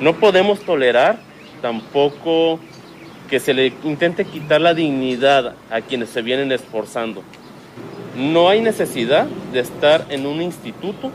no 0.00 0.14
podemos 0.14 0.60
tolerar 0.60 1.18
tampoco 1.60 2.58
que 3.28 3.40
se 3.40 3.54
le 3.54 3.72
intente 3.84 4.24
quitar 4.24 4.60
la 4.60 4.74
dignidad 4.74 5.54
a 5.70 5.80
quienes 5.80 6.08
se 6.10 6.22
vienen 6.22 6.52
esforzando. 6.52 7.22
No 8.16 8.48
hay 8.48 8.60
necesidad 8.60 9.26
de 9.52 9.60
estar 9.60 10.04
en 10.08 10.26
un 10.26 10.42
instituto 10.42 11.12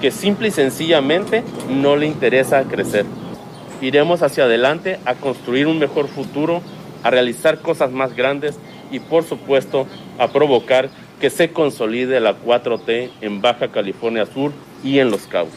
que 0.00 0.10
simple 0.10 0.48
y 0.48 0.50
sencillamente 0.50 1.44
no 1.68 1.96
le 1.96 2.06
interesa 2.06 2.64
crecer. 2.64 3.06
Iremos 3.80 4.22
hacia 4.22 4.44
adelante 4.44 4.98
a 5.04 5.14
construir 5.14 5.66
un 5.66 5.78
mejor 5.78 6.08
futuro, 6.08 6.62
a 7.02 7.10
realizar 7.10 7.60
cosas 7.60 7.92
más 7.92 8.14
grandes 8.16 8.58
y 8.90 9.00
por 9.00 9.24
supuesto 9.24 9.86
a 10.18 10.28
provocar 10.28 10.88
que 11.20 11.30
se 11.30 11.52
consolide 11.52 12.20
la 12.20 12.36
4T 12.36 13.10
en 13.20 13.40
Baja 13.40 13.68
California 13.68 14.26
Sur 14.26 14.52
y 14.82 14.98
en 14.98 15.10
Los 15.10 15.26
Cabos. 15.26 15.54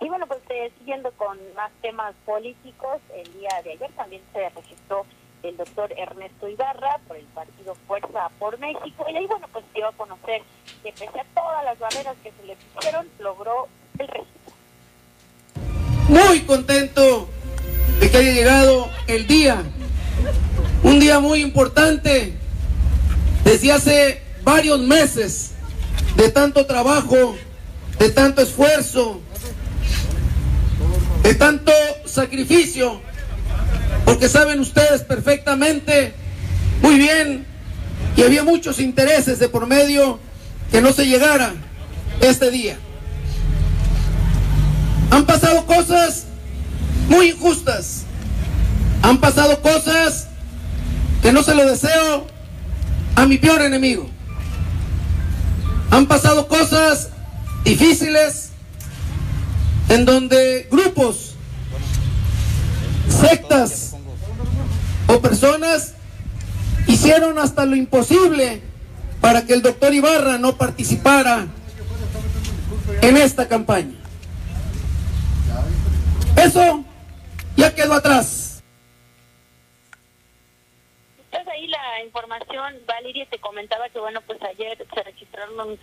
Y 0.00 0.08
bueno, 0.08 0.26
pues 0.26 0.40
eh, 0.50 0.70
siguiendo 0.78 1.10
con 1.12 1.38
más 1.56 1.70
temas 1.80 2.14
políticos, 2.24 3.00
el 3.16 3.32
día 3.40 3.50
de 3.64 3.72
ayer 3.72 3.90
también 3.96 4.22
se 4.32 4.48
registró 4.50 5.06
el 5.42 5.56
doctor 5.56 5.92
Ernesto 5.96 6.48
Ibarra 6.48 6.98
por 7.06 7.16
el 7.16 7.24
partido 7.26 7.76
Fuerza 7.86 8.30
por 8.38 8.58
México. 8.58 9.04
Y 9.08 9.16
ahí 9.16 9.26
bueno 9.26 9.46
pues 9.52 9.64
dio 9.74 9.88
a 9.88 9.92
conocer 9.92 10.42
que 10.82 10.92
pese 10.92 11.20
a 11.20 11.24
todas 11.34 11.64
las 11.64 11.78
barreras 11.78 12.16
que 12.22 12.32
se 12.32 12.46
le 12.46 12.56
pusieron 12.74 13.08
logró 13.18 13.68
el 13.98 14.08
registro. 14.08 14.32
Muy 16.08 16.40
contento 16.42 17.28
de 18.00 18.10
que 18.10 18.16
haya 18.16 18.32
llegado 18.32 18.88
el 19.06 19.26
día, 19.26 19.62
un 20.82 21.00
día 21.00 21.20
muy 21.20 21.40
importante 21.40 22.34
desde 23.44 23.72
hace 23.72 24.22
varios 24.42 24.80
meses 24.80 25.52
de 26.16 26.30
tanto 26.30 26.66
trabajo, 26.66 27.36
de 27.98 28.10
tanto 28.10 28.42
esfuerzo, 28.42 29.20
de 31.22 31.34
tanto 31.34 31.72
sacrificio, 32.04 33.00
porque 34.04 34.28
saben 34.28 34.60
ustedes 34.60 35.02
perfectamente, 35.02 36.14
muy 36.80 36.96
bien, 36.96 37.46
que 38.16 38.24
había 38.24 38.44
muchos 38.44 38.78
intereses 38.78 39.38
de 39.38 39.48
por 39.48 39.66
medio 39.66 40.18
que 40.70 40.80
no 40.80 40.92
se 40.92 41.06
llegara 41.06 41.54
este 42.20 42.50
día. 42.50 42.78
Han 45.10 45.26
pasado 45.26 45.66
cosas 45.66 46.24
muy 47.08 47.30
injustas, 47.30 48.04
han 49.02 49.18
pasado 49.18 49.60
cosas 49.60 50.28
que 51.22 51.32
no 51.32 51.42
se 51.42 51.54
lo 51.54 51.66
deseo 51.66 52.26
a 53.14 53.26
mi 53.26 53.38
peor 53.38 53.62
enemigo. 53.62 54.08
Han 55.90 56.06
pasado 56.06 56.48
cosas 56.48 57.10
difíciles 57.64 58.50
en 59.88 60.04
donde 60.06 60.66
grupos, 60.70 61.31
sectas 63.12 63.96
o 65.06 65.20
personas 65.20 65.94
hicieron 66.86 67.38
hasta 67.38 67.64
lo 67.66 67.76
imposible 67.76 68.62
para 69.20 69.46
que 69.46 69.54
el 69.54 69.62
doctor 69.62 69.94
Ibarra 69.94 70.38
no 70.38 70.56
participara 70.56 71.46
en 73.02 73.16
esta 73.16 73.48
campaña. 73.48 73.94
Eso 76.36 76.84
ya 77.56 77.74
quedó 77.74 77.94
atrás. 77.94 78.62
ahí 81.52 81.66
la 81.66 82.02
información, 82.04 82.74
Valeria 82.86 83.26
te 83.28 83.38
comentaba 83.38 83.88
que 83.88 83.98
bueno, 83.98 84.20
pues 84.22 84.40
ayer 84.42 84.78
se 84.94 85.02
registraron 85.02 85.78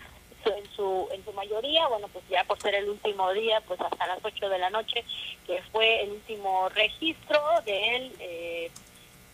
en 0.56 0.66
su 0.76 1.08
en 1.12 1.24
su 1.24 1.32
mayoría, 1.34 1.88
bueno, 1.88 2.08
pues 2.10 2.24
ya 2.30 2.44
por 2.44 2.60
ser 2.62 2.76
el 2.76 2.90
último 2.90 3.32
día, 3.34 3.62
pues 3.62 3.80
hasta 3.82 4.08
las 4.08 4.20
8 4.24 4.50
de 4.50 4.60
la 4.60 4.70
noche, 4.70 5.04
que 5.46 5.62
fue 5.72 6.04
el 6.04 6.12
último 6.12 6.70
registro 6.70 7.40
de 7.66 8.12
eh, 8.20 8.72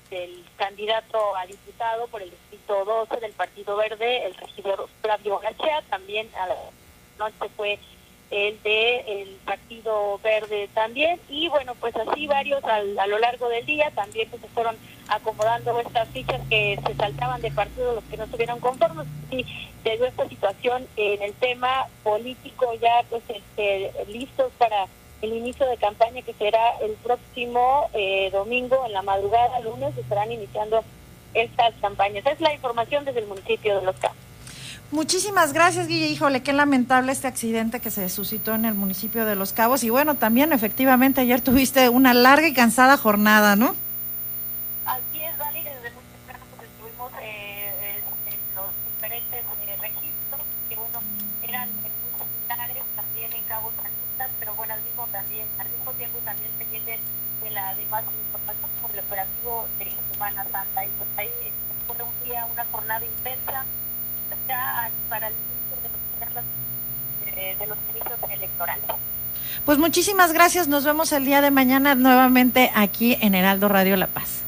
del 0.10 0.46
candidato 0.58 1.36
a 1.36 1.46
diputado 1.46 2.08
por 2.08 2.22
el 2.22 2.30
distrito 2.30 2.86
12 2.86 3.20
del 3.20 3.32
Partido 3.34 3.76
Verde, 3.76 4.26
el 4.26 4.36
regidor 4.36 4.88
Flavio 5.02 5.40
Gachea, 5.40 5.82
también 5.90 6.30
a 6.36 6.48
la 6.48 6.56
noche 7.18 7.50
fue 7.56 7.80
el 8.32 8.62
de 8.64 9.22
el 9.22 9.30
Partido 9.46 10.20
Verde 10.24 10.70
también. 10.74 11.20
Y 11.30 11.48
bueno 11.50 11.76
pues 11.76 11.96
así 11.96 12.28
varios 12.28 12.64
a 12.64 13.08
lo 13.08 13.20
largo 13.20 13.50
del 13.50 13.66
día 13.66 13.92
también 13.92 14.30
pues 14.30 14.42
se 14.42 14.48
fueron 14.50 14.76
acomodando 15.08 15.80
estas 15.80 16.10
fichas 16.10 16.42
que 16.50 16.80
se 16.86 16.96
saltaban 16.96 17.42
de 17.42 17.52
partido 17.52 17.94
los 17.96 18.04
que 18.06 18.18
no 18.18 18.24
estuvieron 18.24 18.60
conformes. 18.60 19.08
Y 19.32 19.46
se 19.84 19.98
dio 19.98 20.06
esta 20.06 20.28
situación 20.28 20.88
en 20.98 21.22
el 21.22 21.34
tema 21.34 21.86
político 22.04 22.74
ya 22.82 23.04
pues 23.10 23.24
este, 23.28 23.92
listos 24.08 24.52
para 24.58 24.88
el 25.22 25.34
inicio 25.34 25.68
de 25.68 25.78
campaña 25.78 26.22
que 26.22 26.34
será 26.34 26.78
el 26.82 26.92
próximo 26.94 27.90
eh, 27.94 28.30
domingo 28.32 28.84
en 28.86 28.94
la 28.94 29.02
madrugada 29.02 29.60
lunes 29.62 29.98
estarán 29.98 30.32
iniciando 30.32 30.84
estas 31.34 31.74
campañas. 31.82 32.26
Es 32.26 32.40
la 32.42 32.54
información 32.54 33.06
desde 33.06 33.20
el 33.20 33.28
municipio 33.28 33.80
de 33.80 33.86
Los 33.86 33.96
Campos 33.98 34.26
Muchísimas 34.92 35.52
gracias, 35.52 35.88
Guille. 35.88 36.08
Híjole, 36.08 36.44
qué 36.44 36.54
lamentable 36.54 37.12
este 37.12 37.28
accidente 37.28 37.80
que 37.80 37.90
se 37.90 38.08
suscitó 38.10 38.54
en 38.54 38.66
el 38.66 38.76
municipio 38.76 39.26
de 39.26 39.36
Los 39.36 39.52
Cabos. 39.52 39.84
Y 39.84 39.90
bueno, 39.90 40.16
también 40.16 40.54
efectivamente 40.54 41.22
ayer 41.22 41.42
tuviste 41.42 41.90
una 41.90 42.14
larga 42.14 42.48
y 42.48 42.54
cansada 42.54 42.96
jornada, 42.96 43.56
¿no? 43.56 43.76
Así 44.86 45.22
es, 45.22 45.38
Vali. 45.38 45.64
Desde 45.64 45.92
muy 45.92 46.04
temprano 46.14 46.46
pues, 46.56 46.70
estuvimos 46.70 47.12
eh, 47.20 47.74
eh 47.82 48.04
los 48.56 48.70
diferentes 48.94 49.42
eh, 49.42 49.78
registros, 49.82 50.42
que 50.70 50.76
bueno, 50.76 51.02
eran 51.42 51.70
muy 51.82 51.92
similares 52.16 52.84
también 52.96 53.34
en 53.34 53.44
Cabo 53.50 53.72
San 53.82 54.30
pero 54.40 54.54
bueno, 54.56 54.74
al 54.76 54.82
mismo, 54.84 55.08
también, 55.12 55.48
al 55.58 55.68
mismo 55.70 55.92
tiempo 55.94 56.20
también 56.24 56.50
se 56.58 56.64
pendientes 56.64 57.00
de 57.44 57.50
la 57.52 57.76
demás 57.76 58.04
información 58.06 58.70
como 58.82 58.94
el 58.94 59.00
operativo 59.00 59.68
de 59.80 59.92
Semana 60.14 60.44
Santa. 60.52 60.86
Y 60.86 60.90
pues 60.98 61.10
ahí 61.18 61.30
fue 61.88 61.98
un 62.02 62.24
día, 62.24 62.48
una 62.54 62.66
jornada 62.72 63.04
intensa 63.04 63.45
para 65.10 65.28
el 65.28 65.34
inicio 65.34 66.30
de 67.60 67.68
los, 67.68 67.78
inicios 67.92 68.32
electorales. 68.32 68.86
Pues 69.66 69.78
muchísimas 69.78 70.34
gracias. 70.34 70.68
Nos 70.68 70.84
vemos 70.84 71.12
el 71.12 71.26
día 71.26 71.42
de 71.42 71.52
mañana 71.52 71.96
nuevamente 71.96 72.72
aquí 72.76 73.18
en 73.22 73.36
Heraldo 73.36 73.68
Radio 73.68 73.96
La 73.98 74.08
Paz. 74.08 74.42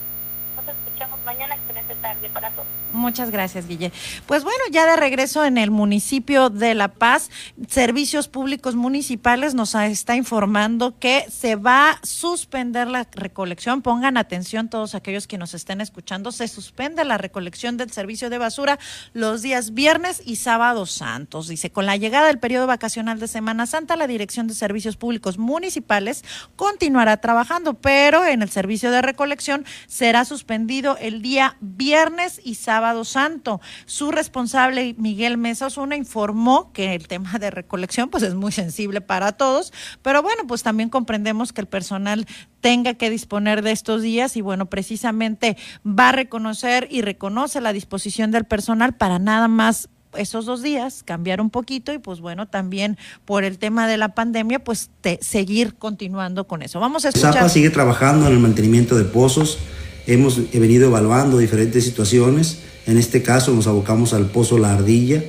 Nos 0.56 0.68
escuchamos 0.68 1.20
mañana. 1.26 1.56
Excelente 1.56 1.96
tarde 1.96 2.30
para 2.30 2.50
todos. 2.52 2.68
Muchas 2.98 3.30
gracias, 3.30 3.68
Guille. 3.68 3.92
Pues 4.26 4.44
bueno, 4.44 4.60
ya 4.72 4.86
de 4.86 4.96
regreso 4.98 5.46
en 5.46 5.58
el 5.58 5.70
municipio 5.70 6.50
de 6.50 6.74
La 6.74 6.88
Paz, 6.88 7.30
Servicios 7.68 8.28
Públicos 8.28 8.76
Municipales 8.76 9.54
nos 9.54 9.76
está 9.76 10.16
informando 10.16 10.98
que 11.00 11.26
se 11.30 11.56
va 11.56 11.92
a 11.92 12.00
suspender 12.04 12.88
la 12.88 13.08
recolección. 13.12 13.84
Pongan 13.84 14.18
atención 14.18 14.68
todos 14.70 14.96
aquellos 14.96 15.28
que 15.28 15.38
nos 15.38 15.54
estén 15.54 15.80
escuchando. 15.80 16.32
Se 16.32 16.48
suspende 16.48 17.06
la 17.06 17.20
recolección 17.20 17.78
del 17.78 17.92
servicio 17.92 18.32
de 18.32 18.40
basura 18.40 18.80
los 19.14 19.44
días 19.44 19.76
viernes 19.76 20.22
y 20.26 20.38
sábados 20.38 20.92
santos. 20.92 21.48
Dice, 21.48 21.72
con 21.72 21.86
la 21.86 21.98
llegada 21.98 22.28
del 22.28 22.40
periodo 22.40 22.66
vacacional 22.66 23.20
de 23.20 23.28
Semana 23.28 23.68
Santa, 23.68 23.96
la 23.96 24.08
Dirección 24.08 24.48
de 24.48 24.56
Servicios 24.56 24.98
Públicos 24.98 25.38
Municipales 25.38 26.24
continuará 26.56 27.18
trabajando, 27.18 27.76
pero 27.76 28.26
en 28.26 28.42
el 28.42 28.50
servicio 28.50 28.90
de 28.90 29.04
recolección 29.04 29.66
será 29.86 30.26
suspendido 30.26 30.98
el 31.00 31.22
día 31.22 31.58
viernes 31.62 32.42
y 32.44 32.56
sábado 32.56 32.87
santo. 33.04 33.62
Su 33.86 34.12
responsable, 34.12 34.96
Miguel 34.98 35.38
Mesa 35.38 35.68
Osuna, 35.68 35.96
informó 35.96 36.72
que 36.74 36.96
el 36.96 37.08
tema 37.08 37.38
de 37.40 37.52
recolección 37.52 38.10
pues 38.10 38.24
es 38.24 38.36
muy 38.36 38.52
sensible 38.52 39.02
para 39.02 39.32
todos, 39.34 39.74
pero 40.02 40.22
bueno, 40.22 40.44
pues 40.48 40.64
también 40.64 40.90
comprendemos 40.90 41.54
que 41.54 41.62
el 41.62 41.68
personal 41.68 42.26
tenga 42.62 42.96
que 42.96 43.10
disponer 43.10 43.62
de 43.62 43.72
estos 43.72 44.02
días 44.02 44.36
y 44.38 44.42
bueno, 44.42 44.68
precisamente 44.68 45.58
va 45.86 46.10
a 46.10 46.14
reconocer 46.14 46.88
y 46.92 47.02
reconoce 47.02 47.62
la 47.62 47.74
disposición 47.74 48.32
del 48.32 48.46
personal 48.46 48.96
para 48.96 49.20
nada 49.20 49.48
más 49.48 49.90
esos 50.16 50.46
dos 50.46 50.62
días 50.62 51.04
cambiar 51.04 51.42
un 51.42 51.50
poquito 51.50 51.94
y 51.94 52.00
pues 52.00 52.20
bueno, 52.20 52.48
también 52.48 52.98
por 53.26 53.44
el 53.44 53.58
tema 53.58 53.88
de 53.88 53.98
la 53.98 54.10
pandemia, 54.16 54.60
pues 54.60 54.90
te, 55.02 55.20
seguir 55.22 55.76
continuando 55.76 56.48
con 56.48 56.62
eso. 56.62 56.80
Vamos 56.80 57.06
a 57.06 57.10
escuchar. 57.10 57.34
Zapa 57.34 57.50
sigue 57.50 57.70
trabajando 57.70 58.28
en 58.28 58.34
el 58.34 58.40
mantenimiento 58.40 58.98
de 58.98 59.04
pozos. 59.06 59.60
Hemos 60.06 60.52
venido 60.52 60.88
evaluando 60.88 61.38
diferentes 61.38 61.84
situaciones 61.84 62.62
en 62.88 62.98
este 62.98 63.22
caso 63.22 63.54
nos 63.54 63.68
abocamos 63.68 64.14
al 64.14 64.28
Pozo 64.28 64.58
La 64.58 64.74
Ardilla. 64.74 65.24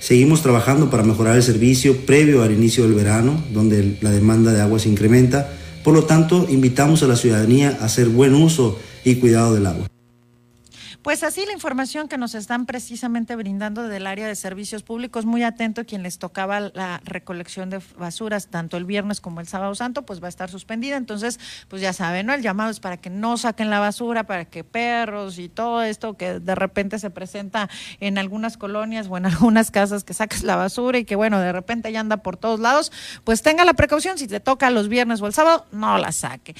Seguimos 0.00 0.42
trabajando 0.42 0.90
para 0.90 1.04
mejorar 1.04 1.36
el 1.36 1.42
servicio 1.42 1.98
previo 2.06 2.42
al 2.42 2.50
inicio 2.50 2.84
del 2.84 2.94
verano, 2.94 3.42
donde 3.52 3.96
la 4.00 4.10
demanda 4.10 4.52
de 4.52 4.60
agua 4.62 4.78
se 4.78 4.88
incrementa. 4.88 5.52
Por 5.84 5.94
lo 5.94 6.04
tanto, 6.04 6.46
invitamos 6.48 7.02
a 7.02 7.06
la 7.06 7.16
ciudadanía 7.16 7.78
a 7.80 7.84
hacer 7.84 8.08
buen 8.08 8.34
uso 8.34 8.78
y 9.04 9.16
cuidado 9.16 9.54
del 9.54 9.66
agua. 9.66 9.91
Pues 11.02 11.24
así 11.24 11.44
la 11.46 11.52
información 11.52 12.06
que 12.06 12.16
nos 12.16 12.36
están 12.36 12.64
precisamente 12.64 13.34
brindando 13.34 13.88
del 13.88 14.06
área 14.06 14.28
de 14.28 14.36
servicios 14.36 14.84
públicos, 14.84 15.24
muy 15.24 15.42
atento 15.42 15.84
quien 15.84 16.04
les 16.04 16.18
tocaba 16.18 16.60
la 16.60 17.00
recolección 17.04 17.70
de 17.70 17.80
basuras 17.98 18.46
tanto 18.46 18.76
el 18.76 18.84
viernes 18.84 19.20
como 19.20 19.40
el 19.40 19.48
sábado 19.48 19.74
santo, 19.74 20.02
pues 20.02 20.22
va 20.22 20.26
a 20.26 20.28
estar 20.28 20.48
suspendida. 20.48 20.96
Entonces, 20.96 21.40
pues 21.66 21.82
ya 21.82 21.92
saben, 21.92 22.26
¿no? 22.26 22.34
El 22.34 22.42
llamado 22.42 22.70
es 22.70 22.78
para 22.78 22.98
que 22.98 23.10
no 23.10 23.36
saquen 23.36 23.68
la 23.68 23.80
basura, 23.80 24.28
para 24.28 24.44
que 24.44 24.62
perros 24.62 25.40
y 25.40 25.48
todo 25.48 25.82
esto 25.82 26.16
que 26.16 26.38
de 26.38 26.54
repente 26.54 27.00
se 27.00 27.10
presenta 27.10 27.68
en 27.98 28.16
algunas 28.16 28.56
colonias 28.56 29.08
o 29.10 29.16
en 29.16 29.26
algunas 29.26 29.72
casas 29.72 30.04
que 30.04 30.14
saques 30.14 30.44
la 30.44 30.54
basura 30.54 31.00
y 31.00 31.04
que 31.04 31.16
bueno, 31.16 31.40
de 31.40 31.50
repente 31.50 31.90
ya 31.90 31.98
anda 31.98 32.18
por 32.18 32.36
todos 32.36 32.60
lados, 32.60 32.92
pues 33.24 33.42
tenga 33.42 33.64
la 33.64 33.74
precaución, 33.74 34.18
si 34.18 34.28
te 34.28 34.38
toca 34.38 34.70
los 34.70 34.88
viernes 34.88 35.20
o 35.20 35.26
el 35.26 35.34
sábado, 35.34 35.66
no 35.72 35.98
la 35.98 36.12
saque. 36.12 36.54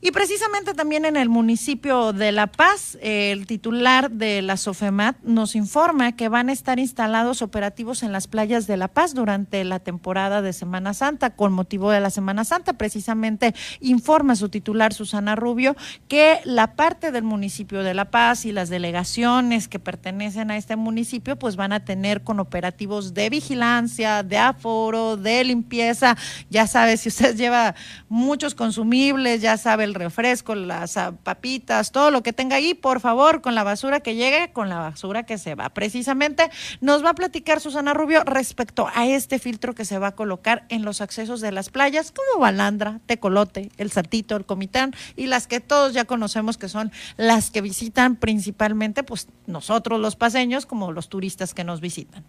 Y 0.00 0.12
precisamente 0.12 0.74
también 0.74 1.04
en 1.04 1.16
el 1.16 1.28
municipio 1.28 2.12
de 2.12 2.30
La 2.30 2.46
Paz, 2.46 2.96
el 3.02 3.48
titular 3.48 4.12
de 4.12 4.42
la 4.42 4.56
SOFEMAT 4.56 5.16
nos 5.24 5.56
informa 5.56 6.12
que 6.12 6.28
van 6.28 6.50
a 6.50 6.52
estar 6.52 6.78
instalados 6.78 7.42
operativos 7.42 8.04
en 8.04 8.12
las 8.12 8.28
playas 8.28 8.68
de 8.68 8.76
La 8.76 8.86
Paz 8.86 9.12
durante 9.12 9.64
la 9.64 9.80
temporada 9.80 10.40
de 10.40 10.52
Semana 10.52 10.94
Santa, 10.94 11.30
con 11.30 11.52
motivo 11.52 11.90
de 11.90 11.98
la 11.98 12.10
Semana 12.10 12.44
Santa. 12.44 12.74
Precisamente 12.74 13.56
informa 13.80 14.36
su 14.36 14.48
titular, 14.50 14.94
Susana 14.94 15.34
Rubio, 15.34 15.74
que 16.06 16.42
la 16.44 16.76
parte 16.76 17.10
del 17.10 17.24
municipio 17.24 17.82
de 17.82 17.94
La 17.94 18.08
Paz 18.08 18.44
y 18.44 18.52
las 18.52 18.68
delegaciones 18.68 19.66
que 19.66 19.80
pertenecen 19.80 20.52
a 20.52 20.56
este 20.56 20.76
municipio, 20.76 21.36
pues 21.36 21.56
van 21.56 21.72
a 21.72 21.84
tener 21.84 22.22
con 22.22 22.38
operativos 22.38 23.14
de 23.14 23.30
vigilancia, 23.30 24.22
de 24.22 24.38
aforo, 24.38 25.16
de 25.16 25.42
limpieza. 25.42 26.16
Ya 26.50 26.68
sabe, 26.68 26.96
si 26.98 27.08
usted 27.08 27.34
lleva 27.36 27.74
muchos 28.08 28.54
consumibles, 28.54 29.42
ya 29.42 29.56
sabe 29.56 29.87
el 29.88 29.94
refresco, 29.94 30.54
las 30.54 30.98
papitas, 31.22 31.90
todo 31.90 32.10
lo 32.10 32.22
que 32.22 32.32
tenga 32.32 32.56
ahí, 32.56 32.74
por 32.74 33.00
favor, 33.00 33.40
con 33.40 33.54
la 33.54 33.64
basura 33.64 34.00
que 34.00 34.14
llegue, 34.14 34.52
con 34.52 34.68
la 34.68 34.78
basura 34.78 35.24
que 35.24 35.38
se 35.38 35.54
va. 35.54 35.70
Precisamente 35.70 36.50
nos 36.80 37.04
va 37.04 37.10
a 37.10 37.14
platicar 37.14 37.60
Susana 37.60 37.94
Rubio 37.94 38.22
respecto 38.24 38.88
a 38.94 39.06
este 39.06 39.38
filtro 39.38 39.74
que 39.74 39.84
se 39.84 39.98
va 39.98 40.08
a 40.08 40.14
colocar 40.14 40.66
en 40.68 40.84
los 40.84 41.00
accesos 41.00 41.40
de 41.40 41.52
las 41.52 41.70
playas, 41.70 42.12
como 42.12 42.40
Balandra, 42.40 43.00
Tecolote, 43.06 43.70
El 43.76 43.90
Saltito, 43.90 44.36
El 44.36 44.44
Comitán 44.44 44.94
y 45.16 45.26
las 45.26 45.46
que 45.46 45.60
todos 45.60 45.92
ya 45.94 46.04
conocemos 46.04 46.58
que 46.58 46.68
son 46.68 46.92
las 47.16 47.50
que 47.50 47.60
visitan 47.60 48.16
principalmente, 48.16 49.02
pues 49.02 49.28
nosotros 49.46 49.98
los 49.98 50.16
paseños, 50.16 50.66
como 50.66 50.92
los 50.92 51.08
turistas 51.08 51.54
que 51.54 51.64
nos 51.64 51.80
visitan. 51.80 52.24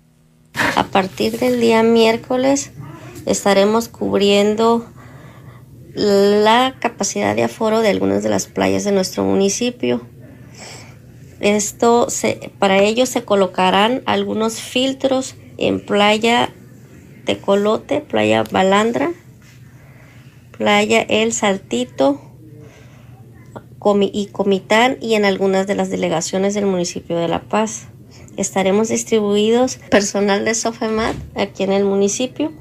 A 0.76 0.84
partir 0.84 1.38
del 1.40 1.60
día 1.60 1.84
miércoles 1.84 2.72
estaremos 3.26 3.90
cubriendo 3.90 4.90
la 5.94 6.76
capacidad 6.80 7.36
de 7.36 7.44
aforo 7.44 7.82
de 7.82 7.90
algunas 7.90 8.24
de 8.24 8.30
las 8.30 8.48
playas 8.48 8.84
de 8.84 8.92
nuestro 8.92 9.24
municipio. 9.24 10.02
Esto 11.40 12.08
para 12.60 12.80
ello 12.80 13.06
se 13.06 13.24
colocarán 13.24 14.04
algunos 14.06 14.60
filtros 14.60 15.36
en 15.58 15.86
playa 15.86 16.54
Tecolote, 17.26 18.02
playa 18.02 18.44
Balandra, 18.44 19.12
playa 20.58 21.02
El 21.02 21.32
Saltito 21.32 22.22
y 24.02 24.26
Comitán 24.28 24.98
y 25.00 25.14
en 25.14 25.24
algunas 25.24 25.66
de 25.68 25.76
las 25.76 25.90
delegaciones 25.90 26.54
del 26.54 26.66
municipio 26.66 27.18
de 27.18 27.30
La 27.30 27.42
Paz. 27.42 27.88
Estaremos 28.36 28.90
distribuidos 28.90 29.78
personal 29.90 30.44
de 30.44 30.54
Sofemat 30.56 31.16
aquí 31.36 31.64
en 31.64 31.72
el 31.72 31.86
municipio 31.86 32.52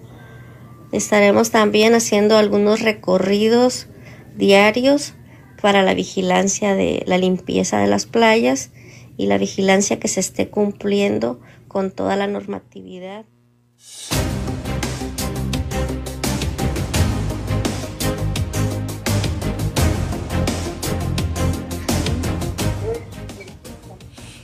Estaremos 0.92 1.50
también 1.50 1.94
haciendo 1.94 2.36
algunos 2.36 2.80
recorridos 2.80 3.88
diarios 4.36 5.14
para 5.60 5.82
la 5.82 5.94
vigilancia 5.94 6.74
de 6.74 7.02
la 7.06 7.18
limpieza 7.18 7.78
de 7.78 7.88
las 7.88 8.06
playas 8.06 8.70
y 9.16 9.26
la 9.26 9.38
vigilancia 9.38 9.98
que 9.98 10.08
se 10.08 10.20
esté 10.20 10.48
cumpliendo 10.48 11.40
con 11.66 11.90
toda 11.90 12.16
la 12.16 12.26
normatividad. 12.26 13.26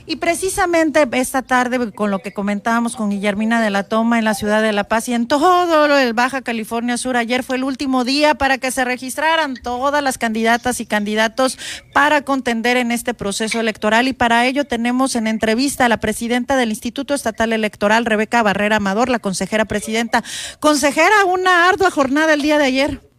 Y 0.07 0.17
precisamente 0.17 1.07
esta 1.13 1.41
tarde, 1.41 1.91
con 1.91 2.11
lo 2.11 2.19
que 2.19 2.31
comentábamos 2.31 2.95
con 2.95 3.09
Guillermina 3.09 3.59
de 3.59 3.71
la 3.71 3.83
Toma 3.83 4.19
en 4.19 4.25
la 4.25 4.35
ciudad 4.35 4.61
de 4.61 4.71
La 4.71 4.83
Paz 4.83 5.09
y 5.09 5.13
en 5.13 5.27
todo 5.27 5.97
el 5.97 6.13
Baja 6.13 6.43
California 6.43 6.97
Sur, 6.97 7.17
ayer 7.17 7.41
fue 7.43 7.55
el 7.55 7.63
último 7.63 8.03
día 8.03 8.35
para 8.35 8.59
que 8.59 8.69
se 8.69 8.85
registraran 8.85 9.55
todas 9.55 10.03
las 10.03 10.19
candidatas 10.19 10.79
y 10.79 10.85
candidatos 10.85 11.57
para 11.91 12.21
contender 12.21 12.77
en 12.77 12.91
este 12.91 13.15
proceso 13.15 13.59
electoral. 13.59 14.07
Y 14.07 14.13
para 14.13 14.45
ello 14.45 14.65
tenemos 14.65 15.15
en 15.15 15.25
entrevista 15.25 15.85
a 15.85 15.89
la 15.89 15.97
presidenta 15.97 16.55
del 16.55 16.69
Instituto 16.69 17.15
Estatal 17.15 17.51
Electoral, 17.51 18.05
Rebeca 18.05 18.43
Barrera 18.43 18.75
Amador, 18.75 19.09
la 19.09 19.19
consejera 19.19 19.65
presidenta. 19.65 20.23
Consejera, 20.59 21.25
una 21.25 21.67
ardua 21.67 21.89
jornada 21.89 22.35
el 22.35 22.43
día 22.43 22.59
de 22.59 22.65
ayer. 22.65 23.14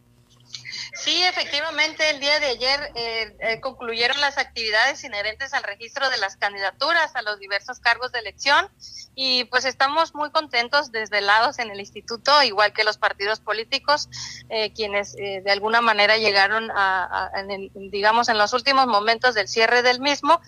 Sí, 1.07 1.22
efectivamente, 1.22 2.11
el 2.11 2.18
día 2.18 2.40
de 2.40 2.46
ayer 2.46 2.90
eh, 2.96 3.36
eh, 3.38 3.61
concluyeron 3.61 4.20
las 4.20 4.38
actividades 4.38 5.04
inherentes 5.04 5.54
al 5.54 5.62
registro 5.62 6.11
de 6.11 6.16
las 6.16 6.36
candidaturas 6.36 7.14
a 7.14 7.22
los 7.22 7.38
diversos 7.38 7.78
cargos 7.78 8.11
de 8.11 8.18
elección 8.18 8.68
y 9.14 9.44
pues 9.44 9.66
estamos 9.66 10.16
muy 10.16 10.32
contentos 10.32 10.90
desde 10.90 11.20
lados 11.20 11.61
en 11.61 11.70
el 11.70 11.78
instituto, 11.78 12.42
igual 12.42 12.72
que 12.72 12.82
los 12.82 12.98
partidos 12.98 13.38
políticos, 13.38 14.09
eh, 14.48 14.72
quienes 14.72 15.12
de 15.12 15.48
alguna 15.48 15.80
manera 15.80 16.16
llegaron 16.16 16.72
a, 16.72 17.30
digamos, 17.74 18.28
en 18.28 18.36
los 18.36 18.52
últimos 18.52 18.88
momentos 18.88 19.36
del 19.36 19.46
cierre 19.46 19.82
del 19.82 20.00
mismo 20.00 20.40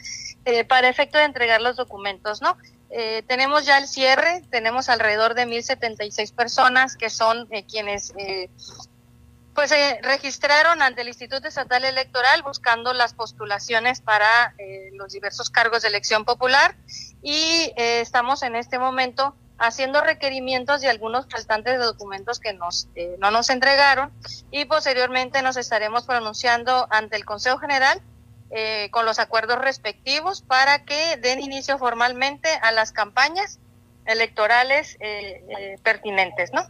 para 0.68 0.88
efecto 0.88 1.18
de 1.18 1.24
entregar 1.24 1.61
los 1.61 1.76
documentos, 1.76 2.42
¿no? 2.42 2.59
tenemos 3.28 3.64
ya 3.64 3.78
el 3.78 3.86
cierre, 3.86 4.42
tenemos 4.50 4.88
alrededor 4.88 5.34
de 5.34 5.46
1.076 5.46 6.34
personas 6.34 6.96
que 6.96 7.11
son 7.11 7.46
quienes 7.68 8.12
pues 9.59 9.70
se 9.70 9.98
registraron 10.02 10.82
ante 10.82 11.00
el 11.00 11.09
Instituto 11.09 11.48
Estatal 11.48 11.84
Electoral 11.84 12.44
buscando 12.44 12.92
las 12.92 13.12
postulaciones 13.12 14.00
para 14.00 14.54
eh, 14.56 14.90
los 14.92 15.12
diversos 15.12 15.50
cargos 15.50 15.82
de 15.82 15.88
elección 15.88 16.24
popular 16.24 16.76
y 17.24 17.72
eh, 17.76 18.00
estamos 18.00 18.44
en 18.44 18.54
este 18.54 18.78
momento 18.78 19.34
haciendo 19.59 20.00
requerimientos 20.00 20.80
de 20.80 20.88
algunos 20.88 21.26
faltantes 21.28 21.76
de 21.76 21.84
documentos 21.84 22.38
que 22.38 22.52
nos, 22.52 22.86
eh, 22.94 23.16
no 23.18 23.32
nos 23.32 23.50
entregaron 23.50 24.12
y 24.52 24.66
posteriormente 24.66 25.42
nos 25.42 25.56
estaremos 25.56 26.06
pronunciando 26.06 26.86
ante 26.92 27.16
el 27.16 27.24
Consejo 27.24 27.59
General 27.59 28.00
eh, 28.50 28.90
con 28.92 29.06
los 29.06 29.18
acuerdos 29.18 29.59
respectivos 29.59 30.40
para 30.40 30.84
que 30.84 31.16
den 31.16 31.40
inicio 31.40 31.78
formalmente 31.78 32.48
a 32.62 32.70
las 32.70 32.92
campañas 32.92 33.59
electorales 34.09 34.96
eh, 35.00 35.44
eh, 35.48 35.76
pertinentes, 35.82 36.50
¿no? 36.52 36.68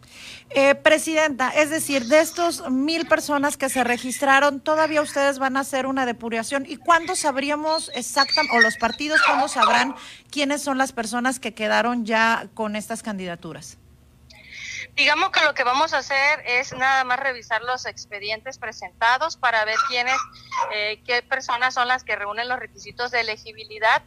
Eh, 0.50 0.74
presidenta, 0.74 1.50
es 1.50 1.70
decir, 1.70 2.04
de 2.06 2.20
estos 2.20 2.68
mil 2.68 3.06
personas 3.06 3.56
que 3.56 3.68
se 3.68 3.84
registraron, 3.84 4.60
todavía 4.60 5.00
ustedes 5.00 5.38
van 5.38 5.56
a 5.56 5.60
hacer 5.60 5.86
una 5.86 6.04
depuración. 6.04 6.66
¿Y 6.66 6.76
cuándo 6.76 7.14
sabríamos 7.14 7.90
exactamente, 7.94 8.56
o 8.56 8.60
los 8.60 8.76
partidos, 8.76 9.22
cuándo 9.24 9.48
sabrán 9.48 9.94
quiénes 10.30 10.62
son 10.62 10.78
las 10.78 10.92
personas 10.92 11.38
que 11.38 11.54
quedaron 11.54 12.04
ya 12.04 12.48
con 12.54 12.74
estas 12.74 13.02
candidaturas? 13.02 13.78
Digamos 14.96 15.30
que 15.30 15.44
lo 15.44 15.54
que 15.54 15.62
vamos 15.62 15.94
a 15.94 15.98
hacer 15.98 16.42
es 16.44 16.72
nada 16.72 17.04
más 17.04 17.20
revisar 17.20 17.62
los 17.62 17.86
expedientes 17.86 18.58
presentados 18.58 19.36
para 19.36 19.64
ver 19.64 19.76
quiénes, 19.86 20.16
eh, 20.74 21.00
qué 21.06 21.22
personas 21.22 21.74
son 21.74 21.86
las 21.86 22.02
que 22.02 22.16
reúnen 22.16 22.48
los 22.48 22.58
requisitos 22.58 23.12
de 23.12 23.20
elegibilidad 23.20 24.02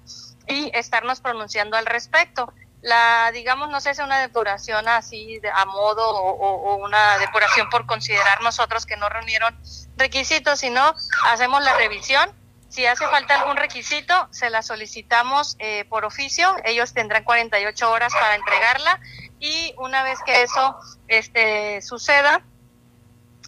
y 0.48 0.70
estarnos 0.74 1.22
pronunciando 1.22 1.78
al 1.78 1.86
respecto 1.86 2.54
la, 2.82 3.32
digamos, 3.32 3.70
no 3.70 3.80
sé 3.80 3.94
si 3.94 4.02
una 4.02 4.20
depuración 4.20 4.88
así 4.88 5.40
de, 5.40 5.50
a 5.50 5.66
modo 5.66 6.10
o, 6.10 6.76
una 6.78 7.20
depuración 7.20 7.70
por 7.70 7.86
considerar 7.86 8.42
nosotros 8.42 8.86
que 8.86 8.98
no 8.98 9.08
reunieron 9.08 9.56
requisitos, 9.98 10.60
sino 10.60 10.96
hacemos 11.28 11.64
la 11.64 11.76
revisión. 11.78 12.32
Si 12.70 12.86
hace 12.86 13.06
falta 13.08 13.40
algún 13.40 13.58
requisito, 13.58 14.30
se 14.32 14.50
la 14.50 14.64
solicitamos 14.64 15.58
eh, 15.60 15.86
por 15.90 16.06
oficio. 16.06 16.56
Ellos 16.64 16.94
tendrán 16.94 17.24
48 17.24 17.92
horas 17.92 18.14
para 18.14 18.36
entregarla 18.36 19.00
y 19.40 19.76
una 19.78 20.04
vez 20.04 20.20
que 20.26 20.42
eso 20.42 20.78
este, 21.08 21.82
suceda, 21.82 22.44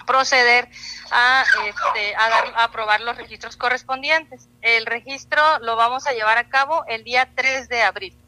proceder 0.05 0.69
a, 1.11 1.45
este, 1.65 2.15
a, 2.17 2.29
dar, 2.29 2.53
a 2.55 2.63
aprobar 2.65 2.99
los 3.01 3.15
registros 3.15 3.55
correspondientes. 3.55 4.49
El 4.61 4.85
registro 4.85 5.41
lo 5.59 5.77
vamos 5.77 6.05
a 6.05 6.11
llevar 6.11 6.37
a 6.37 6.49
cabo 6.49 6.83
el 6.87 7.05
día 7.05 7.29
3 7.33 7.69
de 7.69 7.81
abril. 7.81 8.22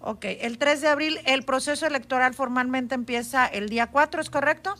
Ok, 0.00 0.24
el 0.24 0.58
3 0.58 0.80
de 0.80 0.88
abril 0.88 1.20
el 1.26 1.44
proceso 1.44 1.86
electoral 1.86 2.34
formalmente 2.34 2.94
empieza 2.94 3.46
el 3.46 3.68
día 3.68 3.88
4, 3.88 4.22
¿es 4.22 4.30
correcto? 4.30 4.76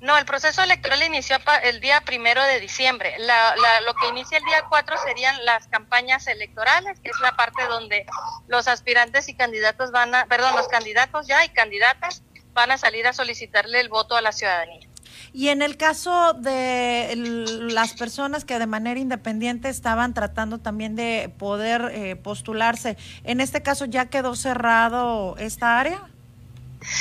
No, 0.00 0.18
el 0.18 0.26
proceso 0.26 0.62
electoral 0.62 1.02
inició 1.02 1.38
el 1.62 1.80
día 1.80 2.02
primero 2.02 2.42
de 2.44 2.60
diciembre. 2.60 3.14
La, 3.18 3.56
la, 3.56 3.80
lo 3.80 3.94
que 3.94 4.08
inicia 4.08 4.36
el 4.36 4.44
día 4.44 4.62
4 4.68 4.96
serían 5.06 5.42
las 5.46 5.68
campañas 5.68 6.26
electorales, 6.26 7.00
que 7.00 7.08
es 7.08 7.18
la 7.20 7.34
parte 7.34 7.66
donde 7.66 8.04
los 8.46 8.68
aspirantes 8.68 9.28
y 9.30 9.34
candidatos 9.34 9.92
van 9.92 10.14
a, 10.14 10.26
perdón, 10.26 10.54
los 10.54 10.68
candidatos 10.68 11.26
ya 11.26 11.42
y 11.44 11.48
candidatas 11.48 12.22
van 12.52 12.72
a 12.72 12.78
salir 12.78 13.06
a 13.06 13.14
solicitarle 13.14 13.80
el 13.80 13.88
voto 13.88 14.16
a 14.16 14.20
la 14.20 14.32
ciudadanía. 14.32 14.86
Y 15.32 15.48
en 15.48 15.62
el 15.62 15.76
caso 15.76 16.32
de 16.34 17.14
las 17.16 17.94
personas 17.94 18.44
que 18.44 18.58
de 18.58 18.66
manera 18.66 18.98
independiente 18.98 19.68
estaban 19.68 20.14
tratando 20.14 20.58
también 20.58 20.96
de 20.96 21.32
poder 21.38 21.90
eh, 21.92 22.16
postularse, 22.16 22.96
¿en 23.24 23.40
este 23.40 23.62
caso 23.62 23.84
ya 23.84 24.06
quedó 24.06 24.34
cerrado 24.34 25.36
esta 25.38 25.78
área? 25.78 26.02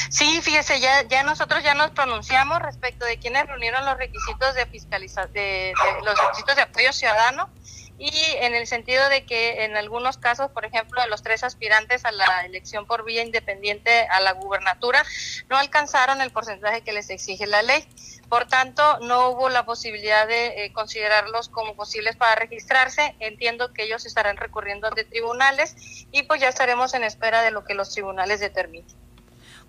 Sí, 0.09 0.41
fíjese, 0.41 0.79
ya, 0.79 1.03
ya 1.07 1.23
nosotros 1.23 1.63
ya 1.63 1.75
nos 1.75 1.91
pronunciamos 1.91 2.59
respecto 2.61 3.05
de 3.05 3.17
quienes 3.17 3.45
reunieron 3.45 3.85
los 3.85 3.97
requisitos 3.97 4.55
de 4.55 4.65
fiscalización, 4.65 5.31
de, 5.33 5.73
los 6.03 6.19
requisitos 6.19 6.55
de 6.55 6.61
apoyo 6.63 6.91
ciudadano 6.91 7.49
y 7.97 8.11
en 8.41 8.53
el 8.55 8.67
sentido 8.67 9.07
de 9.09 9.25
que 9.25 9.63
en 9.63 9.77
algunos 9.77 10.17
casos, 10.17 10.51
por 10.51 10.65
ejemplo, 10.65 11.01
de 11.01 11.07
los 11.07 11.23
tres 11.23 11.43
aspirantes 11.43 12.03
a 12.05 12.11
la 12.11 12.45
elección 12.45 12.85
por 12.85 13.05
vía 13.05 13.23
independiente 13.23 14.07
a 14.07 14.19
la 14.19 14.33
gubernatura, 14.33 15.03
no 15.49 15.57
alcanzaron 15.57 16.21
el 16.21 16.31
porcentaje 16.31 16.81
que 16.81 16.93
les 16.93 17.09
exige 17.09 17.47
la 17.47 17.61
ley. 17.61 17.87
Por 18.29 18.47
tanto, 18.47 18.99
no 18.99 19.29
hubo 19.29 19.49
la 19.49 19.65
posibilidad 19.65 20.27
de 20.27 20.65
eh, 20.65 20.73
considerarlos 20.73 21.47
como 21.47 21.75
posibles 21.75 22.15
para 22.15 22.35
registrarse. 22.35 23.15
Entiendo 23.19 23.71
que 23.71 23.83
ellos 23.83 24.05
estarán 24.05 24.37
recurriendo 24.37 24.87
ante 24.87 25.05
tribunales 25.05 25.75
y 26.11 26.23
pues 26.23 26.41
ya 26.41 26.49
estaremos 26.49 26.93
en 26.95 27.03
espera 27.03 27.41
de 27.43 27.51
lo 27.51 27.63
que 27.63 27.75
los 27.75 27.91
tribunales 27.91 28.39
determinen. 28.39 29.04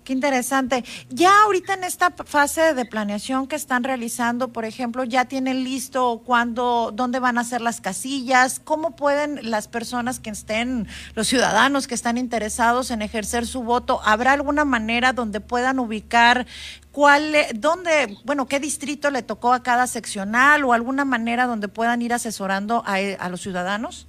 Qué 0.07 0.13
interesante. 0.13 0.85
Ya 1.09 1.41
ahorita 1.41 1.73
en 1.73 1.83
esta 1.83 2.11
fase 2.11 2.73
de 2.73 2.85
planeación 2.85 3.45
que 3.45 3.57
están 3.57 3.83
realizando, 3.83 4.53
por 4.53 4.63
ejemplo, 4.63 5.03
ya 5.03 5.25
tienen 5.25 5.65
listo 5.65 6.21
cuándo, 6.25 6.93
dónde 6.95 7.19
van 7.19 7.37
a 7.37 7.43
ser 7.43 7.59
las 7.59 7.81
casillas, 7.81 8.61
cómo 8.63 8.95
pueden 8.95 9.51
las 9.51 9.67
personas 9.67 10.21
que 10.21 10.29
estén, 10.29 10.87
los 11.13 11.27
ciudadanos 11.27 11.87
que 11.87 11.95
están 11.95 12.17
interesados 12.17 12.89
en 12.89 13.01
ejercer 13.01 13.45
su 13.45 13.63
voto, 13.63 13.99
¿habrá 14.05 14.31
alguna 14.31 14.63
manera 14.63 15.11
donde 15.11 15.41
puedan 15.41 15.77
ubicar 15.77 16.47
cuál, 16.93 17.35
dónde, 17.55 18.17
bueno, 18.23 18.47
qué 18.47 18.61
distrito 18.61 19.11
le 19.11 19.23
tocó 19.23 19.51
a 19.51 19.61
cada 19.61 19.87
seccional 19.87 20.63
o 20.63 20.71
alguna 20.71 21.03
manera 21.03 21.47
donde 21.47 21.67
puedan 21.67 22.01
ir 22.01 22.13
asesorando 22.13 22.81
a, 22.85 22.95
a 23.19 23.27
los 23.27 23.41
ciudadanos? 23.41 24.07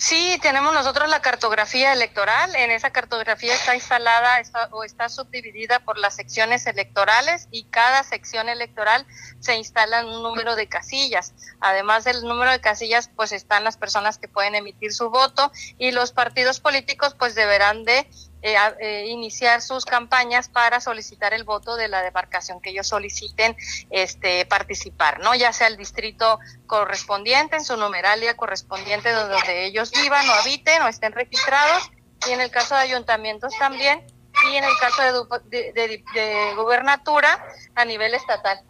Sí, 0.00 0.38
tenemos 0.42 0.72
nosotros 0.72 1.08
la 1.08 1.20
cartografía 1.20 1.92
electoral. 1.92 2.54
En 2.54 2.70
esa 2.70 2.90
cartografía 2.90 3.52
está 3.52 3.74
instalada 3.74 4.40
o 4.70 4.84
está 4.84 5.08
subdividida 5.08 5.80
por 5.80 5.98
las 5.98 6.14
secciones 6.14 6.68
electorales 6.68 7.48
y 7.50 7.64
cada 7.64 8.04
sección 8.04 8.48
electoral 8.48 9.04
se 9.40 9.56
instala 9.56 10.06
un 10.06 10.22
número 10.22 10.54
de 10.54 10.68
casillas. 10.68 11.34
Además 11.58 12.04
del 12.04 12.22
número 12.22 12.52
de 12.52 12.60
casillas, 12.60 13.10
pues 13.16 13.32
están 13.32 13.64
las 13.64 13.76
personas 13.76 14.18
que 14.18 14.28
pueden 14.28 14.54
emitir 14.54 14.92
su 14.92 15.10
voto 15.10 15.50
y 15.78 15.90
los 15.90 16.12
partidos 16.12 16.60
políticos 16.60 17.16
pues 17.18 17.34
deberán 17.34 17.82
de 17.82 18.08
eh, 18.40 18.56
eh, 18.80 19.06
iniciar 19.08 19.60
sus 19.62 19.84
campañas 19.84 20.48
para 20.48 20.80
solicitar 20.80 21.34
el 21.34 21.42
voto 21.42 21.74
de 21.76 21.88
la 21.88 22.02
demarcación 22.02 22.60
que 22.60 22.70
ellos 22.70 22.86
soliciten 22.86 23.56
este 23.90 24.46
participar, 24.46 25.18
¿no? 25.20 25.34
Ya 25.34 25.52
sea 25.52 25.66
el 25.66 25.76
distrito 25.76 26.38
correspondiente 26.66 27.56
en 27.56 27.64
su 27.64 27.76
numeralia 27.76 28.36
correspondiente 28.36 29.10
donde 29.10 29.64
ellos 29.66 29.90
vivan 29.90 30.28
o 30.28 30.32
habiten 30.34 30.82
o 30.82 30.88
estén 30.88 31.12
registrados 31.12 31.90
y 32.28 32.30
en 32.30 32.40
el 32.40 32.50
caso 32.50 32.74
de 32.76 32.82
ayuntamientos 32.82 33.52
también 33.58 34.06
y 34.50 34.56
en 34.56 34.64
el 34.64 34.76
caso 34.78 35.26
de, 35.46 35.72
de, 35.72 36.04
de 36.14 36.54
gubernatura 36.54 37.44
a 37.74 37.84
nivel 37.84 38.14
estatal. 38.14 38.62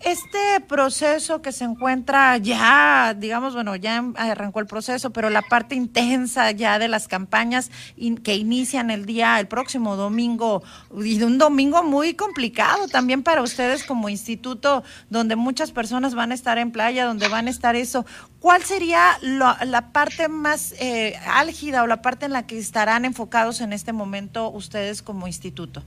Este 0.00 0.60
proceso 0.68 1.40
que 1.40 1.52
se 1.52 1.64
encuentra 1.64 2.36
ya, 2.36 3.14
digamos, 3.18 3.54
bueno, 3.54 3.76
ya 3.76 4.04
arrancó 4.16 4.60
el 4.60 4.66
proceso, 4.66 5.10
pero 5.10 5.30
la 5.30 5.40
parte 5.40 5.74
intensa 5.74 6.50
ya 6.50 6.78
de 6.78 6.86
las 6.88 7.08
campañas 7.08 7.70
que 8.22 8.36
inician 8.36 8.90
el 8.90 9.06
día, 9.06 9.40
el 9.40 9.48
próximo 9.48 9.96
domingo, 9.96 10.62
y 11.02 11.22
un 11.22 11.38
domingo 11.38 11.82
muy 11.82 12.12
complicado 12.14 12.88
también 12.88 13.22
para 13.22 13.40
ustedes 13.40 13.84
como 13.84 14.10
instituto, 14.10 14.84
donde 15.08 15.34
muchas 15.34 15.72
personas 15.72 16.14
van 16.14 16.30
a 16.30 16.34
estar 16.34 16.58
en 16.58 16.72
playa, 16.72 17.06
donde 17.06 17.28
van 17.28 17.46
a 17.46 17.50
estar 17.50 17.74
eso. 17.74 18.04
¿Cuál 18.38 18.62
sería 18.64 19.18
la 19.22 19.92
parte 19.92 20.28
más 20.28 20.74
eh, 20.78 21.18
álgida 21.26 21.82
o 21.82 21.86
la 21.86 22.02
parte 22.02 22.26
en 22.26 22.32
la 22.32 22.46
que 22.46 22.58
estarán 22.58 23.06
enfocados 23.06 23.62
en 23.62 23.72
este 23.72 23.94
momento 23.94 24.50
ustedes 24.50 25.00
como 25.00 25.26
instituto? 25.26 25.82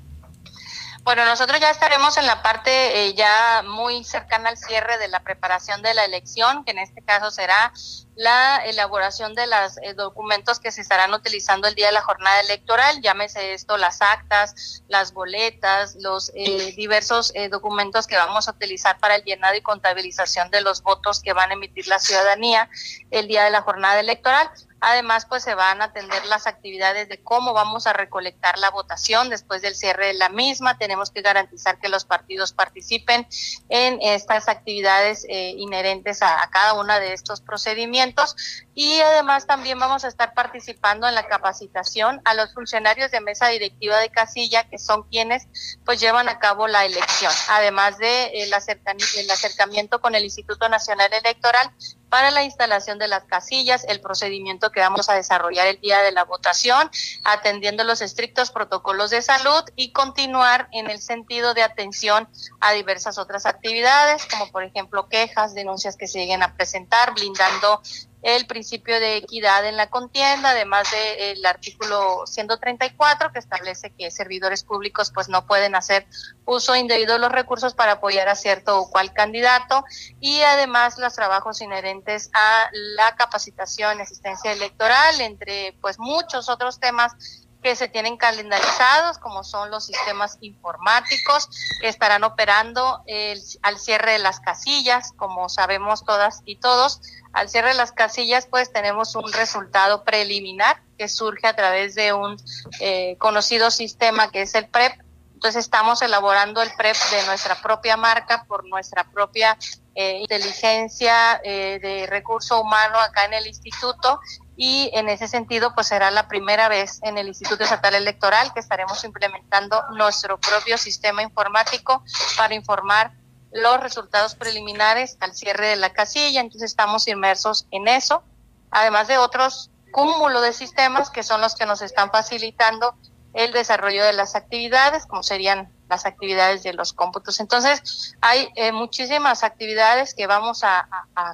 Bueno, 1.10 1.26
nosotros 1.26 1.60
ya 1.60 1.72
estaremos 1.72 2.18
en 2.18 2.28
la 2.28 2.44
parte 2.44 3.08
eh, 3.08 3.16
ya 3.16 3.64
muy 3.66 4.04
cercana 4.04 4.50
al 4.50 4.58
cierre 4.58 5.00
de 5.00 5.08
la 5.08 5.24
preparación 5.24 5.82
de 5.82 5.96
la 5.96 6.06
elección, 6.06 6.64
que 6.64 6.70
en 6.70 6.78
este 6.78 7.02
caso 7.02 7.32
será 7.32 7.74
la 8.14 8.58
elaboración 8.58 9.34
de 9.34 9.48
los 9.48 9.80
eh, 9.80 9.96
documentos 9.96 10.60
que 10.60 10.72
se 10.72 10.82
estarán 10.82 11.12
utilizando 11.12 11.68
el 11.68 11.74
día 11.74 11.88
de 11.88 11.94
la 11.94 12.04
jornada 12.04 12.40
electoral, 12.42 13.02
llámese 13.02 13.56
esto 13.56 13.76
las 13.78 14.04
actas, 14.04 14.84
las 14.88 15.12
boletas, 15.12 15.96
los 16.00 16.32
eh, 16.36 16.76
diversos 16.76 17.34
documentos 17.50 18.06
que 18.06 18.16
vamos 18.16 18.48
a 18.48 18.52
utilizar 18.52 19.00
para 19.00 19.16
el 19.16 19.24
llenado 19.24 19.56
y 19.56 19.62
contabilización 19.62 20.52
de 20.52 20.62
los 20.62 20.84
votos 20.84 21.24
que 21.24 21.34
van 21.34 21.50
a 21.50 21.54
emitir 21.56 21.88
la 21.88 21.98
ciudadanía 21.98 22.70
el 23.10 23.28
día 23.28 23.46
de 23.46 23.50
la 23.50 23.64
jornada 23.64 24.00
electoral. 24.00 24.52
Además, 24.82 25.26
pues 25.26 25.44
se 25.44 25.56
van 25.56 25.82
a 25.82 25.86
atender 25.86 26.26
las 26.26 26.48
actividades 26.48 27.10
de 27.10 27.22
cómo 27.22 27.54
vamos 27.54 27.88
a 27.88 27.94
recolectar 27.94 28.58
la 28.58 28.70
votación 28.70 29.30
después 29.30 29.62
del 29.62 29.76
cierre 29.76 30.08
de 30.08 30.14
la 30.14 30.30
misma. 30.30 30.78
Tenemos 30.78 31.12
que 31.12 31.22
garantizar 31.22 31.80
que 31.80 31.90
los 31.90 32.06
partidos 32.06 32.54
participen 32.54 33.28
en 33.70 34.00
estas 34.02 34.48
actividades 34.48 35.26
eh, 35.30 35.54
inherentes 35.58 36.22
a, 36.22 36.42
a, 36.44 36.50
cada 36.50 36.74
uno 36.74 36.94
de 37.00 37.14
estos 37.14 37.42
procedimientos. 37.42 38.36
Y 38.82 39.02
además 39.02 39.46
también 39.46 39.78
vamos 39.78 40.06
a 40.06 40.08
estar 40.08 40.34
participando 40.34 41.06
en 41.06 41.14
la 41.14 41.28
capacitación 41.28 42.22
a 42.24 42.34
los 42.34 42.54
funcionarios 42.54 43.12
de 43.12 43.20
mesa 43.20 43.50
directiva 43.50 43.98
de 43.98 44.10
casilla, 44.10 44.70
que 44.70 44.78
son 44.78 45.04
quienes 45.04 45.50
pues 45.84 46.00
llevan 46.00 46.30
a 46.30 46.40
cabo 46.40 46.66
la 46.66 46.86
elección. 46.86 47.34
Además 47.50 47.98
de 47.98 48.28
el, 48.42 48.54
el 48.54 49.32
acercamiento 49.32 50.00
con 50.00 50.16
el 50.16 50.24
Instituto 50.24 50.70
Nacional 50.70 51.12
Electoral 51.12 51.70
para 52.10 52.32
la 52.32 52.44
instalación 52.44 53.00
de 53.00 53.08
las 53.08 53.26
casillas, 53.26 53.86
el 53.88 54.02
procedimiento 54.02 54.72
que 54.72 54.80
vamos 54.80 55.10
a 55.10 55.14
desarrollar 55.14 55.68
el 55.68 55.80
día 55.80 56.02
de 56.02 56.12
la 56.12 56.24
votación, 56.24 56.90
atendiendo 57.24 57.84
los 57.84 58.02
estrictos 58.02 58.50
protocolos 58.50 59.12
de 59.12 59.22
salud 59.22 59.64
y 59.76 59.92
continuar 59.92 60.70
en 60.72 60.90
el 60.90 61.02
sentido 61.02 61.54
de 61.54 61.64
atención 61.64 62.28
a 62.62 62.72
diversas 62.72 63.18
otras 63.18 63.46
actividades, 63.46 64.26
como 64.26 64.50
por 64.52 64.64
ejemplo 64.64 65.08
quejas, 65.08 65.54
denuncias 65.54 65.98
que 65.98 66.08
se 66.08 66.20
lleguen 66.20 66.44
a 66.44 66.56
presentar, 66.56 67.14
blindando 67.14 67.82
el 68.22 68.46
principio 68.48 69.00
de 69.00 69.18
equidad 69.18 69.66
en 69.66 69.78
la 69.78 69.90
contienda, 69.90 70.52
además 70.52 70.88
del 70.92 71.46
artículo 71.46 72.26
134 72.26 73.32
que 73.32 73.40
establece 73.40 73.92
que 73.92 74.12
servidores 74.12 74.64
públicos 74.64 75.12
pues 75.14 75.30
no 75.30 75.46
pueden 75.46 75.76
hacer 75.76 76.06
uso 76.46 76.76
indebido 76.76 77.14
de 77.14 77.20
los 77.20 77.32
recursos 77.32 77.74
para 77.74 77.94
apoyar 77.94 78.28
a 78.28 78.36
cierto 78.36 78.80
o 78.80 78.90
cual 78.90 79.14
candidato 79.14 79.86
y 80.20 80.42
además 80.42 80.98
los 80.98 81.14
trabajos 81.14 81.62
inherentes 81.62 82.30
a 82.34 82.70
la 82.72 83.16
capacitación 83.16 84.02
asistencia 84.02 84.52
electoral, 84.52 85.22
entre 85.22 85.78
pues 85.82 86.00
muchos 86.00 86.50
otros 86.50 86.80
temas 86.80 87.48
que 87.62 87.76
se 87.76 87.88
tienen 87.88 88.18
calendarizados, 88.18 89.18
como 89.18 89.44
son 89.44 89.70
los 89.70 89.86
sistemas 89.86 90.38
informáticos 90.42 91.50
que 91.82 91.88
estarán 91.88 92.24
operando 92.24 93.02
el, 93.06 93.42
al 93.62 93.78
cierre 93.80 94.14
de 94.14 94.20
las 94.20 94.40
casillas, 94.40 95.12
como 95.18 95.50
sabemos 95.50 96.06
todas 96.06 96.42
y 96.46 96.56
todos. 96.58 97.02
Al 97.34 97.50
cierre 97.50 97.70
de 97.70 97.76
las 97.76 97.92
casillas, 97.92 98.48
pues 98.48 98.72
tenemos 98.72 99.16
un 99.16 99.32
resultado 99.34 100.04
preliminar 100.04 100.82
que 100.98 101.08
surge 101.08 101.48
a 101.48 101.56
través 101.56 101.96
de 101.96 102.14
un 102.14 102.38
eh, 102.80 103.18
conocido 103.18 103.72
sistema 103.72 104.32
que 104.32 104.44
es 104.44 104.56
el 104.56 104.68
PREP. 104.68 104.94
Entonces 105.34 105.64
estamos 105.64 106.02
elaborando 106.02 106.62
el 106.62 106.70
PREP 106.76 106.98
de 107.12 107.26
nuestra 107.26 107.56
propia 107.62 107.96
marca 107.96 108.46
por 108.46 108.68
nuestra 108.68 109.06
propia 109.06 109.58
eh, 109.96 110.20
inteligencia 110.20 111.40
eh, 111.44 111.80
de 111.82 112.08
recurso 112.08 112.60
humano 112.62 113.00
acá 113.00 113.26
en 113.26 113.34
el 113.34 113.48
instituto 113.48 114.20
y 114.62 114.92
en 114.94 115.08
ese 115.08 115.30
sentido 115.30 115.74
pues 115.74 115.88
será 115.88 116.12
la 116.12 116.28
primera 116.28 116.68
vez 116.68 117.00
en 117.04 117.18
el 117.18 117.30
Instituto 117.30 117.64
Estatal 117.64 117.96
Electoral 117.96 118.52
que 118.54 118.60
estaremos 118.60 119.02
implementando 119.06 119.82
nuestro 119.96 120.38
propio 120.38 120.78
sistema 120.78 121.24
informático 121.24 122.04
para 122.36 122.54
informar 122.54 123.14
los 123.54 123.80
resultados 123.80 124.36
preliminares 124.36 125.16
al 125.22 125.34
cierre 125.34 125.68
de 125.68 125.76
la 125.78 125.94
casilla, 125.94 126.42
entonces 126.42 126.72
estamos 126.72 127.08
inmersos 127.08 127.68
en 127.72 127.88
eso, 127.88 128.22
además 128.70 129.08
de 129.08 129.18
otros 129.18 129.72
cúmulo 129.94 130.42
de 130.42 130.52
sistemas 130.52 131.10
que 131.10 131.24
son 131.24 131.40
los 131.40 131.56
que 131.56 131.66
nos 131.66 131.82
están 131.82 132.12
facilitando 132.12 132.96
el 133.40 133.54
desarrollo 133.54 134.04
de 134.04 134.12
las 134.12 134.36
actividades, 134.36 135.06
como 135.06 135.24
serían 135.24 135.72
las 135.88 136.06
actividades 136.06 136.62
de 136.62 136.74
los 136.74 136.92
cómputos. 136.92 137.40
Entonces, 137.40 138.14
hay 138.20 138.50
eh, 138.56 138.74
muchísimas 138.74 139.46
actividades 139.46 140.14
que 140.14 140.28
vamos 140.28 140.64
a, 140.64 140.88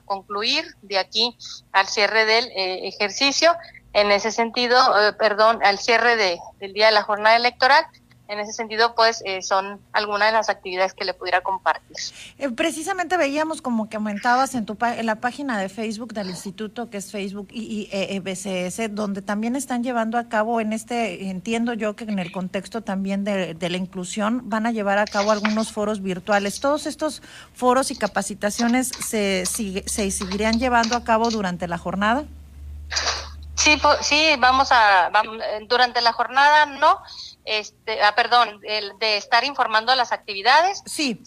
concluir 0.05 0.65
de 0.83 0.99
aquí 0.99 1.35
al 1.71 1.87
cierre 1.87 2.25
del 2.25 2.45
eh, 2.55 2.87
ejercicio. 2.87 3.55
En 3.93 4.11
ese 4.11 4.31
sentido, 4.31 4.77
eh, 5.01 5.13
perdón, 5.13 5.59
al 5.63 5.79
cierre 5.79 6.15
de, 6.15 6.37
del 6.59 6.73
día 6.73 6.87
de 6.87 6.91
la 6.91 7.01
jornada 7.01 7.35
electoral 7.35 7.85
en 8.27 8.39
ese 8.39 8.53
sentido, 8.53 8.95
pues 8.95 9.21
eh, 9.25 9.41
son 9.41 9.79
algunas 9.93 10.29
de 10.29 10.33
las 10.33 10.49
actividades 10.49 10.93
que 10.93 11.05
le 11.05 11.13
pudiera 11.13 11.41
compartir. 11.41 11.95
Eh, 12.37 12.49
precisamente 12.49 13.17
veíamos 13.17 13.61
como 13.61 13.89
que 13.89 13.97
aumentabas 13.97 14.55
en, 14.55 14.65
tu 14.65 14.77
en 14.81 15.05
la 15.05 15.15
página 15.15 15.59
de 15.59 15.69
Facebook 15.69 16.13
del 16.13 16.29
instituto, 16.29 16.89
que 16.89 16.97
es 16.97 17.11
Facebook 17.11 17.47
y, 17.51 17.87
e 17.91 18.19
BCS, 18.19 18.95
donde 18.95 19.21
también 19.21 19.55
están 19.55 19.83
llevando 19.83 20.17
a 20.17 20.27
cabo 20.27 20.59
en 20.59 20.73
este, 20.73 21.29
entiendo 21.29 21.73
yo 21.73 21.95
que 21.95 22.05
en 22.05 22.19
el 22.19 22.31
contexto 22.31 22.81
también 22.81 23.23
de, 23.23 23.55
la 23.69 23.77
inclusión, 23.77 24.41
van 24.49 24.65
a 24.65 24.71
llevar 24.71 24.97
a 24.97 25.05
cabo 25.05 25.31
algunos 25.31 25.71
foros 25.71 26.01
virtuales. 26.01 26.59
¿Todos 26.59 26.85
estos 26.85 27.21
foros 27.53 27.91
y 27.91 27.95
capacitaciones 27.95 28.87
se, 28.87 29.45
se 29.45 30.11
seguirían 30.11 30.59
llevando 30.59 30.95
a 30.95 31.03
cabo 31.03 31.29
durante 31.29 31.67
la 31.67 31.77
jornada? 31.77 32.25
Sí, 33.65 33.81
sí, 34.01 34.35
vamos 34.37 34.67
a, 34.71 35.11
durante 35.67 35.99
la 36.01 36.13
jornada 36.13 36.67
no, 36.67 37.01
este, 37.45 37.99
ah, 38.03 38.13
perdón, 38.13 38.61
de 38.61 39.17
estar 39.17 39.43
informando 39.43 39.95
las 39.95 40.11
actividades. 40.11 40.83
Sí. 40.85 41.19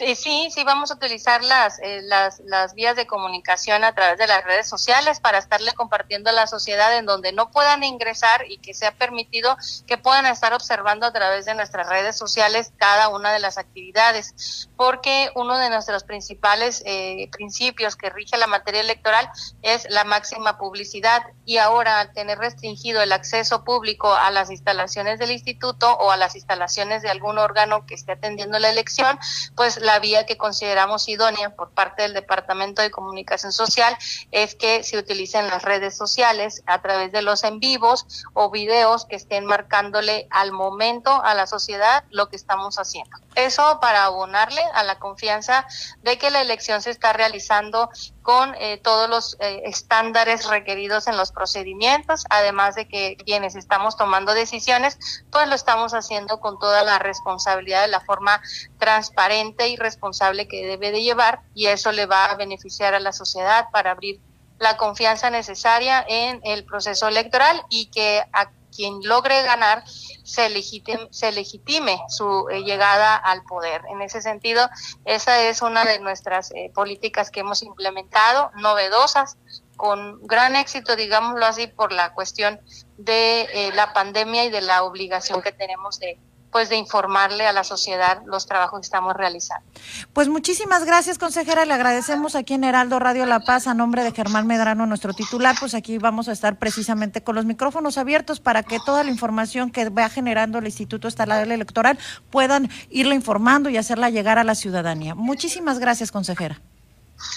Sí, 0.00 0.14
sí, 0.14 0.48
sí, 0.50 0.64
vamos 0.64 0.90
a 0.90 0.94
utilizar 0.94 1.44
las, 1.44 1.78
eh, 1.80 2.00
las, 2.02 2.40
las 2.46 2.72
vías 2.72 2.96
de 2.96 3.06
comunicación 3.06 3.84
a 3.84 3.94
través 3.94 4.16
de 4.16 4.26
las 4.26 4.42
redes 4.44 4.66
sociales 4.66 5.20
para 5.20 5.36
estarle 5.36 5.72
compartiendo 5.72 6.30
a 6.30 6.32
la 6.32 6.46
sociedad 6.46 6.96
en 6.96 7.04
donde 7.04 7.32
no 7.32 7.50
puedan 7.50 7.84
ingresar 7.84 8.50
y 8.50 8.56
que 8.56 8.72
sea 8.72 8.92
permitido 8.92 9.58
que 9.86 9.98
puedan 9.98 10.24
estar 10.24 10.54
observando 10.54 11.04
a 11.04 11.12
través 11.12 11.44
de 11.44 11.54
nuestras 11.54 11.86
redes 11.86 12.16
sociales 12.16 12.72
cada 12.78 13.10
una 13.10 13.30
de 13.30 13.40
las 13.40 13.58
actividades. 13.58 14.70
Porque 14.74 15.30
uno 15.34 15.58
de 15.58 15.68
nuestros 15.68 16.04
principales 16.04 16.82
eh, 16.86 17.28
principios 17.30 17.94
que 17.94 18.08
rige 18.08 18.38
la 18.38 18.46
materia 18.46 18.80
electoral 18.80 19.30
es 19.60 19.86
la 19.90 20.04
máxima 20.04 20.56
publicidad 20.56 21.24
y 21.44 21.58
ahora 21.58 22.00
al 22.00 22.14
tener 22.14 22.38
restringido 22.38 23.02
el 23.02 23.12
acceso 23.12 23.64
público 23.64 24.14
a 24.14 24.30
las 24.30 24.50
instalaciones 24.50 25.18
del 25.18 25.30
instituto 25.30 25.92
o 25.92 26.10
a 26.10 26.16
las 26.16 26.36
instalaciones 26.36 27.02
de 27.02 27.10
algún 27.10 27.36
órgano 27.36 27.84
que 27.84 27.94
esté 27.94 28.12
atendiendo 28.12 28.58
la 28.58 28.70
elección, 28.70 29.18
pues 29.56 29.78
la 29.90 29.98
vía 29.98 30.24
que 30.24 30.36
consideramos 30.36 31.08
idónea 31.08 31.56
por 31.56 31.70
parte 31.70 32.02
del 32.02 32.14
Departamento 32.14 32.80
de 32.80 32.92
Comunicación 32.92 33.50
Social 33.50 33.96
es 34.30 34.54
que 34.54 34.84
se 34.84 34.96
utilicen 34.96 35.48
las 35.48 35.64
redes 35.64 35.96
sociales 35.96 36.62
a 36.66 36.80
través 36.80 37.10
de 37.10 37.22
los 37.22 37.42
en 37.42 37.58
vivos 37.58 38.06
o 38.32 38.50
videos 38.50 39.04
que 39.04 39.16
estén 39.16 39.44
marcándole 39.46 40.28
al 40.30 40.52
momento 40.52 41.10
a 41.24 41.34
la 41.34 41.48
sociedad 41.48 42.04
lo 42.10 42.28
que 42.28 42.36
estamos 42.36 42.78
haciendo. 42.78 43.16
Eso 43.34 43.80
para 43.80 44.04
abonarle 44.04 44.62
a 44.74 44.84
la 44.84 45.00
confianza 45.00 45.66
de 46.02 46.18
que 46.18 46.30
la 46.30 46.40
elección 46.40 46.82
se 46.82 46.90
está 46.90 47.12
realizando 47.12 47.90
con 48.22 48.54
eh, 48.60 48.78
todos 48.82 49.08
los 49.08 49.36
eh, 49.40 49.62
estándares 49.64 50.46
requeridos 50.46 51.08
en 51.08 51.16
los 51.16 51.32
procedimientos, 51.32 52.24
además 52.30 52.74
de 52.76 52.86
que 52.86 53.16
quienes 53.16 53.56
estamos 53.56 53.96
tomando 53.96 54.34
decisiones, 54.34 54.98
pues 55.32 55.48
lo 55.48 55.54
estamos 55.54 55.94
haciendo 55.94 56.38
con 56.38 56.58
toda 56.58 56.84
la 56.84 56.98
responsabilidad 56.98 57.82
de 57.82 57.88
la 57.88 58.00
forma 58.00 58.40
transparente 58.78 59.68
y 59.68 59.76
responsable 59.80 60.46
que 60.46 60.66
debe 60.66 60.92
de 60.92 61.02
llevar 61.02 61.42
y 61.54 61.66
eso 61.66 61.90
le 61.90 62.06
va 62.06 62.26
a 62.26 62.36
beneficiar 62.36 62.94
a 62.94 63.00
la 63.00 63.12
sociedad 63.12 63.66
para 63.72 63.90
abrir 63.90 64.20
la 64.58 64.76
confianza 64.76 65.30
necesaria 65.30 66.04
en 66.06 66.40
el 66.44 66.64
proceso 66.64 67.08
electoral 67.08 67.62
y 67.70 67.86
que 67.86 68.22
a 68.32 68.50
quien 68.70 69.00
logre 69.02 69.42
ganar 69.42 69.84
se 70.22 70.48
legitime, 70.48 71.08
se 71.10 71.32
legitime 71.32 72.00
su 72.08 72.48
eh, 72.50 72.62
llegada 72.62 73.16
al 73.16 73.42
poder. 73.42 73.82
En 73.90 74.00
ese 74.02 74.22
sentido, 74.22 74.68
esa 75.04 75.42
es 75.42 75.62
una 75.62 75.84
de 75.84 75.98
nuestras 75.98 76.52
eh, 76.52 76.70
políticas 76.74 77.30
que 77.30 77.40
hemos 77.40 77.62
implementado, 77.62 78.50
novedosas, 78.56 79.36
con 79.76 80.20
gran 80.26 80.56
éxito, 80.56 80.94
digámoslo 80.94 81.46
así, 81.46 81.66
por 81.66 81.90
la 81.90 82.12
cuestión 82.12 82.60
de 82.98 83.42
eh, 83.52 83.72
la 83.74 83.92
pandemia 83.94 84.44
y 84.44 84.50
de 84.50 84.60
la 84.60 84.82
obligación 84.84 85.40
que 85.40 85.52
tenemos 85.52 85.98
de 85.98 86.18
pues 86.50 86.68
de 86.68 86.76
informarle 86.76 87.46
a 87.46 87.52
la 87.52 87.64
sociedad 87.64 88.22
los 88.26 88.46
trabajos 88.46 88.80
que 88.80 88.84
estamos 88.84 89.14
realizando. 89.14 89.64
Pues 90.12 90.28
muchísimas 90.28 90.84
gracias, 90.84 91.18
consejera. 91.18 91.64
Le 91.64 91.74
agradecemos 91.74 92.34
aquí 92.34 92.54
en 92.54 92.64
Heraldo 92.64 92.98
Radio 92.98 93.26
La 93.26 93.40
Paz 93.40 93.66
a 93.66 93.74
nombre 93.74 94.02
de 94.02 94.12
Germán 94.12 94.46
Medrano, 94.46 94.86
nuestro 94.86 95.12
titular. 95.12 95.56
Pues 95.58 95.74
aquí 95.74 95.98
vamos 95.98 96.28
a 96.28 96.32
estar 96.32 96.58
precisamente 96.58 97.22
con 97.22 97.34
los 97.34 97.44
micrófonos 97.44 97.98
abiertos 97.98 98.40
para 98.40 98.62
que 98.62 98.78
toda 98.84 99.04
la 99.04 99.10
información 99.10 99.70
que 99.70 99.88
va 99.88 100.08
generando 100.08 100.58
el 100.58 100.66
Instituto 100.66 101.08
Estatal 101.08 101.50
Electoral 101.50 101.98
puedan 102.30 102.70
irla 102.90 103.14
informando 103.14 103.70
y 103.70 103.76
hacerla 103.76 104.10
llegar 104.10 104.38
a 104.38 104.44
la 104.44 104.54
ciudadanía. 104.54 105.14
Muchísimas 105.14 105.78
gracias, 105.78 106.10
consejera. 106.12 106.60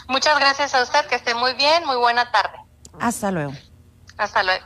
Muchas 0.08 0.40
gracias 0.40 0.74
a 0.74 0.84
usted, 0.84 1.06
que 1.08 1.16
esté 1.16 1.36
muy 1.36 1.54
bien, 1.54 1.86
muy 1.86 1.98
buena 1.98 2.32
tarde. 2.32 2.58
Hasta 3.00 3.32
luego. 3.32 3.54
Hasta 4.18 4.44
luego. 4.44 4.66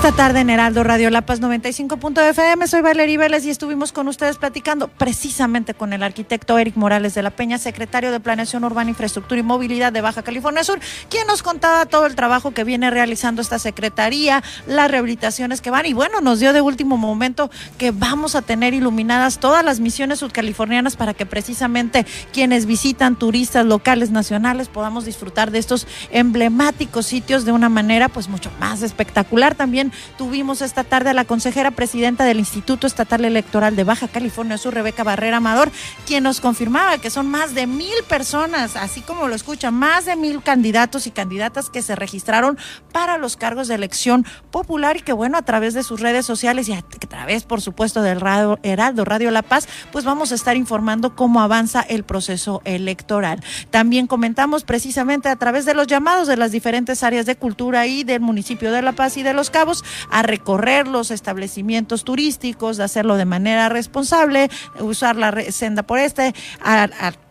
Esta 0.00 0.12
tarde 0.12 0.40
en 0.40 0.48
Heraldo 0.48 0.82
Radio 0.82 1.10
La 1.10 1.26
Paz 1.26 1.42
95.fm, 1.42 2.66
soy 2.66 2.80
Valeria 2.80 3.18
Vélez 3.18 3.44
y 3.44 3.50
estuvimos 3.50 3.92
con 3.92 4.08
ustedes 4.08 4.38
platicando 4.38 4.88
precisamente 4.88 5.74
con 5.74 5.92
el 5.92 6.02
arquitecto 6.02 6.56
Eric 6.56 6.74
Morales 6.76 7.12
de 7.12 7.22
la 7.22 7.28
Peña, 7.28 7.58
secretario 7.58 8.10
de 8.10 8.18
Planeación 8.18 8.64
Urbana, 8.64 8.88
Infraestructura 8.88 9.38
y 9.38 9.42
Movilidad 9.42 9.92
de 9.92 10.00
Baja 10.00 10.22
California 10.22 10.64
Sur, 10.64 10.80
quien 11.10 11.26
nos 11.26 11.42
contaba 11.42 11.84
todo 11.84 12.06
el 12.06 12.14
trabajo 12.14 12.52
que 12.52 12.64
viene 12.64 12.90
realizando 12.90 13.42
esta 13.42 13.58
secretaría, 13.58 14.42
las 14.66 14.90
rehabilitaciones 14.90 15.60
que 15.60 15.68
van 15.68 15.84
y 15.84 15.92
bueno, 15.92 16.22
nos 16.22 16.40
dio 16.40 16.54
de 16.54 16.62
último 16.62 16.96
momento 16.96 17.50
que 17.76 17.90
vamos 17.90 18.34
a 18.34 18.40
tener 18.40 18.72
iluminadas 18.72 19.38
todas 19.38 19.62
las 19.62 19.80
misiones 19.80 20.20
sudcalifornianas 20.20 20.96
para 20.96 21.12
que 21.12 21.26
precisamente 21.26 22.06
quienes 22.32 22.64
visitan 22.64 23.16
turistas 23.16 23.66
locales, 23.66 24.10
nacionales, 24.10 24.68
podamos 24.68 25.04
disfrutar 25.04 25.50
de 25.50 25.58
estos 25.58 25.86
emblemáticos 26.10 27.04
sitios 27.04 27.44
de 27.44 27.52
una 27.52 27.68
manera 27.68 28.08
pues 28.08 28.28
mucho 28.28 28.50
más 28.58 28.80
espectacular. 28.80 29.54
También 29.54 29.89
tuvimos 30.18 30.62
esta 30.62 30.84
tarde 30.84 31.10
a 31.10 31.14
la 31.14 31.24
consejera 31.24 31.70
presidenta 31.70 32.24
del 32.24 32.38
Instituto 32.38 32.86
Estatal 32.86 33.24
Electoral 33.24 33.76
de 33.76 33.84
Baja 33.84 34.08
California 34.08 34.58
Sur, 34.58 34.74
Rebeca 34.74 35.04
Barrera 35.04 35.38
Amador, 35.38 35.70
quien 36.06 36.24
nos 36.24 36.40
confirmaba 36.40 36.98
que 36.98 37.10
son 37.10 37.28
más 37.28 37.54
de 37.54 37.66
mil 37.66 37.94
personas, 38.08 38.76
así 38.76 39.00
como 39.00 39.28
lo 39.28 39.34
escucha, 39.34 39.70
más 39.70 40.04
de 40.04 40.16
mil 40.16 40.42
candidatos 40.42 41.06
y 41.06 41.10
candidatas 41.10 41.70
que 41.70 41.82
se 41.82 41.96
registraron 41.96 42.58
para 42.92 43.18
los 43.18 43.36
cargos 43.36 43.68
de 43.68 43.74
elección 43.74 44.26
popular 44.50 44.96
y 44.96 45.02
que 45.02 45.12
bueno, 45.12 45.38
a 45.38 45.42
través 45.42 45.74
de 45.74 45.82
sus 45.82 46.00
redes 46.00 46.26
sociales 46.26 46.68
y 46.68 46.72
a 46.72 46.82
través, 46.82 47.44
por 47.44 47.60
supuesto, 47.60 48.02
del 48.02 48.20
Radio 48.20 48.58
Heraldo 48.62 49.04
Radio 49.04 49.30
La 49.30 49.42
Paz, 49.42 49.68
pues 49.92 50.04
vamos 50.04 50.32
a 50.32 50.34
estar 50.34 50.56
informando 50.56 51.14
cómo 51.14 51.40
avanza 51.40 51.80
el 51.82 52.04
proceso 52.04 52.62
electoral. 52.64 53.42
También 53.70 54.06
comentamos 54.06 54.64
precisamente 54.64 55.28
a 55.28 55.36
través 55.36 55.64
de 55.64 55.74
los 55.74 55.86
llamados 55.86 56.28
de 56.28 56.36
las 56.36 56.52
diferentes 56.52 57.02
áreas 57.02 57.26
de 57.26 57.36
cultura 57.36 57.86
y 57.86 58.04
del 58.04 58.20
municipio 58.20 58.72
de 58.72 58.82
La 58.82 58.92
Paz 58.92 59.16
y 59.16 59.22
de 59.22 59.32
Los 59.32 59.50
Cabos, 59.50 59.79
a 60.10 60.22
recorrer 60.22 60.88
los 60.88 61.10
establecimientos 61.10 62.04
turísticos, 62.04 62.76
de 62.76 62.84
hacerlo 62.84 63.16
de 63.16 63.24
manera 63.24 63.68
responsable, 63.68 64.50
usar 64.80 65.16
la 65.16 65.32
senda 65.50 65.82
por 65.82 65.98
este, 65.98 66.34
a, 66.60 66.88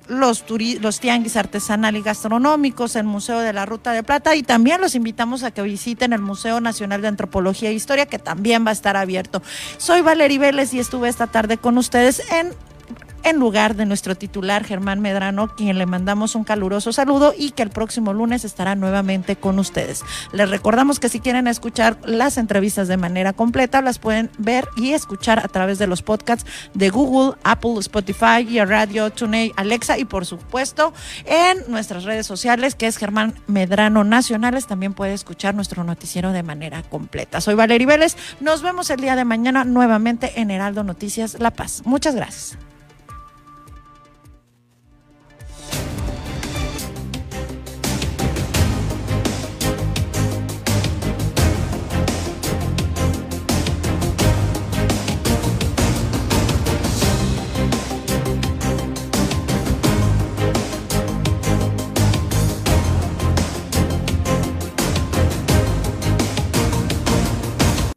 los, 0.09 0.43
los 0.81 0.99
tianguis 0.99 1.37
artesanal 1.37 1.95
y 1.95 2.01
gastronómicos, 2.01 2.95
el 2.95 3.03
Museo 3.05 3.39
de 3.39 3.53
la 3.53 3.65
Ruta 3.65 3.93
de 3.93 4.03
Plata 4.03 4.35
y 4.35 4.43
también 4.43 4.81
los 4.81 4.95
invitamos 4.95 5.43
a 5.43 5.51
que 5.51 5.61
visiten 5.61 6.13
el 6.13 6.21
Museo 6.21 6.59
Nacional 6.59 7.01
de 7.01 7.07
Antropología 7.07 7.69
e 7.69 7.73
Historia 7.73 8.07
que 8.07 8.19
también 8.19 8.65
va 8.65 8.71
a 8.71 8.73
estar 8.73 8.97
abierto. 8.97 9.41
Soy 9.77 10.01
Valerie 10.01 10.39
Vélez 10.39 10.73
y 10.73 10.79
estuve 10.79 11.09
esta 11.09 11.27
tarde 11.27 11.57
con 11.57 11.77
ustedes 11.77 12.21
en 12.31 12.53
en 13.23 13.37
lugar 13.37 13.75
de 13.75 13.85
nuestro 13.85 14.15
titular 14.15 14.63
Germán 14.63 14.99
Medrano, 14.99 15.55
quien 15.55 15.77
le 15.77 15.85
mandamos 15.85 16.35
un 16.35 16.43
caluroso 16.43 16.91
saludo 16.93 17.33
y 17.37 17.51
que 17.51 17.63
el 17.63 17.69
próximo 17.69 18.13
lunes 18.13 18.45
estará 18.45 18.75
nuevamente 18.75 19.35
con 19.35 19.59
ustedes. 19.59 20.03
Les 20.31 20.49
recordamos 20.49 20.99
que 20.99 21.09
si 21.09 21.19
quieren 21.19 21.47
escuchar 21.47 21.97
las 22.05 22.37
entrevistas 22.37 22.87
de 22.87 22.97
manera 22.97 23.33
completa, 23.33 23.81
las 23.81 23.99
pueden 23.99 24.29
ver 24.37 24.67
y 24.75 24.93
escuchar 24.93 25.39
a 25.39 25.47
través 25.47 25.79
de 25.79 25.87
los 25.87 26.01
podcasts 26.01 26.49
de 26.73 26.89
Google, 26.89 27.37
Apple, 27.43 27.75
Spotify, 27.79 28.45
Radio, 28.65 29.11
TuneIn, 29.11 29.51
Alexa 29.55 29.97
y 29.97 30.05
por 30.05 30.25
supuesto 30.25 30.93
en 31.25 31.71
nuestras 31.71 32.03
redes 32.03 32.25
sociales, 32.25 32.75
que 32.75 32.87
es 32.87 32.97
Germán 32.97 33.35
Medrano 33.47 34.03
Nacionales. 34.03 34.67
También 34.67 34.93
puede 34.93 35.13
escuchar 35.13 35.55
nuestro 35.55 35.83
noticiero 35.83 36.31
de 36.31 36.43
manera 36.43 36.83
completa. 36.83 37.41
Soy 37.41 37.55
Valerie 37.55 37.87
Vélez. 37.87 38.15
Nos 38.39 38.61
vemos 38.61 38.89
el 38.89 38.99
día 39.01 39.15
de 39.15 39.25
mañana 39.25 39.63
nuevamente 39.63 40.39
en 40.39 40.51
Heraldo 40.51 40.83
Noticias 40.83 41.39
La 41.39 41.51
Paz. 41.51 41.81
Muchas 41.85 42.15
gracias. 42.15 42.57